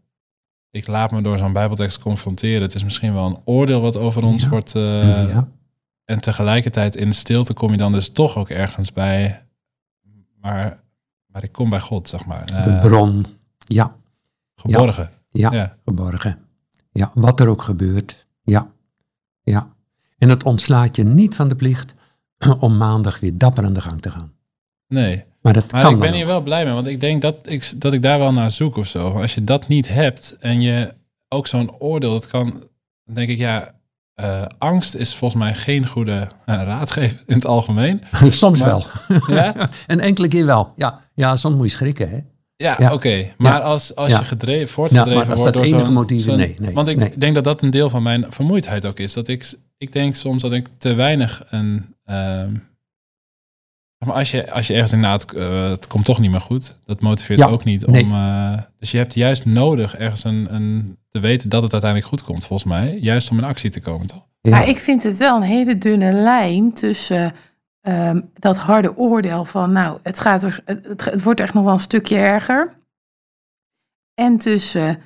ik 0.71 0.87
laat 0.87 1.11
me 1.11 1.21
door 1.23 1.39
zo'n 1.39 1.53
bijbeltekst 1.53 1.99
confronteren. 1.99 2.63
Het 2.63 2.75
is 2.75 2.85
misschien 2.85 3.15
wel 3.15 3.27
een 3.27 3.41
oordeel 3.45 3.81
wat 3.81 3.97
over 3.97 4.23
ons 4.23 4.43
Ja. 4.43 4.49
wordt. 4.49 4.75
eh, 4.75 5.29
ja, 5.29 5.49
En 6.11 6.21
tegelijkertijd 6.21 6.97
in 6.97 7.09
de 7.09 7.15
stilte 7.15 7.53
kom 7.55 7.71
je 7.71 7.77
dan 7.77 7.93
dus 7.93 8.09
toch 8.09 8.37
ook 8.37 8.49
ergens 8.49 8.93
bij, 8.93 9.47
maar, 10.41 10.81
maar 11.27 11.43
ik 11.45 11.53
kom 11.53 11.71
bij 11.71 11.81
God, 11.81 12.09
zeg 12.09 12.25
maar. 12.25 12.47
de 12.47 12.53
Eh, 12.53 12.81
bron. 12.81 13.25
Ja, 13.59 13.97
geborgen. 14.55 15.11
ja, 15.29 15.53
ja. 15.53 15.77
geborgen. 15.85 16.39
Ja, 16.93 17.11
wat 17.15 17.41
er 17.41 17.49
ook 17.49 17.63
gebeurt. 17.63 18.27
Ja, 18.43 18.71
ja. 19.43 19.73
En 20.19 20.29
het 20.29 20.43
ontslaat 20.43 20.97
je 20.97 21.05
niet 21.05 21.35
van 21.35 21.49
de 21.49 21.55
plicht 21.55 21.95
om 22.59 22.77
maandag 22.77 23.21
weer 23.21 23.39
dapper 23.39 23.65
aan 23.65 23.73
de 23.73 23.81
gang 23.81 24.01
te 24.01 24.11
gaan. 24.11 24.33
Nee. 24.89 25.25
Maar 25.43 25.53
dat 25.53 25.73
Maar 25.73 25.83
kan 25.83 25.95
ik 25.95 26.01
ben 26.01 26.13
hier 26.13 26.23
ook. 26.23 26.29
wel 26.29 26.43
blij 26.43 26.65
mee, 26.65 26.75
want 26.75 26.87
ik 26.87 27.01
denk 27.01 27.23
dat 27.23 27.37
ik, 27.43 27.81
dat 27.81 27.93
ik 27.93 28.03
daar 28.03 28.19
wel 28.19 28.33
naar 28.33 28.51
zoek 28.51 28.77
of 28.77 28.87
zo. 28.87 29.21
Als 29.21 29.35
je 29.35 29.45
dat 29.45 29.69
niet 29.69 29.89
hebt 29.89 30.37
en 30.41 30.61
je 30.61 30.95
ook 31.29 31.47
zo'n 31.47 31.77
oordeel, 31.79 32.13
dat 32.13 32.27
kan, 32.29 32.63
denk 33.05 33.29
ik, 33.29 33.39
ja, 33.39 33.73
eh, 34.23 34.43
angst 34.59 34.95
is 34.95 35.15
volgens 35.15 35.43
mij 35.43 35.55
geen 35.55 35.87
goede 35.87 36.29
eh, 36.47 36.55
raadgever 36.65 37.23
in 37.27 37.35
het 37.35 37.47
algemeen. 37.47 38.03
Soms 38.29 38.61
Maar- 38.61 38.69
wel. 38.69 38.85
Ja? 39.37 39.55
En 39.87 40.01
enkele 40.01 40.29
keer 40.29 40.47
wel. 40.47 40.73
Ja, 40.77 41.01
ja 41.15 41.37
soms 41.37 41.57
moet 41.57 41.71
je 41.71 41.77
schrikken. 41.77 42.11
Hè? 42.11 42.19
Ja, 42.57 42.75
Ja. 42.79 42.93
oké. 42.93 43.33
Maar 43.37 43.53
Ja. 43.53 43.59
als, 43.59 43.95
als 43.97 44.13
je 44.13 44.25
gedreven, 44.25 44.69
voortgedreven 44.69 45.19
maar 45.19 45.31
als 45.31 45.41
wordt 45.41 45.45
dat 45.45 45.53
door 45.55 45.65
enige 45.73 45.85
zo'n... 45.85 45.95
motief 45.95 46.27
nee, 46.27 46.55
nee, 46.59 46.75
Want 46.75 46.89
ik 46.89 46.97
nee. 46.97 47.13
denk 47.19 47.35
dat 47.35 47.45
dat 47.45 47.63
een 47.63 47.71
deel 47.71 47.91
van 47.91 48.03
mijn 48.03 48.27
vermoeidheid 48.29 48.87
ook 48.87 48.99
is. 48.99 49.13
Dat 49.13 49.29
ik, 49.29 49.53
ik 49.79 49.93
denk 49.93 50.15
soms 50.15 50.43
dat 50.43 50.53
ik 50.53 50.67
te 50.79 50.95
weinig 50.95 51.43
een... 51.51 51.95
ehm, 52.05 52.55
maar 54.07 54.15
als, 54.15 54.31
je, 54.31 54.53
als 54.53 54.67
je 54.67 54.73
ergens 54.73 54.91
denkt, 54.91 55.07
nou, 55.07 55.19
het, 55.21 55.71
het 55.71 55.87
komt 55.87 56.05
toch 56.05 56.19
niet 56.19 56.31
meer 56.31 56.41
goed. 56.41 56.75
Dat 56.87 57.01
motiveert 57.01 57.39
Ja, 57.39 57.47
ook 57.47 57.65
niet 57.65 57.87
om... 57.87 57.93
nee. 57.93 58.05
eh, 58.05 58.59
dus 58.79 58.91
je 58.91 58.97
hebt 58.97 59.15
juist 59.15 59.45
nodig 59.47 59.97
ergens 59.97 60.25
een, 60.25 60.55
een, 60.55 60.99
te 61.09 61.21
weten 61.21 61.49
dat 61.49 61.63
het 61.63 61.73
uiteindelijk 61.73 62.11
goed 62.11 62.23
komt, 62.25 62.47
volgens 62.47 62.69
mij. 62.69 62.99
Juist 63.01 63.31
om 63.31 63.39
in 63.39 63.45
actie 63.45 63.71
te 63.71 63.81
komen, 63.81 64.07
toch? 64.07 64.27
Ja. 64.41 64.51
Maar 64.51 64.69
ik 64.69 64.79
vind 64.79 65.03
het 65.03 65.17
wel 65.17 65.37
een 65.37 65.43
hele 65.43 65.79
dunne 65.79 66.13
lijn 66.13 66.73
tussen 66.73 67.33
ehm, 67.81 68.21
dat 68.35 68.57
harde 68.59 68.97
oordeel 68.97 69.45
van, 69.45 69.73
nou, 69.73 69.99
het, 70.03 70.21
gaat, 70.21 70.43
er- 70.43 70.63
het, 70.65 71.23
wordt 71.23 71.41
echt 71.41 71.55
nog 71.55 71.65
wel 71.65 71.73
een 71.73 71.81
stukje 71.81 72.17
erger. 72.17 72.79
En 74.15 74.37
tussen 74.37 74.99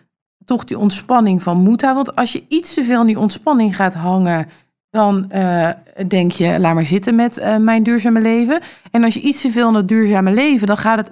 toch 0.45 0.65
die 0.65 0.79
ontspanning 0.79 1.43
van 1.43 1.57
moet 1.63 1.81
houden. 1.83 2.05
Want 2.05 2.19
als 2.19 2.33
je 2.33 2.45
iets 2.49 2.75
te 2.75 2.85
veel 2.85 3.01
in 3.01 3.07
die 3.07 3.19
ontspanning 3.19 3.77
gaat 3.77 3.95
hangen, 3.95 4.47
dan 4.95 5.31
eh, 5.31 5.71
denk 6.09 6.33
je, 6.33 6.61
laat 6.61 6.75
maar 6.75 6.87
zitten 6.87 7.15
met 7.15 7.39
eh, 7.39 7.57
mijn 7.57 7.83
duurzame 7.83 8.21
leven. 8.21 8.61
En 8.91 9.05
als 9.05 9.15
je 9.15 9.21
iets 9.21 9.41
te 9.41 9.51
veel 9.51 9.67
in 9.69 9.73
dat 9.75 9.89
duurzame 9.89 10.33
leven, 10.33 10.67
dan 10.67 10.77
gaat 10.77 10.99
het 10.99 11.11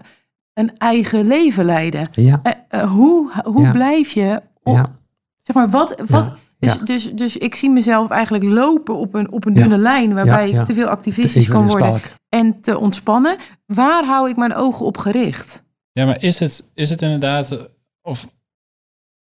een 0.55 0.77
eigen 0.79 1.27
leven 1.27 1.64
leiden. 1.64 2.09
Ja, 2.12 2.40
Eh, 2.68 2.90
hoe 2.90 3.31
hoe 3.45 3.62
Ja. 3.62 3.71
blijf 3.73 4.12
je 4.12 4.42
op, 4.62 4.75
ja, 4.77 4.97
zeg 5.42 5.57
maar, 5.57 5.68
wat, 5.71 6.03
wat, 6.07 6.25
ja, 6.27 6.35
dus, 6.59 6.75
ja. 6.75 6.85
dus, 6.85 7.12
dus 7.12 7.37
ik 7.37 7.55
zie 7.55 7.71
mezelf 7.71 8.11
eigenlijk 8.11 8.45
lopen 8.45 8.95
op 8.97 9.14
een, 9.14 9.33
op 9.33 9.45
een 9.47 9.55
Ja. 9.55 9.61
dunne 9.61 9.79
lijn, 9.79 10.14
waarbij 10.14 10.49
Ja, 10.49 10.55
ja. 10.55 10.61
ik 10.61 10.66
te 10.66 10.75
veel 10.75 10.88
activistisch 10.88 11.49
kan 11.49 11.68
worden 11.68 12.01
en 12.29 12.61
te 12.61 12.79
ontspannen. 12.79 13.37
Waar 13.66 14.05
hou 14.05 14.29
ik 14.31 14.37
mijn 14.37 14.55
ogen 14.55 14.87
op 14.87 14.97
gericht? 14.99 15.62
Ja, 15.92 16.05
maar 16.07 16.23
is 16.23 16.38
het, 16.38 16.71
is 16.75 16.90
het 16.90 17.03
inderdaad... 17.03 17.68
Of 18.03 18.27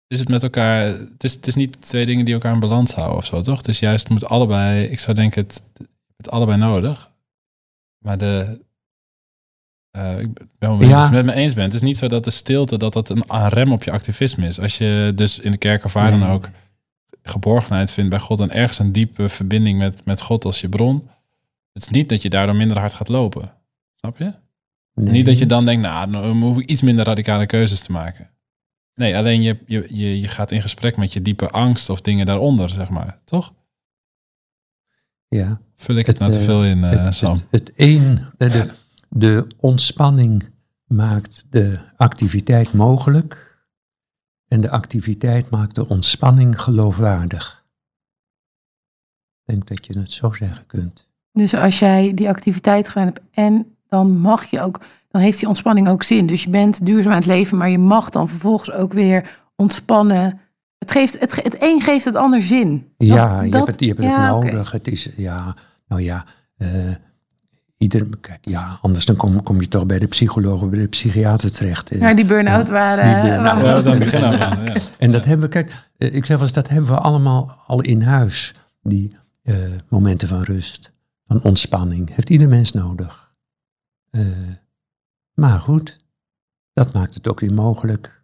is 0.09 0.19
het 0.19 0.29
met 0.29 0.43
elkaar... 0.43 0.83
Het 0.87 1.25
is, 1.25 1.35
het 1.35 1.47
is 1.47 1.55
niet 1.55 1.81
twee 1.83 2.07
dingen 2.07 2.25
die 2.25 2.35
elkaar 2.35 2.55
in 2.55 2.61
balans 2.61 2.93
houden 2.95 3.17
of 3.17 3.27
zo, 3.27 3.41
toch? 3.43 3.57
Het 3.57 3.69
is 3.69 3.79
juist, 3.79 4.03
het 4.03 4.13
moet 4.13 4.25
allebei... 4.29 4.85
Ik 4.85 4.99
zou 4.99 5.17
denken, 5.17 5.43
het, 5.43 5.63
het 6.17 6.31
allebei 6.31 6.59
nodig. 6.59 7.11
Maar 7.99 8.19
de... 8.19 8.61
eh, 9.91 10.19
ik 10.19 10.33
ben 10.59 10.79
wel 10.79 10.89
Ja. 10.89 11.03
het 11.03 11.11
met 11.13 11.25
me 11.25 11.33
eens 11.33 11.55
bent. 11.55 11.73
Het 11.73 11.83
is 11.83 11.89
niet 11.89 11.97
zo 11.99 12.09
dat 12.09 12.25
de 12.25 12.31
stilte, 12.31 12.79
dat 12.79 12.93
dat 12.93 13.09
een, 13.09 13.23
een 13.27 13.49
rem 13.49 13.73
op 13.73 13.83
je 13.85 13.91
activisme 13.91 14.47
is. 14.47 14.61
Als 14.61 14.79
je 14.79 15.13
dus 15.15 15.39
in 15.39 15.51
de 15.51 15.57
kerk 15.59 15.85
of 15.85 15.93
waar 15.93 16.11
dan 16.11 16.25
ook 16.27 16.49
geborgenheid 17.23 17.93
vindt 17.93 18.11
bij 18.11 18.19
God 18.19 18.41
en 18.41 18.51
ergens 18.51 18.79
een 18.79 18.93
diepe 18.93 19.29
verbinding 19.29 19.79
met, 19.79 20.05
met 20.05 20.21
God 20.21 20.45
als 20.45 20.61
je 20.61 20.69
bron. 20.69 21.09
Het 21.73 21.83
is 21.83 21.89
niet 21.89 22.09
dat 22.09 22.23
je 22.23 22.29
daardoor 22.31 22.57
minder 22.57 22.79
hard 22.79 22.95
gaat 22.95 23.09
lopen. 23.09 23.53
Snap 23.97 24.19
je? 24.19 24.33
Nee. 24.95 25.13
Niet 25.13 25.27
dat 25.27 25.39
je 25.39 25.47
dan 25.47 25.65
denkt, 25.65 25.83
nou, 25.83 26.11
dan 26.11 26.41
hoef 26.43 26.59
ik 26.59 26.69
iets 26.71 26.83
minder 26.83 27.05
radicale 27.05 27.47
keuzes 27.47 27.81
te 27.81 27.93
maken. 27.93 28.28
Nee, 28.99 29.17
alleen 29.17 29.43
je, 29.43 29.59
je, 29.67 29.87
je, 29.89 30.21
je 30.21 30.29
gaat 30.29 30.51
in 30.51 30.63
gesprek 30.63 30.97
met 30.97 31.13
je 31.13 31.23
diepe 31.23 31.51
angst 31.51 31.91
of 31.91 32.01
dingen 32.01 32.27
daaronder, 32.27 32.69
zeg 32.69 32.89
maar. 32.89 33.19
Toch? 33.25 33.55
Ja. 35.29 35.61
Vul 35.77 35.97
ik 35.97 36.07
het, 36.07 36.19
Het, 36.19 36.19
nou 36.19 36.33
te 36.33 36.39
eh, 36.39 36.45
veel 36.45 36.65
in, 36.65 36.85
eh, 36.85 37.05
het, 37.05 37.15
Sam? 37.15 37.33
het, 37.33 37.45
het 37.51 37.73
een, 37.77 38.19
de, 38.37 38.49
de, 38.49 38.71
de 39.09 39.47
ontspanning 39.57 40.51
maakt 40.87 41.47
de 41.51 41.81
activiteit 41.97 42.73
mogelijk. 42.73 43.59
En 44.49 44.61
de 44.61 44.71
activiteit 44.71 45.51
maakt 45.51 45.75
de 45.75 45.89
ontspanning 45.89 46.61
geloofwaardig. 46.61 47.67
Ik 49.45 49.55
denk 49.55 49.69
dat 49.69 49.87
je 49.87 49.99
het 49.99 50.13
zo 50.13 50.33
zeggen 50.33 50.67
kunt. 50.67 51.09
Dus 51.33 51.55
als 51.55 51.79
jij 51.79 52.15
die 52.15 52.29
activiteit 52.29 52.89
gedaan 52.89 53.07
hebt 53.07 53.21
en 53.31 53.77
dan 53.89 54.11
mag 54.11 54.45
je 54.45 54.61
ook, 54.61 54.81
dan 55.09 55.21
heeft 55.21 55.39
die 55.39 55.49
ontspanning 55.49 55.89
ook 55.89 56.03
zin. 56.03 56.27
Dus 56.27 56.45
je 56.45 56.51
bent 56.51 56.87
duurzaam 56.87 57.13
aan 57.13 57.19
het 57.19 57.27
leven, 57.27 57.59
maar 57.59 57.71
je 57.71 57.79
mag 57.79 58.11
dan 58.11 58.29
vervolgens 58.29 58.73
ook 58.73 58.93
weer 58.93 59.41
ontspannen. 59.57 60.41
Het, 60.79 60.91
geeft, 60.93 61.19
het, 61.21 61.43
het 61.45 61.57
een 61.63 61.81
geeft 61.81 62.05
het 62.05 62.15
ander 62.15 62.43
zin. 62.43 62.87
Dat- 62.97 63.09
ja, 63.09 63.43
je 63.43 63.51
dat- 63.51 63.67
hebt 63.67 63.71
het, 63.71 63.81
je 63.81 63.87
hebt 63.87 63.99
het 63.99 64.09
ja, 64.09 64.31
nodig. 64.31 64.71
Het 64.73 64.89
is, 64.89 65.09
ja, 65.17 65.57
nou 65.89 66.03
ja, 66.03 66.25
eh, 66.57 66.69
ieder, 67.77 68.07
kijk, 68.21 68.39
ja, 68.43 68.79
anders 68.83 69.05
dan 69.05 69.17
kom, 69.17 69.43
kom 69.43 69.61
je 69.61 69.69
toch 69.69 69.87
bij 69.87 69.99
de 69.99 70.07
psycholoog 70.07 70.63
of 70.63 70.69
bij 70.71 70.79
de 70.79 70.87
psychiater 70.87 71.53
terecht. 71.53 71.91
eh. 71.91 72.01
Ja, 72.01 72.15
die 72.15 72.25
burn-out 72.25 72.69
waren... 72.69 73.23
die 73.23 73.31
burn-out. 73.31 73.83
waren- 73.83 74.11
Ja, 74.11 74.31
aan 74.51 74.65
ja. 74.65 74.73
En 74.99 75.13
dat 75.13 75.25
hebben 75.25 75.47
we, 75.47 75.53
kijk, 75.53 75.89
eh, 75.99 76.15
ik 76.15 76.25
zeg 76.25 76.37
wel 76.37 76.47
eens, 76.47 76.55
dat 76.55 76.69
hebben 76.69 76.91
we 76.91 76.99
allemaal 76.99 77.57
al 77.67 77.81
in 77.81 78.03
huis. 78.03 78.55
Die 78.83 79.17
eh, 79.43 79.55
momenten 79.89 80.29
van 80.29 80.43
rust, 80.43 80.93
van 81.27 81.43
ontspanning. 81.43 82.15
Heeft 82.15 82.31
ieder 82.31 82.49
mens 82.49 82.73
nodig. 82.73 83.33
Eh, 84.11 84.21
maar 85.39 85.61
goed, 85.61 85.99
dat 86.73 86.93
maakt 86.93 87.15
het 87.15 87.29
ook 87.29 87.41
weer 87.41 87.55
mogelijk 87.55 88.23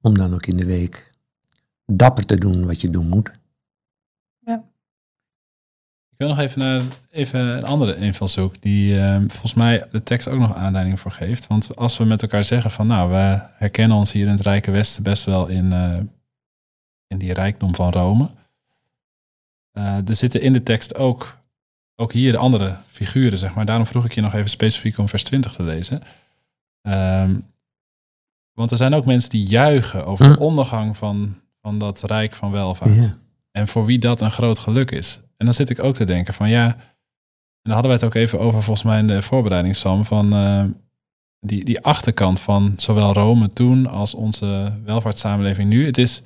om 0.00 0.14
dan 0.14 0.34
ook 0.34 0.46
in 0.46 0.56
de 0.56 0.64
week 0.64 1.12
dapper 1.86 2.24
te 2.24 2.38
doen 2.38 2.66
wat 2.66 2.80
je 2.80 2.90
doen 2.90 3.08
moet. 3.08 3.30
Ik 6.12 6.18
wil 6.18 6.28
nog 6.28 6.38
even 6.38 6.58
naar 6.58 6.82
even 7.10 7.40
een 7.40 7.64
andere 7.64 7.96
invalshoek 7.96 8.62
die 8.62 9.00
eh, 9.00 9.18
volgens 9.18 9.54
mij 9.54 9.86
de 9.90 10.02
tekst 10.02 10.28
ook 10.28 10.38
nog 10.38 10.54
aanleiding 10.54 11.00
voor 11.00 11.10
geeft. 11.10 11.46
Want 11.46 11.76
als 11.76 11.98
we 11.98 12.04
met 12.04 12.22
elkaar 12.22 12.44
zeggen 12.44 12.70
van 12.70 12.86
nou, 12.86 13.10
we 13.10 13.42
herkennen 13.58 13.96
ons 13.96 14.12
hier 14.12 14.26
in 14.26 14.32
het 14.32 14.40
Rijke 14.40 14.70
Westen 14.70 15.02
best 15.02 15.24
wel 15.24 15.46
in, 15.46 15.72
eh, 15.72 15.98
in 17.06 17.18
die 17.18 17.32
rijkdom 17.32 17.74
van 17.74 17.90
Rome. 17.90 18.30
Eh, 19.72 20.08
er 20.08 20.14
zitten 20.14 20.40
in 20.40 20.52
de 20.52 20.62
tekst 20.62 20.94
ook, 20.94 21.38
ook 21.96 22.12
hier 22.12 22.36
andere 22.36 22.76
figuren, 22.86 23.38
zeg 23.38 23.54
maar. 23.54 23.64
Daarom 23.64 23.86
vroeg 23.86 24.04
ik 24.04 24.12
je 24.12 24.20
nog 24.20 24.34
even 24.34 24.50
specifiek 24.50 24.98
om 24.98 25.08
vers 25.08 25.22
20 25.22 25.52
te 25.52 25.62
lezen. 25.62 26.02
Ehm, 26.82 27.34
want 28.52 28.70
er 28.70 28.76
zijn 28.76 28.94
ook 28.94 29.04
mensen 29.04 29.30
die 29.30 29.44
juichen 29.46 30.06
over 30.06 30.28
de 30.28 30.34
Hm. 30.34 30.40
ondergang 30.42 30.96
van, 30.96 31.34
van 31.60 31.78
dat 31.78 32.02
rijk 32.02 32.32
van 32.32 32.50
welvaart. 32.50 33.04
Ja. 33.04 33.14
En 33.50 33.68
voor 33.68 33.84
wie 33.84 33.98
dat 33.98 34.20
een 34.20 34.30
groot 34.30 34.58
geluk 34.58 34.90
is. 34.90 35.20
En 35.36 35.44
dan 35.44 35.54
zit 35.54 35.70
ik 35.70 35.82
ook 35.82 35.94
te 35.94 36.04
denken 36.04 36.34
van 36.34 36.48
ja, 36.48 36.64
en 36.64 37.70
daar 37.70 37.72
hadden 37.82 37.90
wij 37.92 38.00
het 38.00 38.04
ook 38.04 38.14
even 38.22 38.40
over 38.40 38.62
volgens 38.62 38.86
mij 38.86 38.98
in 38.98 39.06
de 39.06 39.22
voorbereiding, 39.22 39.76
Sam, 39.76 40.04
van 40.04 40.32
eh, 40.34 40.64
die, 41.40 41.64
die 41.64 41.80
achterkant 41.80 42.40
van 42.40 42.72
zowel 42.76 43.12
Rome 43.12 43.48
toen 43.50 43.86
als 43.86 44.14
onze 44.14 44.72
welvaartssamenleving 44.84 45.68
nu. 45.68 45.86
Het 45.86 45.98
is 45.98 46.22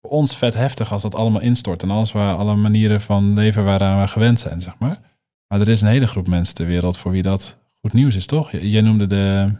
voor 0.00 0.10
ons 0.10 0.36
vet 0.36 0.54
heftig 0.54 0.92
als 0.92 1.02
dat 1.02 1.14
allemaal 1.14 1.40
instort 1.40 1.82
en 1.82 1.90
alles 1.90 2.12
waar 2.12 2.34
alle 2.36 2.56
manieren 2.56 3.00
van 3.00 3.34
leven 3.34 3.64
waaraan 3.64 4.00
we 4.00 4.08
gewend 4.08 4.40
zijn, 4.40 4.60
zeg 4.62 4.78
maar. 4.78 5.00
Maar 5.48 5.60
er 5.60 5.68
is 5.68 5.80
een 5.80 5.88
hele 5.88 6.06
groep 6.06 6.26
mensen 6.28 6.54
ter 6.54 6.66
wereld 6.66 6.96
voor 6.98 7.10
wie 7.12 7.22
dat 7.22 7.56
goed 7.80 7.92
nieuws 7.92 8.16
is, 8.16 8.26
toch? 8.26 8.50
Je- 8.50 8.70
Jij 8.70 8.80
noemde 8.80 9.06
de 9.06 9.52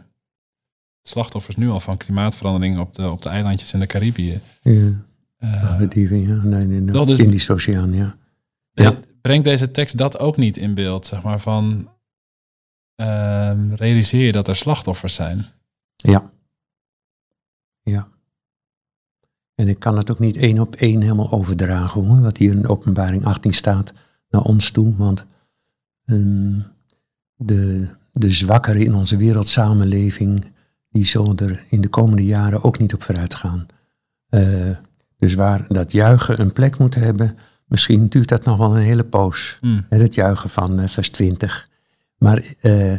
slachtoffers 1.03 1.55
nu 1.55 1.69
al 1.69 1.79
van 1.79 1.97
klimaatverandering 1.97 2.79
op 2.79 2.93
de, 2.93 3.11
op 3.11 3.21
de 3.21 3.29
eilandjes 3.29 3.73
in 3.73 3.79
de 3.79 3.85
Caribië. 3.85 4.39
Ja, 4.61 5.05
Eh, 5.37 5.79
uh, 5.81 5.89
die, 5.89 6.27
ja, 6.27 6.33
nee, 6.35 6.65
nee, 6.65 6.79
nee, 6.79 6.93
Wel, 6.93 7.05
dus- 7.05 7.19
Indische 7.19 7.53
Oceaan, 7.53 7.93
ja. 7.93 8.15
Ja. 8.73 8.99
Brengt 9.21 9.43
deze 9.43 9.71
tekst 9.71 9.97
dat 9.97 10.19
ook 10.19 10.37
niet 10.37 10.57
in 10.57 10.73
beeld, 10.73 11.05
zeg 11.05 11.21
maar, 11.23 11.39
van 11.39 11.89
ehm, 12.95 13.73
realiseer 13.73 14.25
je 14.25 14.31
dat 14.31 14.47
er 14.47 14.55
slachtoffers 14.55 15.13
zijn? 15.13 15.45
Ja. 15.95 16.31
Ja. 17.83 18.07
En 19.55 19.67
ik 19.67 19.79
kan 19.79 19.97
het 19.97 20.11
ook 20.11 20.19
niet 20.19 20.37
één 20.37 20.59
op 20.59 20.75
één 20.75 21.01
helemaal 21.01 21.31
overdragen, 21.31 22.05
hoor, 22.07 22.21
wat 22.21 22.37
hier 22.37 22.51
in 22.51 22.67
openbaring 22.67 23.25
18 23.25 23.53
staat, 23.53 23.93
naar 24.29 24.41
ons 24.41 24.71
toe. 24.71 24.95
Want 24.95 25.25
ehm, 26.05 26.59
de, 27.35 27.87
de 28.11 28.31
zwakkeren 28.31 28.81
in 28.81 28.93
onze 28.95 29.17
wereldsamenleving, 29.17 30.45
die 30.91 31.03
zullen 31.03 31.37
er 31.37 31.63
in 31.69 31.81
de 31.81 31.89
komende 31.89 32.25
jaren 32.25 32.63
ook 32.63 32.79
niet 32.79 32.93
op 32.93 33.03
vooruit 33.03 33.35
gaan. 33.35 33.65
Eh, 34.29 34.69
dus 35.17 35.33
waar 35.33 35.65
dat 35.67 35.91
juichen 35.91 36.41
een 36.41 36.53
plek 36.53 36.77
moet 36.77 36.95
hebben, 36.95 37.37
misschien 37.65 38.07
duurt 38.07 38.27
dat 38.27 38.45
nog 38.45 38.57
wel 38.57 38.75
een 38.75 38.81
hele 38.81 39.03
poos. 39.03 39.57
Hè, 39.89 39.97
het 39.97 40.15
juichen 40.15 40.49
van 40.49 40.79
eh, 40.79 40.87
vers 40.87 41.09
20. 41.09 41.69
Maar 42.17 42.55
eh, 42.61 42.97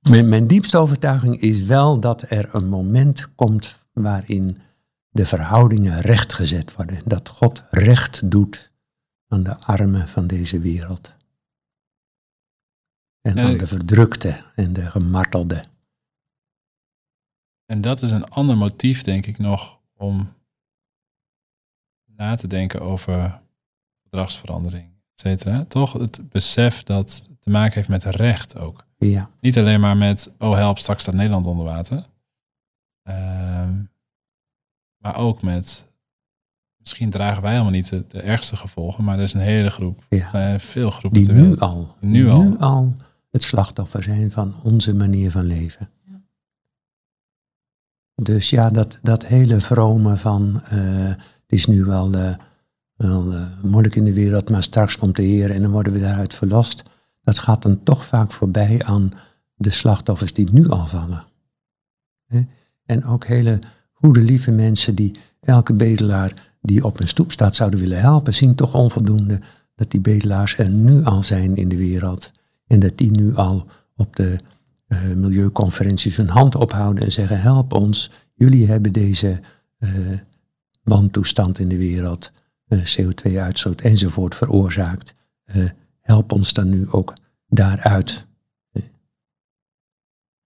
mijn, 0.00 0.28
mijn 0.28 0.46
diepste 0.46 0.78
overtuiging 0.78 1.40
is 1.40 1.62
wel 1.62 2.00
dat 2.00 2.24
er 2.28 2.54
een 2.54 2.68
moment 2.68 3.34
komt 3.34 3.78
waarin 3.92 4.58
de 5.10 5.26
verhoudingen 5.26 6.00
rechtgezet 6.00 6.74
worden. 6.74 6.98
Dat 7.04 7.28
God 7.28 7.64
recht 7.70 8.30
doet 8.30 8.72
aan 9.28 9.42
de 9.42 9.60
armen 9.60 10.08
van 10.08 10.26
deze 10.26 10.60
wereld. 10.60 11.14
En 13.20 13.38
aan 13.38 13.56
de 13.56 13.66
verdrukte 13.66 14.42
en 14.54 14.72
de 14.72 14.90
gemartelde. 14.90 15.64
En 17.72 17.80
dat 17.80 18.02
is 18.02 18.10
een 18.10 18.28
ander 18.28 18.56
motief, 18.56 19.02
denk 19.02 19.26
ik, 19.26 19.38
nog 19.38 19.80
om 19.96 20.32
na 22.16 22.34
te 22.34 22.46
denken 22.46 22.80
over 22.80 23.40
gedragsverandering, 24.02 24.84
et 24.84 25.20
cetera. 25.20 25.64
Toch 25.64 25.92
het 25.92 26.28
besef 26.28 26.82
dat 26.82 27.28
te 27.40 27.50
maken 27.50 27.74
heeft 27.74 27.88
met 27.88 28.04
recht 28.04 28.58
ook. 28.58 28.86
Ja, 28.98 29.30
Niet 29.40 29.58
alleen 29.58 29.80
maar 29.80 29.96
met, 29.96 30.34
oh 30.38 30.54
help, 30.54 30.78
straks 30.78 31.02
staat 31.02 31.14
Nederland 31.14 31.46
onder 31.46 31.64
water. 31.64 32.06
Ehm, 33.02 33.82
maar 34.98 35.16
ook 35.16 35.42
met, 35.42 35.86
misschien 36.76 37.10
dragen 37.10 37.42
wij 37.42 37.50
helemaal 37.50 37.72
niet 37.72 37.88
de, 37.88 38.04
de 38.08 38.20
ergste 38.20 38.56
gevolgen, 38.56 39.04
maar 39.04 39.16
er 39.16 39.22
is 39.22 39.34
een 39.34 39.40
hele 39.40 39.70
groep, 39.70 40.06
ja. 40.08 40.32
eh, 40.32 40.58
veel 40.58 40.90
groepen 40.90 41.22
Die 41.22 41.32
nu 41.32 41.58
al, 41.58 41.96
Nu 42.00 42.28
al. 42.30 42.42
nu 42.42 42.58
al 42.58 42.96
het 43.30 43.42
slachtoffer 43.42 44.02
zijn 44.02 44.30
van 44.30 44.54
onze 44.62 44.94
manier 44.94 45.30
van 45.30 45.44
leven. 45.44 45.90
Dus 48.22 48.50
ja, 48.50 48.70
dat, 48.70 48.98
dat 49.02 49.26
hele 49.26 49.60
vrome 49.60 50.16
van 50.16 50.60
eh, 50.64 50.78
het 51.08 51.46
is 51.46 51.66
nu 51.66 51.84
wel, 51.84 52.12
eh, 52.12 52.34
wel 52.96 53.32
eh, 53.32 53.42
moeilijk 53.62 53.94
in 53.94 54.04
de 54.04 54.12
wereld, 54.12 54.50
maar 54.50 54.62
straks 54.62 54.98
komt 54.98 55.16
de 55.16 55.22
Heer 55.22 55.50
en 55.50 55.62
dan 55.62 55.70
worden 55.70 55.92
we 55.92 56.00
daaruit 56.00 56.34
verlost. 56.34 56.82
Dat 57.22 57.38
gaat 57.38 57.62
dan 57.62 57.82
toch 57.82 58.04
vaak 58.04 58.32
voorbij 58.32 58.82
aan 58.84 59.12
de 59.54 59.70
slachtoffers 59.70 60.32
die 60.32 60.48
nu 60.52 60.68
al 60.68 60.86
vallen. 60.86 61.24
En 62.84 63.04
ook 63.04 63.24
hele 63.24 63.58
goede, 63.92 64.20
lieve 64.20 64.50
mensen 64.50 64.94
die 64.94 65.16
elke 65.40 65.72
bedelaar 65.72 66.50
die 66.60 66.84
op 66.84 67.00
een 67.00 67.08
stoep 67.08 67.32
staat 67.32 67.56
zouden 67.56 67.80
willen 67.80 68.00
helpen, 68.00 68.34
zien 68.34 68.54
toch 68.54 68.74
onvoldoende 68.74 69.40
dat 69.74 69.90
die 69.90 70.00
bedelaars 70.00 70.58
er 70.58 70.70
nu 70.70 71.04
al 71.04 71.22
zijn 71.22 71.56
in 71.56 71.68
de 71.68 71.76
wereld. 71.76 72.32
En 72.66 72.80
dat 72.80 72.98
die 72.98 73.10
nu 73.10 73.34
al 73.34 73.66
op 73.96 74.16
de 74.16 74.40
eh, 74.92 75.12
milieuconferenties 75.12 76.16
hun 76.16 76.28
hand 76.28 76.54
ophouden 76.54 77.04
en 77.04 77.12
zeggen: 77.12 77.40
help 77.40 77.72
ons, 77.72 78.10
jullie 78.34 78.66
hebben 78.66 78.92
deze 78.92 79.40
eh 79.78 80.18
wantoestand 80.82 81.58
in 81.58 81.68
de 81.68 81.76
wereld, 81.76 82.32
eh, 82.66 82.84
CO2-uitstoot 82.84 83.80
enzovoort 83.80 84.34
veroorzaakt. 84.34 85.14
Help 86.00 86.32
ons 86.32 86.52
dan 86.52 86.68
nu 86.68 86.90
ook 86.90 87.14
daaruit. 87.48 88.26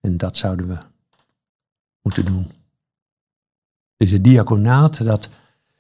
En 0.01 0.17
dat 0.17 0.37
zouden 0.37 0.69
we 0.69 0.79
moeten 2.03 2.25
doen. 2.25 2.51
Dus 3.97 4.11
het 4.11 4.25
diaconaat 4.25 5.05
dat 5.05 5.29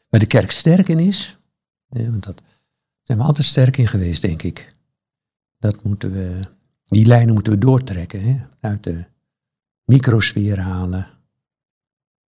waar 0.08 0.20
de 0.20 0.26
kerk 0.26 0.50
sterk 0.50 0.88
in 0.88 0.98
is, 0.98 1.38
want 1.88 2.24
dat 2.24 2.42
zijn 3.02 3.18
we 3.18 3.24
altijd 3.24 3.46
sterk 3.46 3.76
in 3.76 3.86
geweest, 3.86 4.22
denk 4.22 4.42
ik. 4.42 4.76
Dat 5.58 5.82
moeten 5.82 6.12
we, 6.12 6.40
die 6.88 7.06
lijnen 7.06 7.34
moeten 7.34 7.52
we 7.52 7.58
doortrekken, 7.58 8.22
hè? 8.22 8.40
uit 8.60 8.84
de 8.84 9.04
microsfeer 9.84 10.60
halen. 10.60 11.06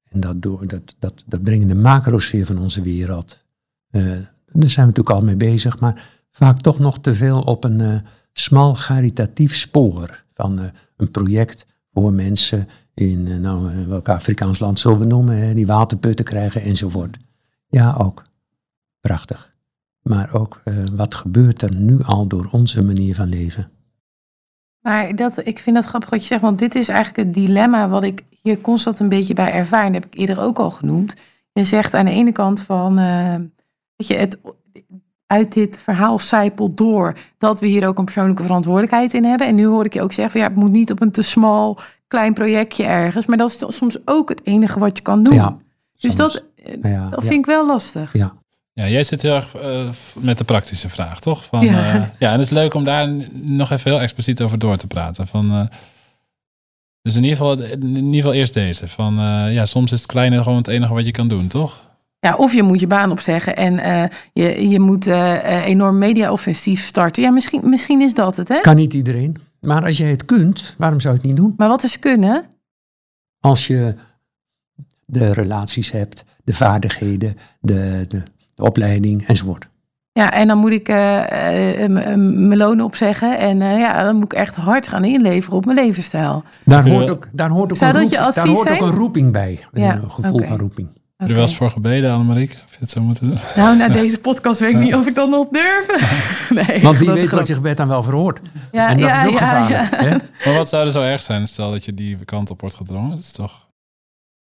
En 0.10 0.20
dat, 0.20 0.42
door, 0.42 0.68
dat, 0.68 0.96
dat, 1.00 1.24
dat 1.26 1.44
brengen 1.44 1.68
de 1.68 1.76
macrosfeer 1.76 2.46
van 2.46 2.58
onze 2.58 2.82
wereld. 2.82 3.44
Eh, 3.90 4.04
daar 4.04 4.70
zijn 4.70 4.88
we 4.88 4.94
natuurlijk 4.94 5.10
al 5.10 5.22
mee 5.22 5.36
bezig, 5.36 5.80
maar 5.80 6.10
vaak 6.32 6.62
toch 6.62 6.80
nog 6.80 7.00
te 7.00 7.16
veel 7.16 7.42
op 7.42 7.64
een 7.64 7.82
eh, 7.82 8.00
smal 8.34 8.76
caritatief 8.76 9.56
spoor 9.56 10.24
van 10.34 10.60
eh, 10.60 10.66
een 10.98 11.12
project 11.12 11.66
voor 11.94 12.14
mensen 12.14 12.68
in, 12.94 13.42
nou, 13.42 13.88
welk 13.88 14.10
Afrikaans 14.10 14.60
land 14.60 14.80
zullen 14.80 15.00
we 15.00 15.06
noemen, 15.06 15.56
die 15.56 15.66
waterputten 15.66 16.26
krijgen 16.26 16.62
enzovoort. 16.62 17.18
Ja, 17.68 17.96
ook. 17.98 18.26
Prachtig. 19.00 19.56
Maar 20.02 20.34
ook 20.34 20.64
wat 20.96 21.16
gebeurt 21.16 21.62
er 21.62 21.76
nu 21.76 22.04
al 22.04 22.28
door 22.28 22.48
onze 22.52 22.84
manier 22.84 23.16
van 23.16 23.28
leven? 23.30 23.72
Maar 24.82 25.16
dat, 25.16 25.46
ik 25.46 25.60
vind 25.60 25.76
dat 25.76 25.86
grappig 25.86 26.10
wat 26.10 26.20
je 26.22 26.26
zegt, 26.26 26.42
want 26.42 26.60
dit 26.60 26.76
is 26.76 26.90
eigenlijk 26.90 27.28
het 27.28 27.34
dilemma 27.34 27.90
wat 27.90 28.04
ik 28.04 28.24
hier 28.42 28.62
constant 28.62 29.00
een 29.00 29.10
beetje 29.10 29.34
bij 29.34 29.52
ervaar. 29.52 29.86
En 29.86 29.92
dat 29.92 30.04
heb 30.04 30.14
ik 30.14 30.20
eerder 30.20 30.40
ook 30.40 30.60
al 30.60 30.72
genoemd. 30.72 31.16
Je 31.52 31.64
zegt 31.64 31.94
aan 31.94 32.06
de 32.06 32.12
ene 32.12 32.32
kant 32.32 32.62
van, 32.62 33.00
eh, 33.00 33.36
weet 33.96 34.08
je, 34.08 34.16
het, 34.16 34.38
uit 35.28 35.54
dit 35.54 35.78
verhaal 35.78 36.20
zijpelt 36.20 36.78
door 36.78 37.18
dat 37.38 37.60
we 37.60 37.68
hier 37.68 37.88
ook 37.88 37.98
een 37.98 38.06
persoonlijke 38.06 38.44
verantwoordelijkheid 38.44 39.14
in 39.14 39.24
hebben. 39.24 39.48
En 39.48 39.56
nu 39.56 39.66
hoor 39.66 39.86
ik 39.86 39.94
je 39.94 40.02
ook 40.02 40.14
zeggen, 40.14 40.32
van, 40.32 40.42
ja, 40.42 40.48
het 40.48 40.64
moet 40.64 40.72
niet 40.72 40.92
op 40.92 41.02
een 41.02 41.12
te 41.12 41.22
smal 41.22 41.80
klein 42.08 42.34
projectje 42.34 42.84
ergens. 42.84 43.26
Maar 43.26 43.38
dat 43.38 43.50
is 43.50 43.76
soms 43.76 43.98
ook 44.06 44.30
het 44.30 44.46
enige 44.46 44.80
wat 44.80 44.98
je 44.98 45.04
kan 45.04 45.24
doen. 45.24 45.34
Ja, 45.36 45.58
dus 45.98 46.16
dat, 46.16 46.44
eh, 46.56 46.92
Ja, 46.92 47.10
dat 47.10 47.22
ja. 47.22 47.28
vind 47.28 47.40
ik 47.40 47.46
wel 47.46 47.66
lastig. 47.66 48.14
Ja, 48.14 48.34
Ja, 48.78 48.88
jij 48.88 49.04
zit 49.04 49.22
heel 49.22 49.36
erg 49.36 49.56
eh, 49.56 49.90
met 50.20 50.38
de 50.38 50.44
praktische 50.44 50.90
vraag, 50.90 51.20
toch? 51.20 51.46
Van, 51.46 51.66
Ja. 51.66 51.94
ja. 51.94 52.14
ja, 52.20 52.28
en 52.28 52.40
het 52.40 52.46
is 52.46 52.50
leuk 52.50 52.74
om 52.74 52.84
daar 52.84 53.10
nog 53.34 53.72
even 53.72 53.92
heel 53.92 54.02
expliciet 54.02 54.42
over 54.42 54.60
door 54.60 54.78
te 54.78 54.88
praten. 54.88 55.28
Van, 55.28 55.52
eh, 55.52 55.66
dus 57.02 57.16
in 57.16 57.24
ieder, 57.24 57.38
geval, 57.38 57.60
in 57.62 57.96
ieder 57.96 58.14
geval 58.14 58.34
eerst 58.34 58.54
deze. 58.54 58.88
Van, 58.88 59.20
eh, 59.20 59.54
ja, 59.54 59.66
soms 59.66 59.92
is 59.92 59.98
het 60.00 60.08
kleine 60.08 60.44
gewoon 60.44 60.58
het 60.58 60.68
enige 60.68 60.94
wat 60.94 61.06
je 61.06 61.12
kan 61.12 61.28
doen, 61.28 61.48
toch? 61.48 61.78
Ja, 62.20 62.36
of 62.36 62.54
je 62.54 62.64
moet 62.64 62.80
je 62.80 62.88
baan 62.88 63.12
opzeggen 63.12 63.56
en 63.56 63.80
eh, 63.80 64.04
je, 64.34 64.70
je 64.70 64.80
moet 64.80 65.08
eh, 65.08 65.36
eh, 65.36 65.66
enorm 65.66 65.98
media-offensief 65.98 66.82
starten. 66.82 67.24
Ja, 67.24 67.30
misschien, 67.30 67.70
misschien 67.70 68.02
is 68.02 68.14
dat 68.14 68.38
het, 68.38 68.48
hè? 68.48 68.62
kan 68.62 68.76
niet 68.76 68.94
iedereen. 68.94 69.38
Maar 69.62 69.84
als 69.86 69.98
jij 69.98 70.10
het 70.10 70.26
kunt, 70.26 70.76
waarom 70.78 71.00
zou 71.00 71.14
je 71.14 71.20
het 71.20 71.30
niet 71.30 71.38
doen? 71.38 71.54
Maar 71.58 71.68
wat 71.68 71.84
is 71.84 72.00
kunnen? 72.00 72.46
Als 73.40 73.68
je 73.68 73.96
de 75.06 75.34
relaties 75.34 75.92
hebt, 75.92 76.24
de 76.44 76.54
vaardigheden, 76.54 77.38
de, 77.60 78.06
de, 78.08 78.24
de 78.58 78.64
opleiding 78.64 79.28
enzovoort. 79.28 79.68
Ja, 80.12 80.32
en 80.34 80.48
dan 80.48 80.58
moet 80.58 80.72
ik 80.72 80.88
eh, 80.90 81.84
eh, 81.84 81.92
mijn 82.20 82.58
loon 82.58 82.82
opzeggen. 82.82 83.38
En 83.38 83.62
eh, 83.62 83.80
ja, 83.80 84.04
dan 84.04 84.16
moet 84.16 84.24
ik 84.24 84.34
echt 84.34 84.56
hard 84.56 84.88
gaan 84.88 85.06
inleveren 85.06 85.58
op 85.58 85.66
mijn 85.66 85.78
levensstijl. 85.78 86.44
Daar 86.66 86.90
hoort 86.90 87.10
ook, 87.10 87.28
daar 87.32 87.50
hoort 87.50 87.72
ook, 87.72 87.78
Zou 87.78 87.94
een, 87.94 88.02
dat 88.02 88.10
je 88.10 88.18
roep- 88.18 88.34
daar 88.34 88.48
hoort 88.48 88.70
ook 88.70 88.82
een 88.82 88.92
roeping 88.92 89.32
bij. 89.32 89.60
Ja, 89.74 89.96
Een 89.96 90.12
gevoel 90.12 90.44
van 90.44 90.58
roeping. 90.58 90.88
Heb 90.88 91.28
je 91.28 91.34
er 91.34 91.40
wel 91.40 91.50
eens 91.50 91.58
voor 91.58 91.72
gebeden, 91.72 92.12
Annemarie? 92.12 92.50
Of 92.50 92.72
je 92.72 92.78
het 92.80 92.90
zou 92.90 93.06
moeten 93.06 93.28
doen? 93.30 93.38
Nou, 93.56 93.78
na 93.78 93.88
deze 94.02 94.20
podcast 94.20 94.60
weet 94.60 94.72
ik 94.72 94.78
niet 94.78 94.96
of 94.96 95.08
ik 95.08 95.16
dat 95.16 95.30
nog 95.30 95.48
durf. 95.52 95.88
nee, 96.68 96.82
Want 96.82 96.98
wie 96.98 97.12
weet 97.12 97.30
wat 97.30 97.48
je 97.48 97.54
gebed 97.54 97.78
dan 97.78 97.88
wel 97.88 98.04
verhoord. 98.04 98.40
Ja, 98.72 98.90
en 98.90 98.98
dat 99.00 99.10
ja, 99.10 99.22
is 99.22 99.28
ook 99.28 99.40
ja, 99.40 99.48
gevaarlijk. 99.68 100.02
ja. 100.02 100.06
Hè? 100.08 100.16
Maar 100.46 100.58
wat 100.58 100.70
zou 100.70 100.86
er 100.86 100.92
zo 100.92 101.02
erg 101.02 101.22
zijn? 101.22 101.48
Stel 101.48 101.72
dat 101.72 101.86
je 101.86 101.94
die 101.94 102.18
kant 102.26 102.50
op 102.50 102.60
wordt 102.62 102.76
gedrongen. 102.76 103.10
Dat 103.10 103.20
is 103.20 103.32
toch... 103.32 103.68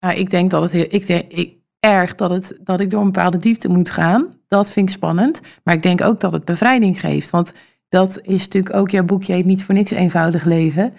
Nou, 0.01 0.15
ik 0.17 0.31
denk 0.31 0.51
dat 0.51 0.63
het 0.63 0.73
heel, 0.73 0.87
ik 0.89 1.07
denk, 1.07 1.33
ik, 1.33 1.53
erg 1.87 2.15
dat, 2.15 2.31
het, 2.31 2.59
dat 2.61 2.81
ik 2.81 2.91
door 2.91 3.01
een 3.01 3.13
bepaalde 3.13 3.37
diepte 3.37 3.69
moet 3.69 3.91
gaan. 3.91 4.27
Dat 4.49 4.71
vind 4.71 4.89
ik 4.89 4.95
spannend. 4.95 5.41
Maar 5.65 5.75
ik 5.75 5.83
denk 5.83 6.01
ook 6.01 6.21
dat 6.21 6.33
het 6.33 6.45
bevrijding 6.45 7.01
geeft. 7.01 7.31
Want 7.31 7.53
dat 7.89 8.21
is 8.23 8.43
natuurlijk 8.45 8.75
ook 8.75 8.91
jouw 8.91 9.05
boekje 9.05 9.33
heet 9.33 9.45
niet 9.45 9.65
voor 9.65 9.75
niks 9.75 9.91
eenvoudig 9.91 10.45
leven. 10.45 10.95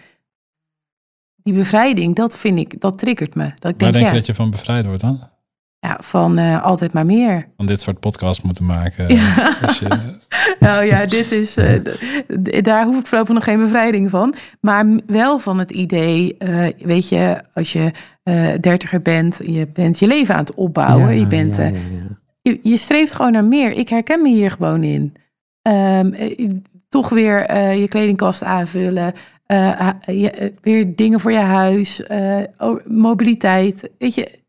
Die 1.35 1.53
bevrijding, 1.53 2.15
dat 2.15 2.37
vind 2.37 2.59
ik, 2.59 2.81
dat 2.81 2.97
triggert 2.97 3.35
me. 3.35 3.43
Dat 3.43 3.53
ik 3.53 3.61
Waar 3.61 3.73
denk, 3.73 3.93
denk 3.93 4.05
ja, 4.05 4.11
je 4.11 4.17
dat 4.17 4.25
je 4.25 4.33
van 4.33 4.49
bevrijd 4.49 4.85
wordt 4.85 5.01
dan? 5.01 5.19
Ja, 5.83 5.97
van 6.01 6.37
eh, 6.37 6.63
altijd 6.63 6.93
maar 6.93 7.05
meer. 7.05 7.47
Van 7.57 7.65
dit 7.65 7.81
soort 7.81 7.99
podcasts 7.99 8.43
moeten 8.43 8.65
maken. 8.65 9.15
Ja. 9.15 9.55
Als 9.61 9.79
je, 9.79 9.87
Nou 10.59 10.83
ja, 10.85 11.05
dit 11.05 11.31
is, 11.31 11.53
d- 11.53 12.63
daar 12.63 12.85
hoef 12.85 12.99
ik 12.99 13.07
voorlopig 13.07 13.33
nog 13.33 13.43
geen 13.43 13.59
bevrijding 13.59 14.09
van. 14.09 14.33
Maar 14.61 14.85
wel 15.05 15.39
van 15.39 15.59
het 15.59 15.71
idee, 15.71 16.35
eh, 16.37 16.65
weet 16.79 17.09
je, 17.09 17.41
als 17.53 17.73
je 17.73 17.91
dertiger 18.59 19.01
bent, 19.01 19.39
je 19.45 19.67
bent 19.73 19.99
je 19.99 20.07
leven 20.07 20.33
aan 20.35 20.39
het 20.39 20.53
opbouwen. 20.53 21.07
Ja, 21.13 21.19
je, 21.19 21.27
bent, 21.27 21.55
ja, 21.55 21.71
je, 22.41 22.59
je 22.63 22.77
streeft 22.77 23.13
gewoon 23.13 23.31
naar 23.31 23.45
meer. 23.45 23.71
Ik 23.71 23.89
herken 23.89 24.21
me 24.21 24.29
hier 24.29 24.51
gewoon 24.51 24.83
in. 24.83 25.13
Ehm, 25.61 26.13
eh, 26.13 26.49
toch 26.89 27.09
weer 27.09 27.55
je 27.77 27.87
kledingkast 27.87 28.43
aanvullen. 28.43 29.13
je, 30.05 30.53
weer 30.61 30.95
dingen 30.95 31.19
voor 31.19 31.31
je 31.31 31.37
huis. 31.37 32.01
mobiliteit. 32.87 33.89
Weet 33.97 34.15
je, 34.15 34.41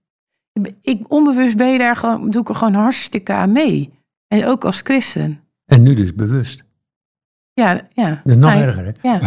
ik, 0.82 1.12
onbewust 1.12 1.56
ben 1.56 1.72
je 1.72 1.78
daar 1.78 1.96
gewoon, 1.96 2.30
doe 2.30 2.42
ik 2.42 2.48
er 2.48 2.54
gewoon 2.54 2.74
hartstikke 2.74 3.32
aan 3.32 3.52
mee. 3.52 3.92
En 4.28 4.46
ook 4.46 4.64
als 4.64 4.80
christen. 4.80 5.40
En 5.66 5.82
nu 5.82 5.94
dus 5.94 6.14
bewust. 6.14 6.64
Ja, 7.52 7.80
ja. 7.92 8.08
Dat 8.24 8.32
is 8.32 8.36
nog 8.38 8.50
erger, 8.54 8.84
hè? 8.84 9.08
Ja. 9.08 9.18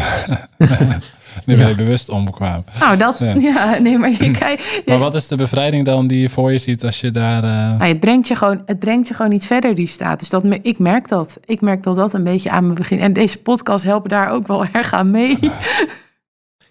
nu 1.46 1.56
ben 1.56 1.58
je 1.58 1.66
Ja. 1.68 1.76
bewust 1.76 2.10
onbekwaam. 2.10 2.64
Nou, 2.80 2.98
dat, 2.98 3.20
Ja. 3.20 3.34
ja. 3.54 3.78
nee, 3.80 3.98
maar 3.98 4.10
je 4.10 4.32
kijkt. 4.40 4.82
Maar 4.86 4.98
wat 4.98 5.16
is 5.16 5.28
de 5.28 5.36
bevrijding 5.36 5.86
dan 5.86 6.08
die 6.08 6.22
je 6.22 6.30
voor 6.30 6.52
je 6.52 6.58
ziet 6.58 6.84
als 6.86 7.00
je 7.02 7.12
daar... 7.12 7.44
eh, 7.44 7.50
Nou, 7.78 7.84
het, 7.84 8.00
brengt 8.00 8.28
je 8.28 8.36
gewoon, 8.36 8.62
het 8.66 8.80
brengt 8.80 9.08
je 9.08 9.14
gewoon 9.14 9.32
iets 9.32 9.46
verder, 9.48 9.76
die 9.76 9.88
status. 9.88 10.30
Dat, 10.30 10.44
me- 10.44 10.60
ik 10.62 10.80
merk 10.80 11.08
dat. 11.08 11.40
Ik 11.46 11.62
merk 11.62 11.84
dat 11.84 11.96
dat 11.96 12.14
een 12.14 12.24
beetje 12.24 12.50
aan 12.50 12.68
me 12.68 12.74
begint. 12.74 13.02
En 13.02 13.14
deze 13.14 13.42
podcast 13.42 13.84
helpen 13.84 14.10
daar 14.10 14.30
ook 14.30 14.48
wel 14.48 14.66
erg 14.72 14.94
aan 14.94 15.12
mee. 15.12 15.40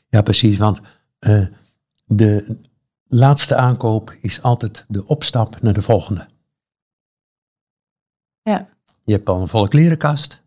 Ja, 0.09 0.23
precies. 0.23 0.57
Want 0.59 0.81
eh, 1.19 1.43
de 2.05 2.59
laatste 3.07 3.57
aankoop 3.57 4.17
is 4.21 4.43
altijd 4.43 4.85
de 4.89 5.07
opstap 5.07 5.63
naar 5.63 5.75
de 5.75 5.83
volgende. 5.83 6.29
Ja. 8.43 8.69
Je 9.05 9.13
hebt 9.13 9.29
al 9.29 9.41
een 9.41 9.49
volle 9.49 9.69
klerenkast. 9.69 10.43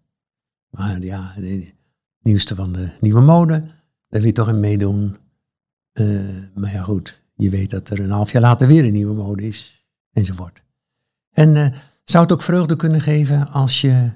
Maar 0.70 1.02
ja, 1.02 1.34
de 1.38 1.74
nieuwste 2.22 2.56
van 2.56 2.72
de 2.72 2.90
nieuwe 3.00 3.22
mode. 3.22 3.60
Daar 4.10 4.22
wil 4.22 4.26
je 4.26 4.32
toch 4.32 4.50
in 4.50 4.60
meedoen. 4.60 5.18
Eh, 5.92 6.38
maar 6.54 6.72
ja, 6.72 6.82
goed. 6.82 7.22
Je 7.36 7.50
weet 7.50 7.70
dat 7.70 7.90
er 7.90 8.00
een 8.00 8.12
half 8.12 8.32
jaar 8.32 8.42
later 8.42 8.68
weer 8.68 8.86
een 8.86 8.94
nieuwe 8.94 9.16
mode 9.16 9.48
is. 9.48 9.88
Enzovoort. 10.12 10.64
En 11.32 11.56
eh, 11.56 11.78
zou 12.04 12.24
het 12.24 12.34
ook 12.34 12.42
vreugde 12.42 12.76
kunnen 12.76 13.02
geven 13.02 13.48
als 13.48 13.82
je, 13.82 14.12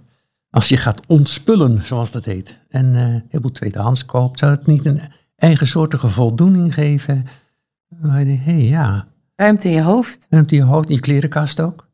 als 0.49 0.69
je 0.69 0.77
gaat 0.77 1.07
ontspullen, 1.07 1.85
zoals 1.85 2.11
dat 2.11 2.25
heet. 2.25 2.59
En 2.69 2.95
eh 2.95 3.21
heel 3.29 3.41
veel 3.41 3.51
tweedehands 3.51 4.05
koopt. 4.05 4.39
Zou 4.39 4.51
het 4.51 4.65
niet 4.65 4.85
een 4.85 5.01
eigensoortige 5.35 6.09
voldoening 6.09 6.73
geven? 6.73 7.25
Waar 8.01 8.19
je 8.19 8.25
denkt, 8.25 8.43
hé 8.45 8.51
hey, 8.51 8.61
ja, 8.63 9.07
Ruimte 9.35 9.67
in 9.67 9.73
je 9.73 9.81
hoofd. 9.81 10.27
en 10.29 10.39
op 10.41 10.49
die 10.49 10.61
hoofd, 10.63 10.89
in 10.89 10.95
je 10.95 11.01
klerenkast 11.01 11.61
ook. 11.61 11.87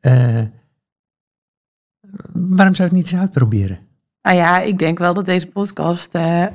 Eh, 0.00 0.40
waarom 2.32 2.74
zou 2.74 2.76
je 2.76 2.82
het 2.82 2.92
niet 2.92 3.12
eens 3.12 3.20
uitproberen? 3.20 3.78
Nou 4.22 4.36
ja, 4.36 4.60
ik 4.60 4.78
denk 4.78 4.98
wel 4.98 5.14
dat 5.14 5.24
deze 5.26 5.46
podcast. 5.46 6.14
eh, 6.14 6.46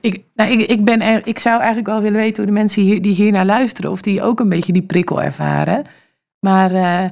ik, 0.00 0.24
nou, 0.34 0.50
ik, 0.50 0.70
ik, 0.70 0.84
ben 0.84 1.00
er, 1.00 1.26
ik 1.26 1.38
zou 1.38 1.56
eigenlijk 1.58 1.86
wel 1.88 2.00
willen 2.00 2.20
weten 2.20 2.36
hoe 2.36 2.46
de 2.46 2.58
mensen 2.58 2.82
hier, 2.82 3.02
die 3.02 3.14
hier 3.14 3.32
naar 3.32 3.46
luisteren, 3.46 3.90
of 3.90 4.00
die 4.02 4.22
ook 4.22 4.40
een 4.40 4.48
beetje 4.48 4.72
die 4.72 4.82
prikkel 4.82 5.22
ervaren. 5.22 5.84
Maar 6.40 6.72
eh, 6.74 7.10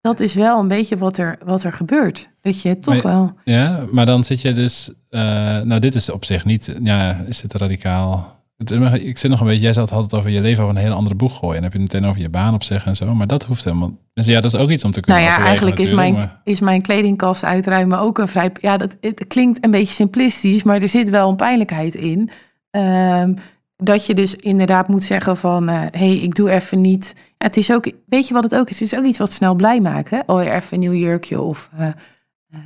dat 0.00 0.20
is 0.20 0.34
wel 0.34 0.58
een 0.60 0.68
beetje 0.68 0.96
wat 0.96 1.18
er, 1.18 1.38
wat 1.44 1.62
er 1.64 1.72
gebeurt. 1.72 2.28
Dat 2.40 2.60
je 2.62 2.78
toch 2.78 2.94
Maar- 3.02 3.12
wel. 3.12 3.32
Ja, 3.44 3.84
maar 3.92 4.06
dan 4.06 4.24
zit 4.24 4.40
je 4.40 4.52
dus... 4.52 4.92
eh, 5.10 5.20
nou, 5.60 5.80
dit 5.80 5.94
is 5.94 6.10
op 6.10 6.24
zich 6.24 6.44
niet... 6.44 6.76
Ja, 6.82 7.14
is 7.26 7.40
dit 7.40 7.52
radicaal? 7.52 8.42
Het- 8.70 9.02
Ik 9.02 9.18
zit 9.18 9.30
nog 9.30 9.40
een 9.40 9.46
beetje, 9.46 9.62
jij 9.62 9.72
zat 9.72 9.90
had 9.90 10.02
het 10.02 10.14
over 10.14 10.30
je 10.30 10.40
leven 10.40 10.62
over 10.64 10.76
een 10.76 10.82
hele 10.82 10.94
andere 10.94 11.14
boeg 11.14 11.36
gooien. 11.38 11.56
En 11.56 11.62
heb 11.62 11.72
je 11.72 11.78
het 11.80 11.92
meteen 11.92 12.08
over 12.08 12.20
je 12.22 12.28
baan 12.28 12.54
opzeggen 12.54 12.88
en 12.88 12.96
zo. 12.96 13.14
Maar 13.14 13.26
dat 13.26 13.44
hoeft 13.44 13.64
helemaal. 13.64 13.92
Dus 14.14 14.26
ja, 14.26 14.40
dat 14.40 14.54
is 14.54 14.60
ook 14.60 14.70
iets 14.70 14.84
om 14.84 14.90
te 14.90 15.00
kunnen. 15.00 15.22
Nou 15.22 15.34
ja, 15.40 15.44
eigenlijk 15.46 15.78
is 15.78 15.90
mijn, 15.92 16.12
maar- 16.12 16.40
is 16.44 16.60
mijn 16.60 16.82
kledingkast 16.82 17.44
uitruimen 17.44 17.98
ook 17.98 18.18
een 18.18 18.28
vrij... 18.28 18.50
Ja, 18.60 18.76
dat, 18.76 18.96
het 19.00 19.24
klinkt 19.28 19.64
een 19.64 19.70
beetje 19.70 19.94
simplistisch, 19.94 20.62
maar 20.62 20.82
er 20.82 20.88
zit 20.88 21.10
wel 21.10 21.28
een 21.30 21.36
pijnlijkheid 21.36 21.94
in. 21.94 22.30
Ehm, 22.70 23.34
dat 23.76 24.06
je 24.06 24.14
dus 24.14 24.36
inderdaad 24.36 24.88
moet 24.88 25.04
zeggen 25.04 25.36
van... 25.36 25.68
hé, 25.68 25.86
hey, 25.90 26.16
ik 26.16 26.34
doe 26.34 26.50
even 26.50 26.80
niet... 26.80 27.14
Ja, 27.16 27.46
het 27.46 27.56
is 27.56 27.72
ook, 27.72 27.92
weet 28.06 28.28
je 28.28 28.34
wat 28.34 28.42
het 28.42 28.54
ook 28.54 28.68
is? 28.70 28.80
Het 28.80 28.92
is 28.92 28.98
ook 28.98 29.04
iets 29.04 29.18
wat 29.18 29.32
snel 29.32 29.54
blij 29.54 29.80
maakt. 29.80 30.10
Hè? 30.10 30.18
Oh, 30.26 30.44
even 30.44 30.62
een 30.70 30.78
nieuw 30.80 30.92
jurkje 30.92 31.40
of... 31.40 31.70
eh, 31.76 31.86
eh, 31.86 31.92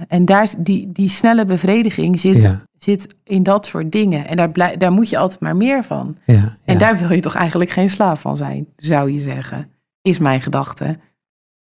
en 0.08 0.24
daar, 0.24 0.48
die, 0.58 0.92
die 0.92 1.08
snelle 1.08 1.44
bevrediging 1.44 2.20
zit, 2.20 2.42
Ja, 2.42 2.62
zit 2.78 3.14
in 3.24 3.42
dat 3.42 3.66
soort 3.66 3.92
dingen. 3.92 4.26
En 4.28 4.36
daar, 4.36 4.50
blij, 4.50 4.76
daar 4.76 4.92
moet 4.92 5.08
je 5.10 5.18
altijd 5.18 5.40
maar 5.40 5.56
meer 5.56 5.84
van. 5.84 6.16
ja, 6.26 6.56
En 6.64 6.72
ja. 6.74 6.78
daar 6.78 6.98
wil 6.98 7.12
je 7.12 7.20
toch 7.20 7.34
eigenlijk 7.34 7.70
geen 7.70 7.88
slaaf 7.88 8.20
van 8.20 8.36
zijn, 8.36 8.66
zou 8.76 9.12
je 9.12 9.20
zeggen. 9.20 9.70
Is 10.02 10.18
mijn 10.18 10.40
gedachte. 10.40 10.98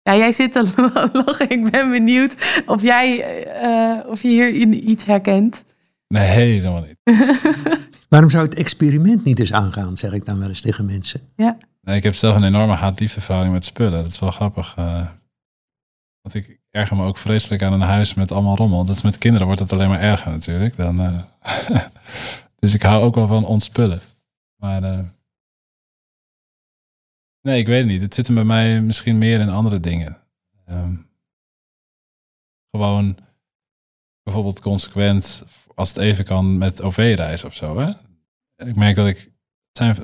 Ja, 0.01 0.16
jij 0.16 0.32
zit 0.32 0.51
te 0.51 1.09
lachen. 1.26 1.49
Ik 1.49 1.72
ben 1.72 1.89
benieuwd 1.91 2.61
of 2.66 2.82
jij 2.82 3.24
eh, 3.45 4.09
of 4.09 4.22
je 4.22 4.28
hier 4.28 4.49
iets 4.74 5.05
herkent. 5.05 5.63
Nee, 6.07 6.28
helemaal 6.28 6.82
niet. 6.82 7.20
Waarom 8.09 8.30
zou 8.30 8.45
het 8.45 8.53
experiment 8.53 9.24
niet 9.24 9.39
eens 9.39 9.53
aangaan, 9.53 9.97
zeg 9.97 10.13
ik 10.13 10.26
dan 10.26 10.39
wel 10.39 10.47
eens 10.47 10.61
tegen 10.61 10.86
mensen. 10.86 11.22
Nee, 11.82 11.95
ik 11.97 12.03
heb 12.03 12.13
zelf 12.16 12.36
een 12.36 12.43
enorme 12.43 12.74
haat-liefde 12.74 13.22
verhouding 13.22 13.53
met 13.55 13.66
spullen. 13.66 13.91
Dat 14.01 14.11
is 14.11 14.20
wel 14.20 14.32
grappig. 14.32 14.74
eh. 14.78 15.07
want 16.22 16.36
ik 16.36 16.59
erger 16.76 16.97
me 16.97 17.05
ook 17.05 17.17
vreselijk 17.17 17.61
aan 17.61 17.73
een 17.73 17.82
huis 17.82 18.13
met 18.13 18.32
allemaal 18.32 18.55
rommel. 18.55 18.86
Dat 18.86 18.95
is 18.95 19.01
met 19.01 19.17
kinderen 19.17 19.45
wordt 19.47 19.61
het 19.61 19.73
alleen 19.73 19.89
maar 19.89 19.99
erger 19.99 20.32
natuurlijk. 20.32 20.76
Dan, 20.76 21.01
eh, 21.01 21.80
dus 22.59 22.73
ik 22.73 22.82
hou 22.82 23.03
ook 23.03 23.15
wel 23.15 23.28
van 23.28 23.45
ontspullen. 23.45 24.01
Maar 24.55 24.84
eh, 24.84 24.99
nee, 27.41 27.59
ik 27.59 27.67
weet 27.67 27.80
het 27.80 27.88
niet. 27.88 28.01
Het 28.01 28.13
zit 28.13 28.26
hem 28.26 28.36
bij 28.36 28.43
mij 28.43 28.82
misschien 28.82 29.17
meer 29.17 29.39
in 29.39 29.49
andere 29.49 29.80
dingen. 29.80 30.17
Ehm, 30.65 30.95
gewoon 32.71 33.17
bijvoorbeeld 34.23 34.61
consequent, 34.61 35.43
als 35.76 35.89
het 35.89 35.97
even 35.97 36.26
kan, 36.26 36.57
met 36.57 36.82
OV-reis 36.82 37.43
of 37.43 37.55
zo. 37.55 37.80
Hè? 37.80 37.91
Ik 38.55 38.76
merk 38.76 38.95
dat 38.95 39.07
ik... 39.07 39.17
Het 39.17 39.78
zijn, 39.78 39.95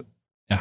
ja, 0.46 0.58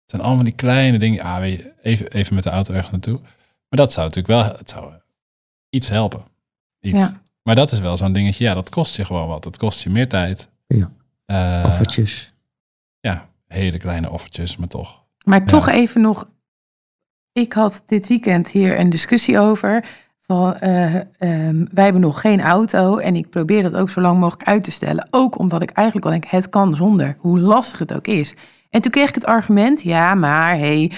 het 0.00 0.10
zijn 0.10 0.22
allemaal 0.22 0.44
die 0.44 0.54
kleine 0.54 0.98
dingen. 0.98 1.24
Ah, 1.24 1.38
weet 1.38 1.58
je, 1.58 1.74
even, 1.82 2.06
even 2.06 2.34
met 2.34 2.44
de 2.44 2.50
auto 2.50 2.72
ergens 2.72 2.90
naartoe. 2.90 3.20
Maar 3.68 3.80
dat 3.80 3.92
zou 3.92 4.06
natuurlijk 4.06 4.34
wel 4.34 4.56
het 4.58 4.70
zou 4.70 5.01
iets 5.74 5.88
helpen. 5.88 6.22
Iets. 6.80 7.00
Ja. 7.00 7.20
Maar 7.42 7.54
dat 7.54 7.72
is 7.72 7.80
wel 7.80 7.96
zo'n 7.96 8.12
dingetje. 8.12 8.44
Ja, 8.44 8.54
dat 8.54 8.70
kost 8.70 8.96
je 8.96 9.04
gewoon 9.04 9.28
wat. 9.28 9.42
Dat 9.42 9.56
kost 9.56 9.82
je 9.82 9.90
meer 9.90 10.08
tijd. 10.08 10.48
Ja. 10.66 10.92
Eh, 11.24 11.64
Offertjes. 11.66 12.34
ja, 13.00 13.28
hele 13.46 13.76
kleine 13.76 14.10
offertjes, 14.10 14.56
maar 14.56 14.68
toch. 14.68 15.04
Maar 15.24 15.44
toch 15.44 15.68
even 15.68 16.00
nog. 16.00 16.28
Ik 17.32 17.52
had 17.52 17.82
dit 17.86 18.08
weekend 18.08 18.50
hier 18.50 18.78
een 18.78 18.90
discussie 18.90 19.38
over. 19.38 19.84
Van, 20.20 20.54
eh, 20.56 20.94
ehm, 20.94 21.64
wij 21.72 21.84
hebben 21.84 22.02
nog 22.02 22.20
geen 22.20 22.40
auto 22.40 22.96
en 22.96 23.16
ik 23.16 23.30
probeer 23.30 23.62
dat 23.62 23.74
ook 23.74 23.90
zo 23.90 24.00
lang 24.00 24.18
mogelijk 24.18 24.48
uit 24.48 24.64
te 24.64 24.70
stellen. 24.70 25.08
Ook 25.10 25.38
omdat 25.38 25.62
ik 25.62 25.70
eigenlijk 25.70 26.06
wel 26.06 26.18
denk, 26.18 26.30
het 26.32 26.48
kan 26.48 26.74
zonder, 26.74 27.16
hoe 27.18 27.40
lastig 27.40 27.78
het 27.78 27.94
ook 27.94 28.06
is. 28.06 28.34
En 28.70 28.80
toen 28.80 28.90
kreeg 28.90 29.08
ik 29.08 29.14
het 29.14 29.24
argument, 29.24 29.82
ja, 29.82 30.14
maar 30.14 30.56
hey, 30.58 30.90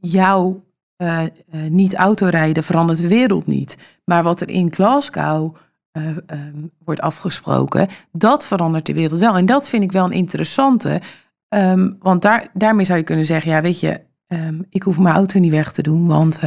jouw 0.00 0.63
eh, 0.96 1.22
eh, 1.22 1.30
niet 1.68 1.94
autorijden 1.94 2.62
verandert 2.62 3.00
de 3.00 3.08
wereld 3.08 3.46
niet. 3.46 3.76
Maar 4.04 4.22
wat 4.22 4.40
er 4.40 4.48
in 4.48 4.72
Glasgow 4.72 5.56
eh, 5.90 6.16
ehm, 6.26 6.66
wordt 6.84 7.00
afgesproken, 7.00 7.88
dat 8.12 8.46
verandert 8.46 8.86
de 8.86 8.94
wereld 8.94 9.20
wel. 9.20 9.36
En 9.36 9.46
dat 9.46 9.68
vind 9.68 9.82
ik 9.82 9.92
wel 9.92 10.04
een 10.04 10.12
interessante. 10.12 11.00
Ehm, 11.48 11.92
want 11.98 12.22
daar, 12.22 12.50
daarmee 12.52 12.84
zou 12.84 12.98
je 12.98 13.04
kunnen 13.04 13.26
zeggen, 13.26 13.50
ja, 13.50 13.60
weet 13.62 13.80
je, 13.80 14.00
ehm, 14.26 14.62
ik 14.68 14.82
hoef 14.82 14.98
mijn 14.98 15.14
auto 15.14 15.38
niet 15.38 15.50
weg 15.50 15.72
te 15.72 15.82
doen, 15.82 16.06
want 16.06 16.40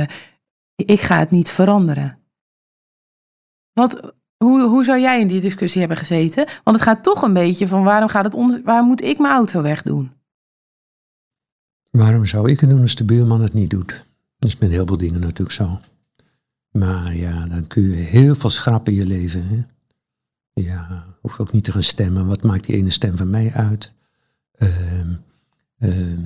ik 0.75 1.01
ga 1.01 1.19
het 1.19 1.29
niet 1.29 1.49
veranderen. 1.49 2.17
Wat, 3.73 4.13
hoe, 4.37 4.61
hoe 4.61 4.83
zou 4.83 4.99
jij 4.99 5.19
in 5.19 5.27
die 5.27 5.41
discussie 5.41 5.79
hebben 5.79 5.97
gezeten? 5.97 6.45
Want 6.63 6.75
het 6.75 6.85
gaat 6.85 7.03
toch 7.03 7.21
een 7.21 7.33
beetje 7.33 7.67
van 7.67 7.83
waarom, 7.83 8.09
gaat 8.09 8.33
het 8.33 8.61
waarom 8.63 8.87
moet 8.87 9.03
ik 9.03 9.19
mijn 9.19 9.33
auto 9.33 9.61
wegdoen? 9.61 10.11
Waarom 11.91 12.25
zou 12.25 12.51
ik 12.51 12.59
het 12.59 12.69
doen 12.69 12.81
als 12.81 12.95
de 12.95 13.05
buurman 13.05 13.41
het 13.41 13.53
niet 13.53 13.69
doet? 13.69 14.06
Dat 14.39 14.49
is 14.49 14.57
met 14.57 14.69
heel 14.69 14.85
veel 14.85 14.97
dingen 14.97 15.19
natuurlijk 15.19 15.51
zo. 15.51 15.79
Maar 16.71 17.15
ja, 17.15 17.45
dan 17.45 17.67
kun 17.67 17.83
je 17.83 17.95
heel 17.95 18.35
veel 18.35 18.49
schrappen 18.49 18.93
in 18.93 18.99
je 18.99 19.05
leven. 19.05 19.47
Hè? 19.47 19.63
Ja, 20.61 21.05
hoeft 21.21 21.39
ook 21.39 21.51
niet 21.51 21.63
te 21.63 21.71
gaan 21.71 21.83
stemmen. 21.83 22.27
Wat 22.27 22.43
maakt 22.43 22.65
die 22.65 22.75
ene 22.75 22.89
stem 22.89 23.17
van 23.17 23.29
mij 23.29 23.51
uit? 23.53 23.93
Ehm, 24.51 25.13
ehm, 25.77 26.25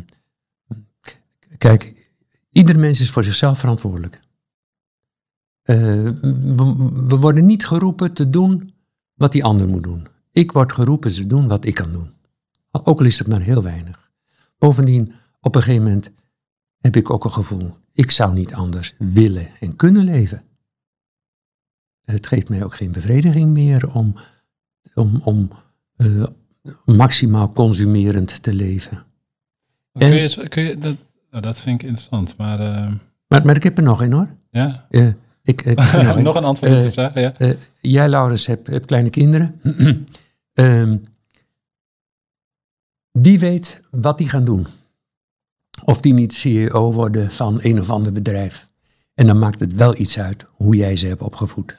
kijk, 1.58 1.94
ieder 2.52 2.80
mens 2.80 3.02
is 3.02 3.12
voor 3.12 3.24
zichzelf 3.24 3.60
verantwoordelijk. 3.60 4.22
Eh, 5.62 5.78
we, 5.78 6.92
we 7.08 7.18
worden 7.18 7.46
niet 7.46 7.66
geroepen 7.66 8.14
te 8.14 8.30
doen 8.30 8.74
wat 9.14 9.32
die 9.32 9.44
ander 9.44 9.68
moet 9.68 9.84
doen. 9.84 10.08
Ik 10.32 10.52
word 10.52 10.74
geroepen 10.74 11.14
te 11.14 11.26
doen 11.26 11.48
wat 11.48 11.66
ik 11.66 11.76
kan 11.76 11.92
doen. 11.92 12.14
Ook 12.72 13.00
al 13.00 13.06
is 13.06 13.20
het 13.20 13.28
maar 13.28 13.42
heel 13.42 13.64
weinig. 13.64 14.12
Bovendien, 14.58 15.14
op 15.42 15.56
een 15.56 15.62
gegeven 15.62 15.84
moment 15.84 16.12
heb 16.80 16.96
ik 16.96 17.10
ook 17.10 17.24
een 17.24 17.32
gevoel, 17.32 17.78
ik 18.02 18.12
zou 18.12 18.34
niet 18.34 18.54
anders 18.54 18.94
willen 18.98 19.48
en 19.60 19.76
kunnen 19.76 20.04
leven. 20.04 20.42
Het 22.06 22.28
geeft 22.28 22.50
mij 22.50 22.64
ook 22.64 22.76
geen 22.76 22.92
bevrediging 22.92 23.50
meer 23.50 23.94
om, 23.94 24.16
om, 24.94 25.22
om 25.24 25.50
eh, 25.96 26.24
maximaal 26.86 27.52
consumerend 27.52 28.44
te 28.44 28.54
leven. 28.54 29.04
Kun 29.94 30.14
je, 30.14 30.48
kun 30.48 30.64
je, 30.64 30.78
dat, 30.78 30.96
oh, 31.32 31.42
dat 31.42 31.62
vind 31.62 31.82
ik 31.82 31.88
interessant. 31.88 32.38
Maar 32.38 32.60
eh, 32.60 32.92
Maar, 33.28 33.46
maar 33.46 33.56
ik 33.56 33.64
heb 33.64 33.78
er 33.78 33.84
nog 33.84 34.02
een 34.02 34.14
hoor. 34.14 34.30
ja, 34.52 34.86
Eh, 34.90 35.08
ik, 35.44 35.66
nog 35.76 36.16
een. 36.16 36.24
nog 36.24 36.36
een 36.36 36.44
antwoord 36.44 36.74
op 36.76 36.82
de 36.82 36.92
vraag. 36.92 37.14
Ja. 37.14 37.34
Jij, 37.82 38.10
Laurens, 38.10 38.46
hebt, 38.46 38.68
hebt 38.68 38.86
kleine 38.86 39.10
kinderen. 39.10 39.60
Ehm, 40.54 40.98
wie 43.12 43.40
weet 43.40 43.82
wat 43.92 44.18
die 44.18 44.30
gaan 44.30 44.46
doen? 44.46 44.68
Of 45.86 46.02
die 46.02 46.14
niet 46.14 46.34
CEO 46.34 46.92
worden 46.94 47.32
van 47.32 47.60
een 47.62 47.80
of 47.80 47.90
ander 47.90 48.12
bedrijf. 48.12 48.70
En 49.14 49.28
dan 49.28 49.40
maakt 49.40 49.60
het 49.60 49.74
wel 49.74 49.96
iets 49.98 50.20
uit 50.20 50.46
hoe 50.52 50.76
jij 50.76 50.96
ze 50.96 51.08
hebt 51.08 51.22
opgevoed. 51.22 51.78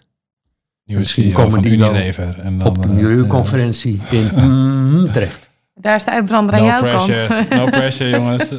Nieuwe 0.85 1.01
misschien 1.03 1.25
CEO 1.25 1.35
komen 1.35 1.51
van 1.53 1.63
die 1.63 1.73
Unilever. 1.73 2.39
En 2.41 2.59
dan, 2.59 2.69
Op 2.69 2.77
een 2.77 2.83
eh, 2.83 2.91
milieuconferentie 2.91 4.01
in 4.11 4.29
mm, 4.49 5.13
terecht. 5.13 5.51
Daar 5.75 5.97
is 5.97 6.05
de 6.05 6.11
uitbrander 6.11 6.55
aan 6.55 6.61
No 6.61 6.67
jouw 6.67 6.81
pressure, 6.81 7.27
kant. 7.27 7.49
no 7.51 7.65
pressure 7.65 8.11
jongens. 8.19 8.49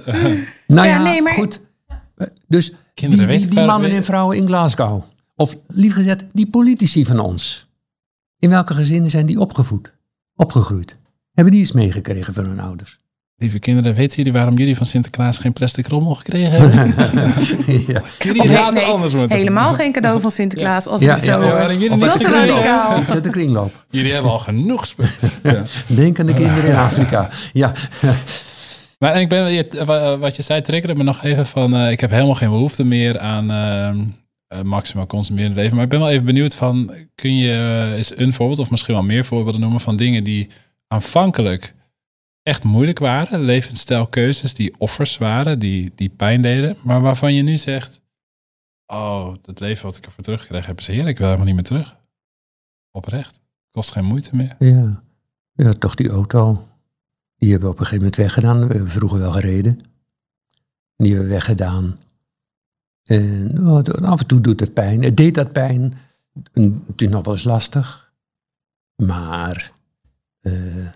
Nou 0.68 0.88
Ja, 0.88 0.96
ja, 0.96 1.04
nee, 1.04 1.22
maar- 1.22 1.34
goed. 1.34 1.62
Dus 2.48 2.76
Kinderen 2.94 3.28
die, 3.28 3.48
die, 3.48 3.66
mannen 3.66 3.92
en 3.92 4.04
vrouwen 4.04 4.38
in 4.38 4.48
Glasgow. 4.48 5.04
Of 5.36 5.58
liever 5.68 5.98
gezegd, 6.02 6.24
die 6.34 6.48
politici 6.48 7.06
van 7.06 7.20
ons. 7.20 7.68
In 8.40 8.50
welke 8.50 8.74
gezinnen 8.74 9.10
zijn 9.10 9.26
die 9.26 9.40
opgevoed? 9.40 9.94
Opgegroeid? 10.36 10.98
Hebben 11.34 11.54
die 11.54 11.62
iets 11.62 11.72
meegekregen 11.72 12.34
van 12.34 12.46
hun 12.46 12.60
ouders? 12.60 13.00
Lieve 13.44 13.60
kinderen, 13.60 13.94
weten 13.96 14.18
jullie 14.18 14.34
waarom 14.34 14.58
jullie 14.58 14.76
van 14.76 14.86
Sinterklaas 14.86 15.38
geen 15.38 15.54
plastic 15.54 15.88
rommel 15.88 16.16
gekregen 16.16 16.52
hebben? 16.52 16.94
ja. 17.94 18.02
jullie 18.20 18.48
nee, 18.48 18.84
anders 18.84 19.14
moeten 19.14 19.38
Helemaal 19.38 19.74
geen 19.74 19.92
cadeau 19.92 20.22
van 20.22 20.32
Sinterklaas 20.32 20.88
als 20.88 21.02
Ja, 21.02 21.14
het 21.14 21.24
zo 21.24 21.30
ja, 21.30 21.36
hoor. 21.36 21.46
ja. 21.46 21.72
jullie 21.72 21.92
Of 21.92 22.00
niet 22.02 22.28
radicaal. 22.28 23.04
kringloop. 23.32 23.74
De. 23.90 23.98
Jullie 23.98 24.14
hebben 24.14 24.32
al 24.32 24.40
genoeg 24.40 24.88
spullen. 24.88 25.12
ja. 25.44 25.64
Denk 25.88 26.20
aan 26.20 26.26
de 26.26 26.34
kinderen 26.34 26.70
in 26.70 26.76
Afrika. 26.76 27.30
Ja, 27.54 27.72
Maar 29.00 29.22
ik 29.22 29.30
ben, 29.30 29.66
wat 30.20 30.36
je 30.36 30.42
zei 30.42 30.62
triggerde 30.62 30.96
me 30.96 31.04
nog 31.04 31.24
even 31.24 31.46
van... 31.46 31.76
eh, 31.76 31.92
ik 31.92 32.00
heb 32.00 32.10
helemaal 32.12 32.36
geen 32.36 32.50
behoefte 32.50 32.84
meer 32.84 33.20
aan 33.20 33.52
ehm, 33.52 34.00
eh, 34.48 34.62
maximaal 34.62 35.08
consumerend 35.08 35.56
leven. 35.56 35.76
Maar 35.76 35.84
ik 35.84 35.90
ben 35.90 36.00
wel 36.00 36.10
even 36.10 36.26
benieuwd 36.26 36.56
van... 36.56 36.92
Kun 37.16 37.38
je 37.38 37.52
eh, 37.52 37.98
eens 37.98 38.18
een 38.18 38.34
voorbeeld 38.34 38.60
of 38.60 38.70
misschien 38.70 38.94
wel 38.94 39.04
meer 39.04 39.26
voorbeelden 39.26 39.62
noemen... 39.62 39.80
van 39.80 39.96
dingen 39.96 40.24
die 40.24 40.48
aanvankelijk 40.88 41.74
echt 42.44 42.64
moeilijk 42.64 43.00
waren? 43.00 43.42
Levensstijlkeuzes 43.42 44.54
die 44.54 44.80
offers 44.80 45.18
waren, 45.18 45.60
die, 45.60 45.92
die 45.96 46.10
pijn 46.10 46.42
deden. 46.42 46.78
Maar 46.84 47.02
waarvan 47.02 47.34
je 47.34 47.42
nu 47.42 47.58
zegt... 47.58 48.02
Oh, 48.86 49.34
het 49.46 49.60
leven 49.60 49.86
wat 49.86 49.98
ik 49.98 50.06
ervoor 50.06 50.24
teruggekregen 50.24 50.68
heb 50.68 50.80
is 50.80 50.88
heerlijk. 50.88 51.10
Ik 51.10 51.18
wil 51.18 51.26
helemaal 51.26 51.48
niet 51.48 51.56
meer 51.56 51.64
terug. 51.64 51.96
Oprecht. 52.92 53.42
Kost 53.72 53.92
geen 53.92 54.06
moeite 54.06 54.36
meer. 54.36 54.56
ja. 54.60 55.04
ja, 55.54 55.74
toch 55.74 55.96
die 55.96 56.10
auto. 56.10 56.68
Die 57.38 57.52
hebben 57.52 57.70
we 57.70 57.74
op 57.74 57.80
een 57.80 57.86
gegeven 57.86 58.06
moment 58.06 58.16
weggedaan. 58.16 58.68
We 58.68 58.74
hebben 58.74 58.92
vroeger 58.92 59.20
wel 59.20 59.32
gereden. 59.32 59.80
Die 60.96 61.10
hebben 61.10 61.28
we 61.28 61.34
weggedaan. 61.34 61.98
En 63.04 63.68
oh, 63.68 63.84
af 63.84 64.20
en 64.20 64.28
toe 64.28 64.42
doet 64.42 64.60
het 64.60 64.74
pijn. 64.74 65.04
Het 65.04 65.18
deed 65.18 65.36
dat 65.36 65.52
pijn. 65.52 65.94
Het 66.52 67.10
nog 67.10 67.26
wel 67.26 67.34
eens 67.34 67.44
lastig. 67.44 68.14
Maar 68.96 69.74
eh, 70.40 70.88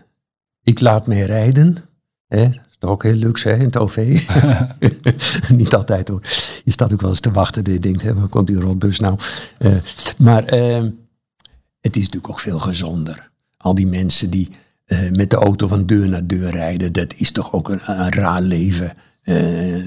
ik 0.67 0.79
laat 0.79 1.07
mij 1.07 1.21
rijden. 1.21 1.77
Hè? 2.27 2.43
Dat 2.43 2.65
is 2.69 2.77
toch 2.79 2.89
ook 2.89 3.03
heel 3.03 3.13
luxe 3.13 3.49
hè, 3.49 3.55
in 3.55 3.65
het 3.65 3.77
OV. 3.77 3.97
Niet 5.61 5.73
altijd 5.73 6.07
hoor. 6.07 6.21
Je 6.63 6.71
staat 6.71 6.93
ook 6.93 7.01
wel 7.01 7.09
eens 7.09 7.19
te 7.19 7.31
wachten. 7.31 7.71
Je 7.71 7.79
denkt, 7.79 8.01
hè, 8.01 8.13
waar 8.13 8.27
komt 8.27 8.47
die 8.47 8.59
rotbus 8.59 8.99
nou? 8.99 9.19
Eh, 9.57 9.71
maar 10.17 10.43
eh, 10.43 10.83
het 11.79 11.95
is 11.95 12.03
natuurlijk 12.03 12.29
ook 12.29 12.39
veel 12.39 12.59
gezonder. 12.59 13.31
Al 13.57 13.75
die 13.75 13.87
mensen 13.87 14.29
die 14.29 14.49
eh, 14.85 15.11
met 15.11 15.29
de 15.29 15.35
auto 15.35 15.67
van 15.67 15.85
deur 15.85 16.09
naar 16.09 16.27
deur 16.27 16.51
rijden, 16.51 16.93
dat 16.93 17.13
is 17.13 17.31
toch 17.31 17.53
ook 17.53 17.69
een, 17.69 17.79
een 17.85 18.11
raar 18.11 18.41
leven. 18.41 18.93
Uh, 19.29 19.77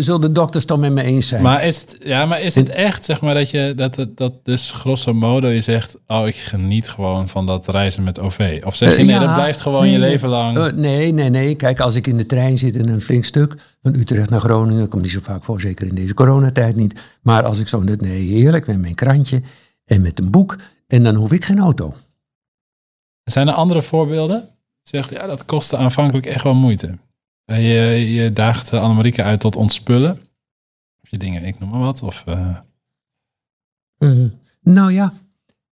zullen 0.00 0.20
de 0.20 0.32
dokters 0.32 0.66
dan 0.66 0.80
met 0.80 0.92
me 0.92 1.02
eens 1.02 1.28
zijn? 1.28 1.42
Maar 1.42 1.64
is 1.64 1.80
het, 1.80 1.96
ja, 2.00 2.26
maar 2.26 2.40
is 2.40 2.54
het 2.54 2.68
echt, 2.68 3.04
zeg 3.04 3.20
maar, 3.20 3.34
dat 3.34 3.50
je 3.50 3.72
dat, 3.76 3.94
dat, 3.94 4.16
dat 4.16 4.44
dus 4.44 4.70
grosso 4.70 5.14
modo 5.14 5.48
je 5.48 5.60
zegt, 5.60 5.96
oh, 6.06 6.26
ik 6.26 6.36
geniet 6.36 6.88
gewoon 6.88 7.28
van 7.28 7.46
dat 7.46 7.68
reizen 7.68 8.02
met 8.02 8.20
OV? 8.20 8.60
Of 8.64 8.74
zeg 8.76 8.96
je, 8.96 9.04
nee, 9.04 9.18
dat 9.18 9.34
blijft 9.34 9.60
gewoon 9.60 9.88
je 9.88 9.98
leven 9.98 10.28
lang? 10.28 10.72
nee, 10.72 11.12
nee, 11.12 11.30
nee. 11.30 11.54
Kijk, 11.54 11.80
als 11.80 11.94
ik 11.94 12.06
in 12.06 12.16
de 12.16 12.26
trein 12.26 12.58
zit 12.58 12.76
in 12.76 12.88
een 12.88 13.00
flink 13.00 13.24
stuk 13.24 13.54
van 13.82 13.94
Utrecht 13.94 14.30
naar 14.30 14.40
Groningen, 14.40 14.88
kom 14.88 15.00
niet 15.00 15.10
zo 15.10 15.20
vaak 15.22 15.44
voor, 15.44 15.60
zeker 15.60 15.86
in 15.86 15.94
deze 15.94 16.14
coronatijd 16.14 16.76
niet. 16.76 17.00
Maar 17.22 17.44
als 17.44 17.60
ik 17.60 17.68
zo, 17.68 17.82
nee, 17.82 18.28
heerlijk, 18.28 18.66
met 18.66 18.80
mijn 18.80 18.94
krantje 18.94 19.42
en 19.84 20.00
met 20.00 20.18
een 20.18 20.30
boek, 20.30 20.56
en 20.86 21.02
dan 21.02 21.14
hoef 21.14 21.32
ik 21.32 21.44
geen 21.44 21.58
auto. 21.58 21.92
Zijn 23.24 23.48
er 23.48 23.54
andere 23.54 23.82
voorbeelden? 23.82 24.48
Zegt, 24.88 25.10
ja, 25.10 25.26
dat 25.26 25.44
kostte 25.44 25.76
aanvankelijk 25.76 26.26
echt 26.26 26.42
wel 26.42 26.54
moeite. 26.54 26.98
Je, 27.44 28.12
je 28.14 28.32
daagt 28.32 28.72
Annemarieke 28.72 29.22
uit 29.22 29.40
tot 29.40 29.56
ontspullen. 29.56 30.20
Je 31.00 31.18
dingen, 31.18 31.42
ik 31.42 31.58
noem 31.58 31.68
maar 31.68 31.80
wat. 31.80 32.02
Of, 32.02 32.24
uh... 32.28 32.56
uh, 33.98 34.30
nou 34.60 34.92
ja, 34.92 35.12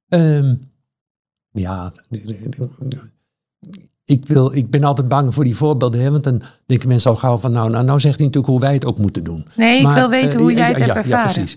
um, 0.08 0.70
ja, 1.52 1.92
ik, 4.04 4.26
wil, 4.26 4.54
ik 4.54 4.70
ben 4.70 4.84
altijd 4.84 5.08
bang 5.08 5.34
voor 5.34 5.44
die 5.44 5.56
voorbeelden, 5.56 6.00
hè, 6.00 6.10
want 6.10 6.24
dan 6.24 6.42
denken 6.66 6.88
mensen 6.88 7.10
al 7.10 7.16
gauw 7.16 7.38
van, 7.38 7.52
nou, 7.52 7.70
nou, 7.70 7.84
nou 7.84 8.00
zegt 8.00 8.16
hij 8.16 8.26
natuurlijk 8.26 8.52
hoe 8.52 8.60
wij 8.60 8.74
het 8.74 8.84
ook 8.84 8.98
moeten 8.98 9.24
doen. 9.24 9.46
Nee, 9.56 9.82
maar, 9.82 9.92
ik 9.92 9.98
wil 9.98 10.08
weten 10.08 10.32
uh, 10.32 10.38
hoe 10.38 10.52
jij 10.52 10.68
het 10.68 10.78
ja, 10.78 10.84
hebt 10.84 10.96
ervaren. 10.96 11.18
Ja, 11.18 11.32
precies. 11.32 11.56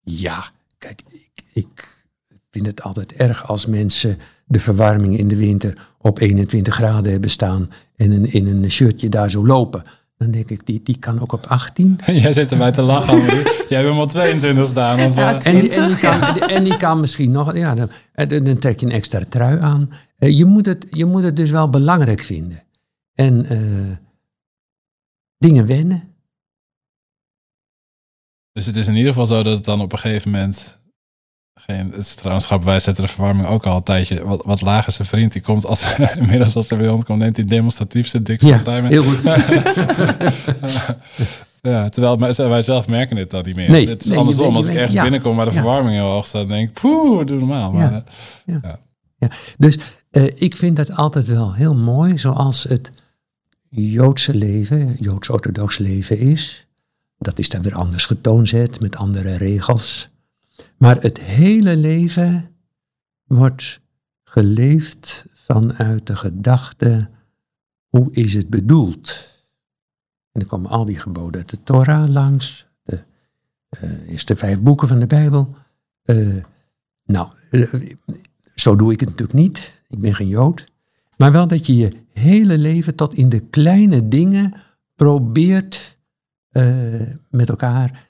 ja, 0.00 0.44
kijk, 0.78 1.02
ik, 1.08 1.44
ik 1.52 2.04
vind 2.50 2.66
het 2.66 2.82
altijd 2.82 3.12
erg 3.12 3.48
als 3.48 3.66
mensen 3.66 4.18
de 4.46 4.58
verwarming 4.58 5.18
in 5.18 5.28
de 5.28 5.36
winter 5.36 5.88
op 5.98 6.18
21 6.18 6.74
graden 6.74 7.12
hebben 7.12 7.30
staan 7.30 7.70
en 7.96 8.12
in, 8.12 8.32
in 8.32 8.46
een 8.46 8.70
shirtje 8.70 9.08
daar 9.08 9.30
zo 9.30 9.46
lopen. 9.46 9.82
Dan 10.16 10.30
denk 10.30 10.50
ik, 10.50 10.66
die, 10.66 10.80
die 10.82 10.98
kan 10.98 11.20
ook 11.20 11.32
op 11.32 11.46
18. 11.46 11.98
Jij 12.06 12.32
zit 12.32 12.50
erbij 12.50 12.72
te 12.72 12.82
lachen. 12.82 13.44
Jij 13.68 13.82
wil 13.82 13.94
maar 13.94 14.06
22 14.06 14.66
staan. 14.66 15.00
Of, 15.00 15.14
ja, 15.14 15.42
en, 15.42 15.60
die, 15.60 15.70
en, 15.70 15.86
die 15.88 15.98
kan, 15.98 16.40
en 16.40 16.64
die 16.64 16.76
kan 16.76 17.00
misschien 17.00 17.30
nog... 17.30 17.56
Ja, 17.56 17.74
dan, 17.74 17.88
dan 18.44 18.58
trek 18.58 18.80
je 18.80 18.86
een 18.86 18.92
extra 18.92 19.20
trui 19.28 19.60
aan. 19.60 19.90
Je 20.18 20.44
moet 20.44 20.66
het, 20.66 20.86
je 20.90 21.04
moet 21.04 21.22
het 21.22 21.36
dus 21.36 21.50
wel 21.50 21.70
belangrijk 21.70 22.20
vinden. 22.20 22.62
En 23.14 23.52
uh, 23.52 23.96
dingen 25.38 25.66
wennen. 25.66 26.14
Dus 28.52 28.66
het 28.66 28.76
is 28.76 28.88
in 28.88 28.96
ieder 28.96 29.12
geval 29.12 29.26
zo 29.26 29.42
dat 29.42 29.56
het 29.56 29.64
dan 29.64 29.80
op 29.80 29.92
een 29.92 29.98
gegeven 29.98 30.30
moment 30.30 30.78
geen, 31.60 31.86
het 31.90 31.96
is 31.96 32.14
trouwens 32.14 32.46
grappig, 32.46 32.68
wij 32.68 32.80
zetten 32.80 33.04
de 33.04 33.10
verwarming 33.10 33.48
ook 33.48 33.66
al 33.66 33.76
een 33.76 33.82
tijdje 33.82 34.24
wat, 34.24 34.42
wat 34.44 34.60
lager. 34.60 34.92
Zijn 34.92 35.08
vriend 35.08 35.32
die 35.32 35.42
komt 35.42 35.66
als, 35.66 35.96
inmiddels 36.18 36.54
als 36.56 36.70
er 36.70 36.78
bij 36.78 36.88
ons 36.88 37.04
komt, 37.04 37.18
neemt 37.18 37.36
hij 37.36 37.44
demonstratief 37.44 38.06
zijn 38.08 38.22
dikste 38.22 38.48
ja, 38.48 38.58
trui 38.58 38.82
mee. 38.82 38.90
heel 38.90 39.02
goed. 39.04 39.22
ja, 41.62 41.88
terwijl 41.88 42.18
wij 42.48 42.62
zelf 42.62 42.88
merken 42.88 43.16
dit 43.16 43.30
dan 43.30 43.44
niet 43.44 43.56
meer. 43.56 43.70
Nee, 43.70 43.88
het 43.88 44.04
is 44.04 44.08
nee, 44.10 44.18
andersom, 44.18 44.56
als 44.56 44.66
ik 44.66 44.74
ergens 44.74 44.94
ja, 44.94 45.02
binnenkom 45.02 45.36
waar 45.36 45.46
de 45.46 45.52
verwarming 45.52 45.94
heel 45.94 46.10
hoog 46.10 46.26
staat, 46.26 46.48
denk 46.48 46.68
ik, 46.68 46.74
poeh, 46.80 47.26
doe 47.26 47.38
normaal. 47.38 47.72
Maar, 47.72 47.92
Ja. 47.92 48.04
eh, 48.46 48.54
Ja. 48.62 48.78
Ja. 49.18 49.28
Dus 49.58 49.78
eh, 50.10 50.24
ik 50.34 50.56
vind 50.56 50.76
dat 50.76 50.96
altijd 50.96 51.26
wel 51.26 51.54
heel 51.54 51.74
mooi, 51.74 52.18
zoals 52.18 52.62
het 52.62 52.92
Joodse 53.68 54.34
leven, 54.34 54.96
Joods-orthodox 55.00 55.78
leven 55.78 56.18
is. 56.18 56.66
Dat 57.18 57.38
is 57.38 57.48
dan 57.48 57.62
weer 57.62 57.74
anders 57.74 58.04
getoonzet, 58.04 58.80
met 58.80 58.96
andere 58.96 59.36
regels. 59.36 60.08
Maar 60.78 61.02
het 61.02 61.18
hele 61.18 61.76
leven 61.76 62.50
wordt 63.24 63.80
geleefd 64.24 65.26
vanuit 65.32 66.06
de 66.06 66.16
gedachte, 66.16 67.10
hoe 67.88 68.12
is 68.12 68.34
het 68.34 68.50
bedoeld? 68.50 69.34
En 70.32 70.40
dan 70.40 70.48
komen 70.48 70.70
al 70.70 70.84
die 70.84 70.98
geboden 70.98 71.40
uit 71.40 71.50
de 71.50 71.62
Torah 71.62 72.08
langs, 72.08 72.66
de 72.82 73.04
eh, 73.68 74.08
eerste 74.08 74.36
vijf 74.36 74.60
boeken 74.60 74.88
van 74.88 74.98
de 74.98 75.06
Bijbel. 75.06 75.56
Eh, 76.02 76.44
nou, 77.04 77.28
eh, 77.50 77.72
zo 78.54 78.76
doe 78.76 78.92
ik 78.92 79.00
het 79.00 79.08
natuurlijk 79.08 79.38
niet. 79.38 79.82
Ik 79.88 80.00
ben 80.00 80.14
geen 80.14 80.28
Jood. 80.28 80.66
Maar 81.16 81.32
wel 81.32 81.46
dat 81.46 81.66
je 81.66 81.76
je 81.76 81.92
hele 82.12 82.58
leven 82.58 82.94
tot 82.94 83.14
in 83.14 83.28
de 83.28 83.40
kleine 83.40 84.08
dingen 84.08 84.54
probeert 84.94 85.98
met 87.30 87.48
elkaar 87.48 88.08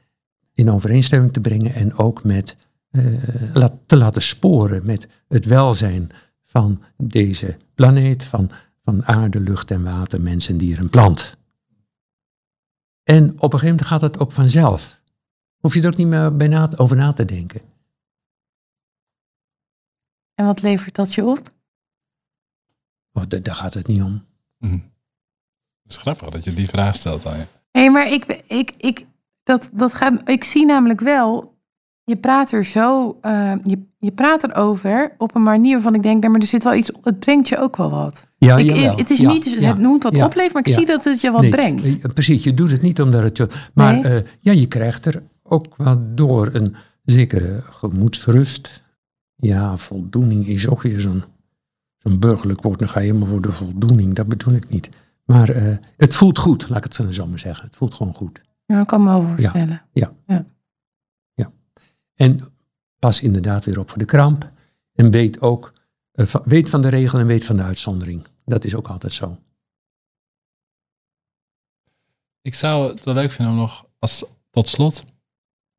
in 0.57 0.71
overeenstemming 0.71 1.33
te 1.33 1.41
brengen 1.41 1.75
en 1.75 1.95
ook 1.95 2.25
met 2.25 2.57
eh, 2.91 3.65
te 3.87 3.97
laten 3.97 4.23
sporen 4.23 4.87
met 4.87 5.09
het 5.29 5.45
welzijn 5.45 6.11
van 6.45 6.83
deze 6.97 7.57
planeet, 7.75 8.25
van, 8.25 8.51
van 8.85 9.05
aarde, 9.05 9.41
lucht 9.41 9.71
en 9.71 9.83
water, 9.83 10.21
mens 10.21 10.49
en 10.49 10.59
dier 10.59 10.79
en 10.79 10.91
plant. 10.91 11.37
En 13.03 13.25
op 13.31 13.43
een 13.53 13.59
gegeven 13.59 13.69
moment 13.69 13.87
gaat 13.87 14.01
het 14.01 14.19
ook 14.19 14.33
vanzelf. 14.33 15.01
Hoef 15.59 15.75
je 15.75 15.81
er 15.81 15.87
ook 15.87 15.97
niet 15.97 16.07
meer 16.07 16.37
bij 16.37 16.49
na, 16.49 16.71
over 16.77 16.97
na 16.97 17.13
te 17.13 17.25
denken. 17.25 17.61
En 20.35 20.47
wat 20.47 20.63
levert 20.63 20.95
dat 20.95 21.15
je 21.15 21.25
op? 21.25 21.55
Oh, 23.13 23.23
da- 23.29 23.39
daar 23.39 23.55
gaat 23.55 23.75
het 23.75 23.87
niet 23.87 24.03
om. 24.03 24.25
Het 25.83 25.93
is 25.93 25.97
grappig 25.97 26.29
dat 26.29 26.45
je 26.45 26.53
die 26.55 26.69
vraag 26.69 26.97
stelt 26.97 27.27
aan 27.27 27.39
je. 27.39 27.47
Nee, 27.73 27.91
maar 27.91 28.07
ik, 28.13 28.25
ik, 28.47 28.71
ik, 28.71 29.07
dat, 29.47 29.69
dat 29.73 29.95
gaat, 29.95 30.21
ik 30.29 30.45
zie 30.45 30.67
namelijk 30.67 31.01
wel, 31.01 31.55
je 32.05 32.17
praat 32.17 32.53
er 32.53 32.65
zo, 32.65 33.19
eh, 33.21 33.53
je, 33.63 33.79
je 33.99 34.11
praat 34.13 34.45
erover 34.45 35.15
op 35.19 35.35
een 35.35 35.43
manier 35.43 35.73
waarvan 35.75 35.95
ik 35.95 36.03
denk, 36.03 36.27
maar 36.29 36.41
er 36.41 36.47
zit 36.47 36.65
wel 36.65 36.75
iets, 36.75 36.91
het 37.03 37.19
brengt 37.19 37.49
je 37.49 37.59
ook 37.59 37.77
wel 37.77 37.91
wat. 37.91 38.27
Ja, 38.39 38.57
ik, 38.57 38.67
jawel. 38.67 38.97
het 38.97 39.11
is 39.11 39.19
Ja, 39.19 39.33
niet, 39.33 39.45
ja, 39.45 39.69
het 39.69 39.79
noemt 39.79 40.03
wat 40.03 40.17
ja, 40.17 40.25
oplevert, 40.25 40.53
maar 40.53 40.67
ik 40.67 40.73
zie 40.75 40.87
dat 40.87 41.05
het 41.05 41.21
je 41.21 41.31
wat 41.31 41.41
Nee, 41.41 41.51
brengt. 41.51 41.85
eh, 41.85 42.11
Precies, 42.15 42.45
je 42.45 42.55
doet 42.55 42.71
het 42.71 42.83
niet 42.83 43.01
omdat 43.01 43.23
het 43.23 43.37
je... 43.37 43.49
Maar 43.75 43.93
Nee. 43.95 44.03
eh, 44.03 44.23
ja, 44.41 44.53
je 44.53 44.67
krijgt 44.67 45.07
er 45.07 45.23
ook 45.43 45.77
wat 45.77 46.17
door 46.17 46.49
een 46.53 46.75
zekere 47.05 47.61
gemoedsrust. 47.63 48.83
Ja, 49.37 49.77
voldoening 49.77 50.47
is 50.47 50.69
ook 50.69 50.83
weer 50.83 51.01
zo'n 51.01 51.25
zo'n 51.99 52.19
burgerlijk 52.19 52.63
woord. 52.63 52.79
Dan 52.79 52.89
ga 52.89 53.01
je 53.01 53.07
helemaal 53.07 53.29
voor 53.29 53.41
de 53.41 53.53
voldoening, 53.53 54.15
dat 54.15 54.27
bedoel 54.27 54.55
ik 54.55 54.69
niet. 54.69 54.89
Maar 55.25 55.79
het 55.97 56.15
voelt 56.15 56.39
goed, 56.39 56.69
laat 56.69 56.85
ik 56.85 56.93
het 56.99 57.15
zo 57.15 57.27
maar 57.27 57.39
zeggen. 57.39 57.67
Het 57.67 57.77
voelt 57.77 57.95
gewoon 57.95 58.15
goed. 58.15 58.41
Ja, 58.67 58.81
ik 58.81 58.87
kan 58.87 59.03
me 59.03 59.09
wel 59.09 59.23
voorstellen. 59.23 59.89
En 62.15 62.53
pas 62.99 63.21
inderdaad 63.23 63.65
weer 63.65 63.79
op 63.79 63.89
voor 63.89 63.99
de 63.99 64.05
kramp. 64.05 64.51
En 64.93 65.11
weet 65.11 65.41
ook, 65.41 65.73
eh, 66.13 66.27
van- 66.27 66.43
weet 66.45 66.69
van 66.71 66.83
de 66.83 66.89
regel 66.89 67.19
en 67.19 67.27
weet 67.27 67.45
van 67.45 67.57
de 67.57 67.63
uitzondering. 67.63 68.27
Dat 68.45 68.65
is 68.65 68.75
ook 68.75 68.89
altijd 68.89 69.13
zo. 69.13 69.39
Ik 72.43 72.55
zou 72.55 72.89
het 72.89 73.05
wel 73.05 73.15
leuk 73.15 73.31
vinden 73.31 73.55
om 73.55 73.61
nog 73.61 73.89
als 73.99 74.25
tot 74.51 74.69
slot 74.69 75.05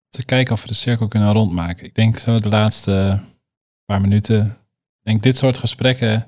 te 0.10 0.26
kijken 0.26 0.54
of 0.54 0.62
we 0.62 0.68
de 0.68 0.74
cirkel 0.74 1.08
kunnen 1.08 1.34
rondmaken. 1.34 1.86
Ik 1.86 1.96
denk 1.96 2.18
zo 2.18 2.40
de 2.40 2.50
laatste 2.50 3.24
paar 3.86 4.02
minuten. 4.02 4.46
Ik 5.00 5.04
denk 5.04 5.24
dit 5.24 5.38
soort 5.38 5.58
gesprekken 5.58 6.28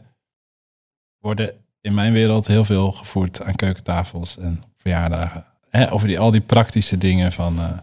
worden 1.18 1.66
in 1.82 1.94
mijn 1.94 2.14
wereld 2.14 2.48
heel 2.48 2.66
veel 2.66 2.92
gevoerd 2.92 3.42
aan 3.42 3.56
keukentafels 3.56 4.38
en 4.38 4.64
verjaardagen. 4.78 5.49
Hè, 5.70 5.92
over 5.92 6.08
die, 6.08 6.20
al 6.20 6.32
die 6.32 6.42
praktische 6.42 6.98
dingen 6.98 7.32
van 7.32 7.60
eh, 7.60 7.78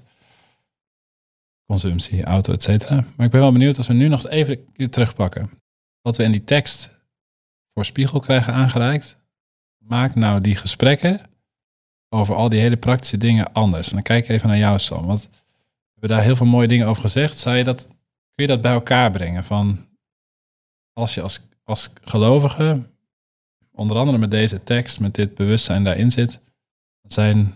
consumptie, 1.67 2.25
auto, 2.25 2.53
et 2.53 2.63
cetera. 2.63 2.95
Maar 2.95 3.27
ik 3.27 3.33
ben 3.33 3.41
wel 3.41 3.53
benieuwd 3.53 3.77
als 3.77 3.87
we 3.87 3.93
nu 3.93 4.09
nog 4.09 4.25
eens 4.25 4.33
even 4.33 4.91
terugpakken. 4.91 5.51
Wat 6.03 6.17
we 6.17 6.23
in 6.23 6.33
die 6.33 6.45
tekst 6.45 6.91
voor 7.73 7.85
spiegel 7.85 8.21
krijgen 8.21 8.53
aangereikt. 8.53 9.19
Maak 9.79 10.15
nou 10.15 10.41
die 10.41 10.57
gesprekken 10.57 11.21
over 12.09 12.35
al 12.35 12.49
die 12.49 12.61
hele 12.61 12.77
praktische 12.77 13.17
dingen 13.17 13.53
anders. 13.53 13.89
En 13.89 13.95
dan 13.95 14.03
kijk 14.03 14.25
ik 14.25 14.31
even 14.31 14.49
naar 14.49 14.59
jou, 14.59 14.79
Sam. 14.79 15.07
Want 15.07 15.29
we 15.31 16.01
hebben 16.01 16.11
daar 16.11 16.23
heel 16.23 16.37
veel 16.37 16.47
mooie 16.47 16.69
dingen 16.69 16.87
over 16.87 17.03
gezegd. 17.03 17.39
Zou 17.39 17.57
je 17.57 17.65
dat, 17.65 17.87
kun 17.87 17.97
je 18.35 18.47
dat 18.47 18.61
bij 18.61 18.73
elkaar 18.73 19.11
brengen? 19.11 19.45
Van 19.45 19.87
als 20.93 21.15
je 21.15 21.23
als, 21.23 21.41
als 21.65 21.91
gelovige, 22.03 22.83
onder 23.73 23.97
andere 23.97 24.19
met 24.19 24.31
deze 24.31 24.63
tekst, 24.63 25.01
met 25.01 25.15
dit 25.15 25.35
bewustzijn 25.35 25.85
daarin 25.85 26.11
zit, 26.11 26.41
zijn, 27.03 27.55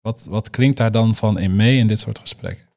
wat, 0.00 0.26
wat 0.30 0.50
klinkt 0.50 0.76
daar 0.76 0.92
dan 0.92 1.14
van 1.14 1.38
in 1.38 1.56
mee 1.56 1.78
in 1.78 1.86
dit 1.86 2.00
soort 2.00 2.18
gesprekken? 2.18 2.68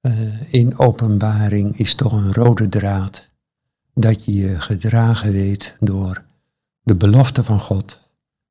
Eh, 0.00 0.52
in 0.52 0.78
openbaring 0.78 1.76
is 1.76 1.94
toch 1.94 2.12
een 2.12 2.32
rode 2.32 2.68
draad 2.68 3.30
dat 3.94 4.24
je 4.24 4.34
je 4.34 4.60
gedragen 4.60 5.32
weet 5.32 5.76
door 5.80 6.24
de 6.82 6.94
belofte 6.94 7.44
van 7.44 7.60
God 7.60 8.00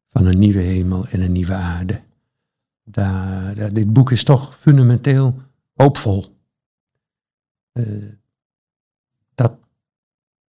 van 0.09 0.25
een 0.25 0.39
nieuwe 0.39 0.59
hemel 0.59 1.07
en 1.07 1.21
een 1.21 1.31
nieuwe 1.31 1.53
aarde. 1.53 2.01
Dit 3.71 3.93
boek 3.93 4.11
is 4.11 4.23
toch 4.23 4.57
fundamenteel 4.57 5.41
hoopvol. 5.73 6.25
Eh, 7.71 7.85
dat, 9.35 9.53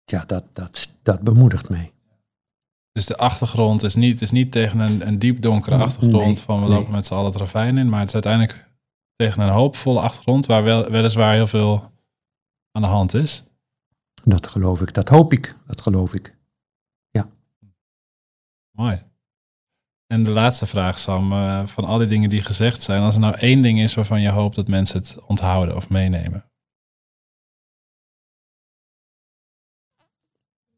ja, 0.04 0.24
dat, 0.24 0.44
dat, 0.52 0.98
dat 1.02 1.20
bemoedigt 1.20 1.68
mij. 1.68 1.92
Dus 2.96 3.06
de 3.06 3.16
achtergrond 3.16 3.82
is 3.82 3.94
niet, 3.94 4.22
is 4.22 4.30
niet 4.30 4.52
tegen 4.52 4.78
een, 4.78 5.06
een 5.06 5.18
diep 5.18 5.40
donkere 5.40 5.76
Nee, 5.76 5.84
achtergrond 5.84 6.40
van 6.40 6.62
we 6.62 6.68
nee. 6.68 6.76
lopen 6.76 6.92
met 6.92 7.06
z'n 7.06 7.14
allen 7.14 7.30
het 7.30 7.40
ravijn 7.40 7.78
in, 7.78 7.88
maar 7.88 7.98
het 7.98 8.08
is 8.08 8.14
uiteindelijk 8.14 8.66
tegen 9.16 9.42
een 9.42 9.48
hoopvolle 9.48 10.00
achtergrond 10.00 10.46
waar 10.46 10.62
wel, 10.62 10.90
weliswaar 10.90 11.34
heel 11.34 11.46
veel 11.46 11.90
aan 12.72 12.82
de 12.82 12.88
hand 12.88 13.14
is. 13.14 13.42
Dat 14.24 14.46
geloof 14.46 14.80
ik, 14.80 14.94
dat 14.94 15.08
hoop 15.08 15.32
ik, 15.32 15.56
dat 15.66 15.80
geloof 15.80 16.14
ik. 16.14 16.36
Mooi. 18.70 19.02
En 20.06 20.24
de 20.24 20.30
laatste 20.30 20.66
vraag, 20.66 20.98
Sam, 20.98 21.32
eh, 21.32 21.66
van 21.66 21.84
al 21.84 21.98
die 21.98 22.06
dingen 22.06 22.30
die 22.30 22.42
gezegd 22.42 22.82
zijn, 22.82 23.02
als 23.02 23.14
er 23.14 23.20
nou 23.20 23.34
één 23.38 23.62
ding 23.62 23.80
is 23.80 23.94
waarvan 23.94 24.20
je 24.20 24.30
hoopt 24.30 24.56
dat 24.56 24.68
mensen 24.68 24.98
het 24.98 25.16
onthouden 25.26 25.76
of 25.76 25.88
meenemen. 25.88 26.44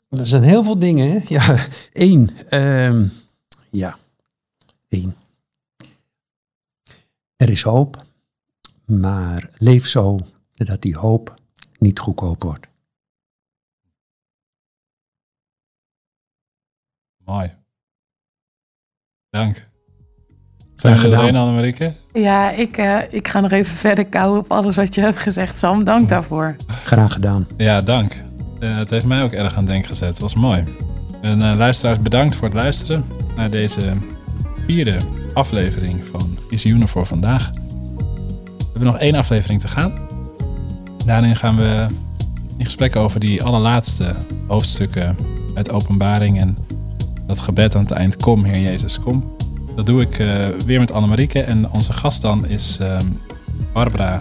Er 0.08 0.26
zijn 0.26 0.42
heel 0.42 0.64
veel 0.64 0.78
dingen. 0.78 1.10
Hè? 1.10 1.18
Ja, 1.28 1.66
één. 1.92 2.28
ehm, 2.48 3.06
ja, 3.70 3.96
één. 4.88 5.16
Er 7.36 7.50
is 7.50 7.62
hoop, 7.62 8.02
maar 8.84 9.50
leef 9.58 9.86
zo 9.86 10.18
dat 10.54 10.82
die 10.82 10.96
hoop 10.96 11.34
niet 11.78 11.98
goedkoop 11.98 12.42
wordt. 12.42 12.66
Mooi. 17.24 17.54
Dank. 19.30 19.54
Zijn 19.54 19.66
we 20.74 20.88
er 20.88 20.96
gedaan. 20.96 21.10
doorheen, 21.10 21.36
Annemarieke? 21.36 21.94
Ja, 22.12 22.50
ik, 22.50 22.76
eh, 22.76 23.12
ik 23.12 23.28
ga 23.28 23.40
nog 23.40 23.50
even 23.50 23.76
verder 23.76 24.06
kouwen 24.06 24.38
op 24.40 24.50
alles 24.50 24.76
wat 24.76 24.94
je 24.94 25.00
hebt 25.00 25.18
gezegd, 25.18 25.58
Sam. 25.58 25.84
Dank 25.84 26.08
daarvoor. 26.08 26.56
Graag 26.66 27.12
gedaan. 27.12 27.46
Ja, 27.56 27.80
dank. 27.80 28.26
Eh, 28.60 28.76
het 28.76 28.90
heeft 28.90 29.04
mij 29.04 29.22
ook 29.22 29.32
erg 29.32 29.56
aan 29.56 29.64
denken 29.64 29.88
gezet. 29.88 30.08
Het 30.08 30.18
was 30.18 30.34
mooi. 30.34 30.64
En 31.20 31.42
eh, 31.42 31.56
luisteraars, 31.56 32.00
bedankt 32.00 32.36
voor 32.36 32.44
het 32.44 32.56
luisteren 32.56 33.04
naar 33.36 33.50
deze 33.50 33.92
vierde 34.66 34.98
aflevering 35.34 36.04
van 36.10 36.38
Visioenen 36.48 36.88
voor 36.88 37.06
vandaag. 37.06 37.50
We 37.50 38.64
hebben 38.70 38.92
nog 38.92 38.98
één 38.98 39.14
aflevering 39.14 39.60
te 39.60 39.68
gaan. 39.68 39.92
Daarin 41.04 41.36
gaan 41.36 41.56
we 41.56 41.86
in 42.56 42.64
gesprek 42.64 42.96
over 42.96 43.20
die 43.20 43.42
allerlaatste 43.42 44.14
hoofdstukken 44.46 45.16
uit 45.54 45.70
Openbaring 45.70 46.40
en 46.40 46.56
dat 47.26 47.40
gebed 47.40 47.74
aan 47.74 47.82
het 47.82 47.90
eind. 47.90 48.16
Kom, 48.16 48.44
Heer 48.44 48.60
Jezus, 48.60 49.00
kom. 49.00 49.36
Dat 49.76 49.86
doe 49.86 50.00
ik 50.00 50.18
eh, 50.18 50.48
weer 50.48 50.80
met 50.80 50.92
Annemarieke 50.92 51.40
en 51.40 51.70
onze 51.70 51.92
gast 51.92 52.22
dan 52.22 52.46
is 52.46 52.78
ehm, 52.80 53.06
Barbara 53.72 54.18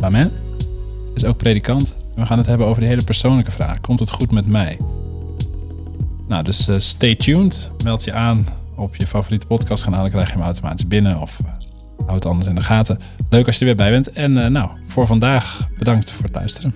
Bamen 0.00 0.32
is 1.14 1.24
ook 1.24 1.36
predikant. 1.36 1.96
We 2.18 2.26
gaan 2.26 2.38
het 2.38 2.46
hebben 2.46 2.66
over 2.66 2.80
die 2.80 2.88
hele 2.88 3.04
persoonlijke 3.04 3.50
vraag. 3.50 3.80
Komt 3.80 3.98
het 3.98 4.10
goed 4.10 4.30
met 4.30 4.46
mij? 4.46 4.78
Nou, 6.28 6.44
dus 6.44 6.68
eh, 6.68 6.78
stay 6.78 7.14
tuned. 7.14 7.70
Meld 7.84 8.04
je 8.04 8.12
aan 8.12 8.46
op 8.74 8.96
je 8.96 9.06
favoriete 9.06 9.46
podcastkanaal. 9.46 10.00
Dan 10.00 10.10
krijg 10.10 10.26
je 10.26 10.32
hem 10.32 10.42
automatisch 10.42 10.86
binnen. 10.86 11.20
Of 11.20 11.38
uh, 11.38 11.46
houd 11.96 12.14
het 12.14 12.26
anders 12.26 12.48
in 12.48 12.54
de 12.54 12.60
gaten. 12.60 12.98
Leuk 13.28 13.46
als 13.46 13.54
je 13.54 13.60
er 13.60 13.66
weer 13.66 13.76
bij 13.76 13.90
bent. 13.90 14.12
En 14.12 14.44
eh, 14.44 14.50
nou, 14.50 14.70
voor 14.86 15.06
vandaag 15.06 15.68
bedankt 15.78 16.12
voor 16.12 16.24
het 16.24 16.34
luisteren. 16.34 16.74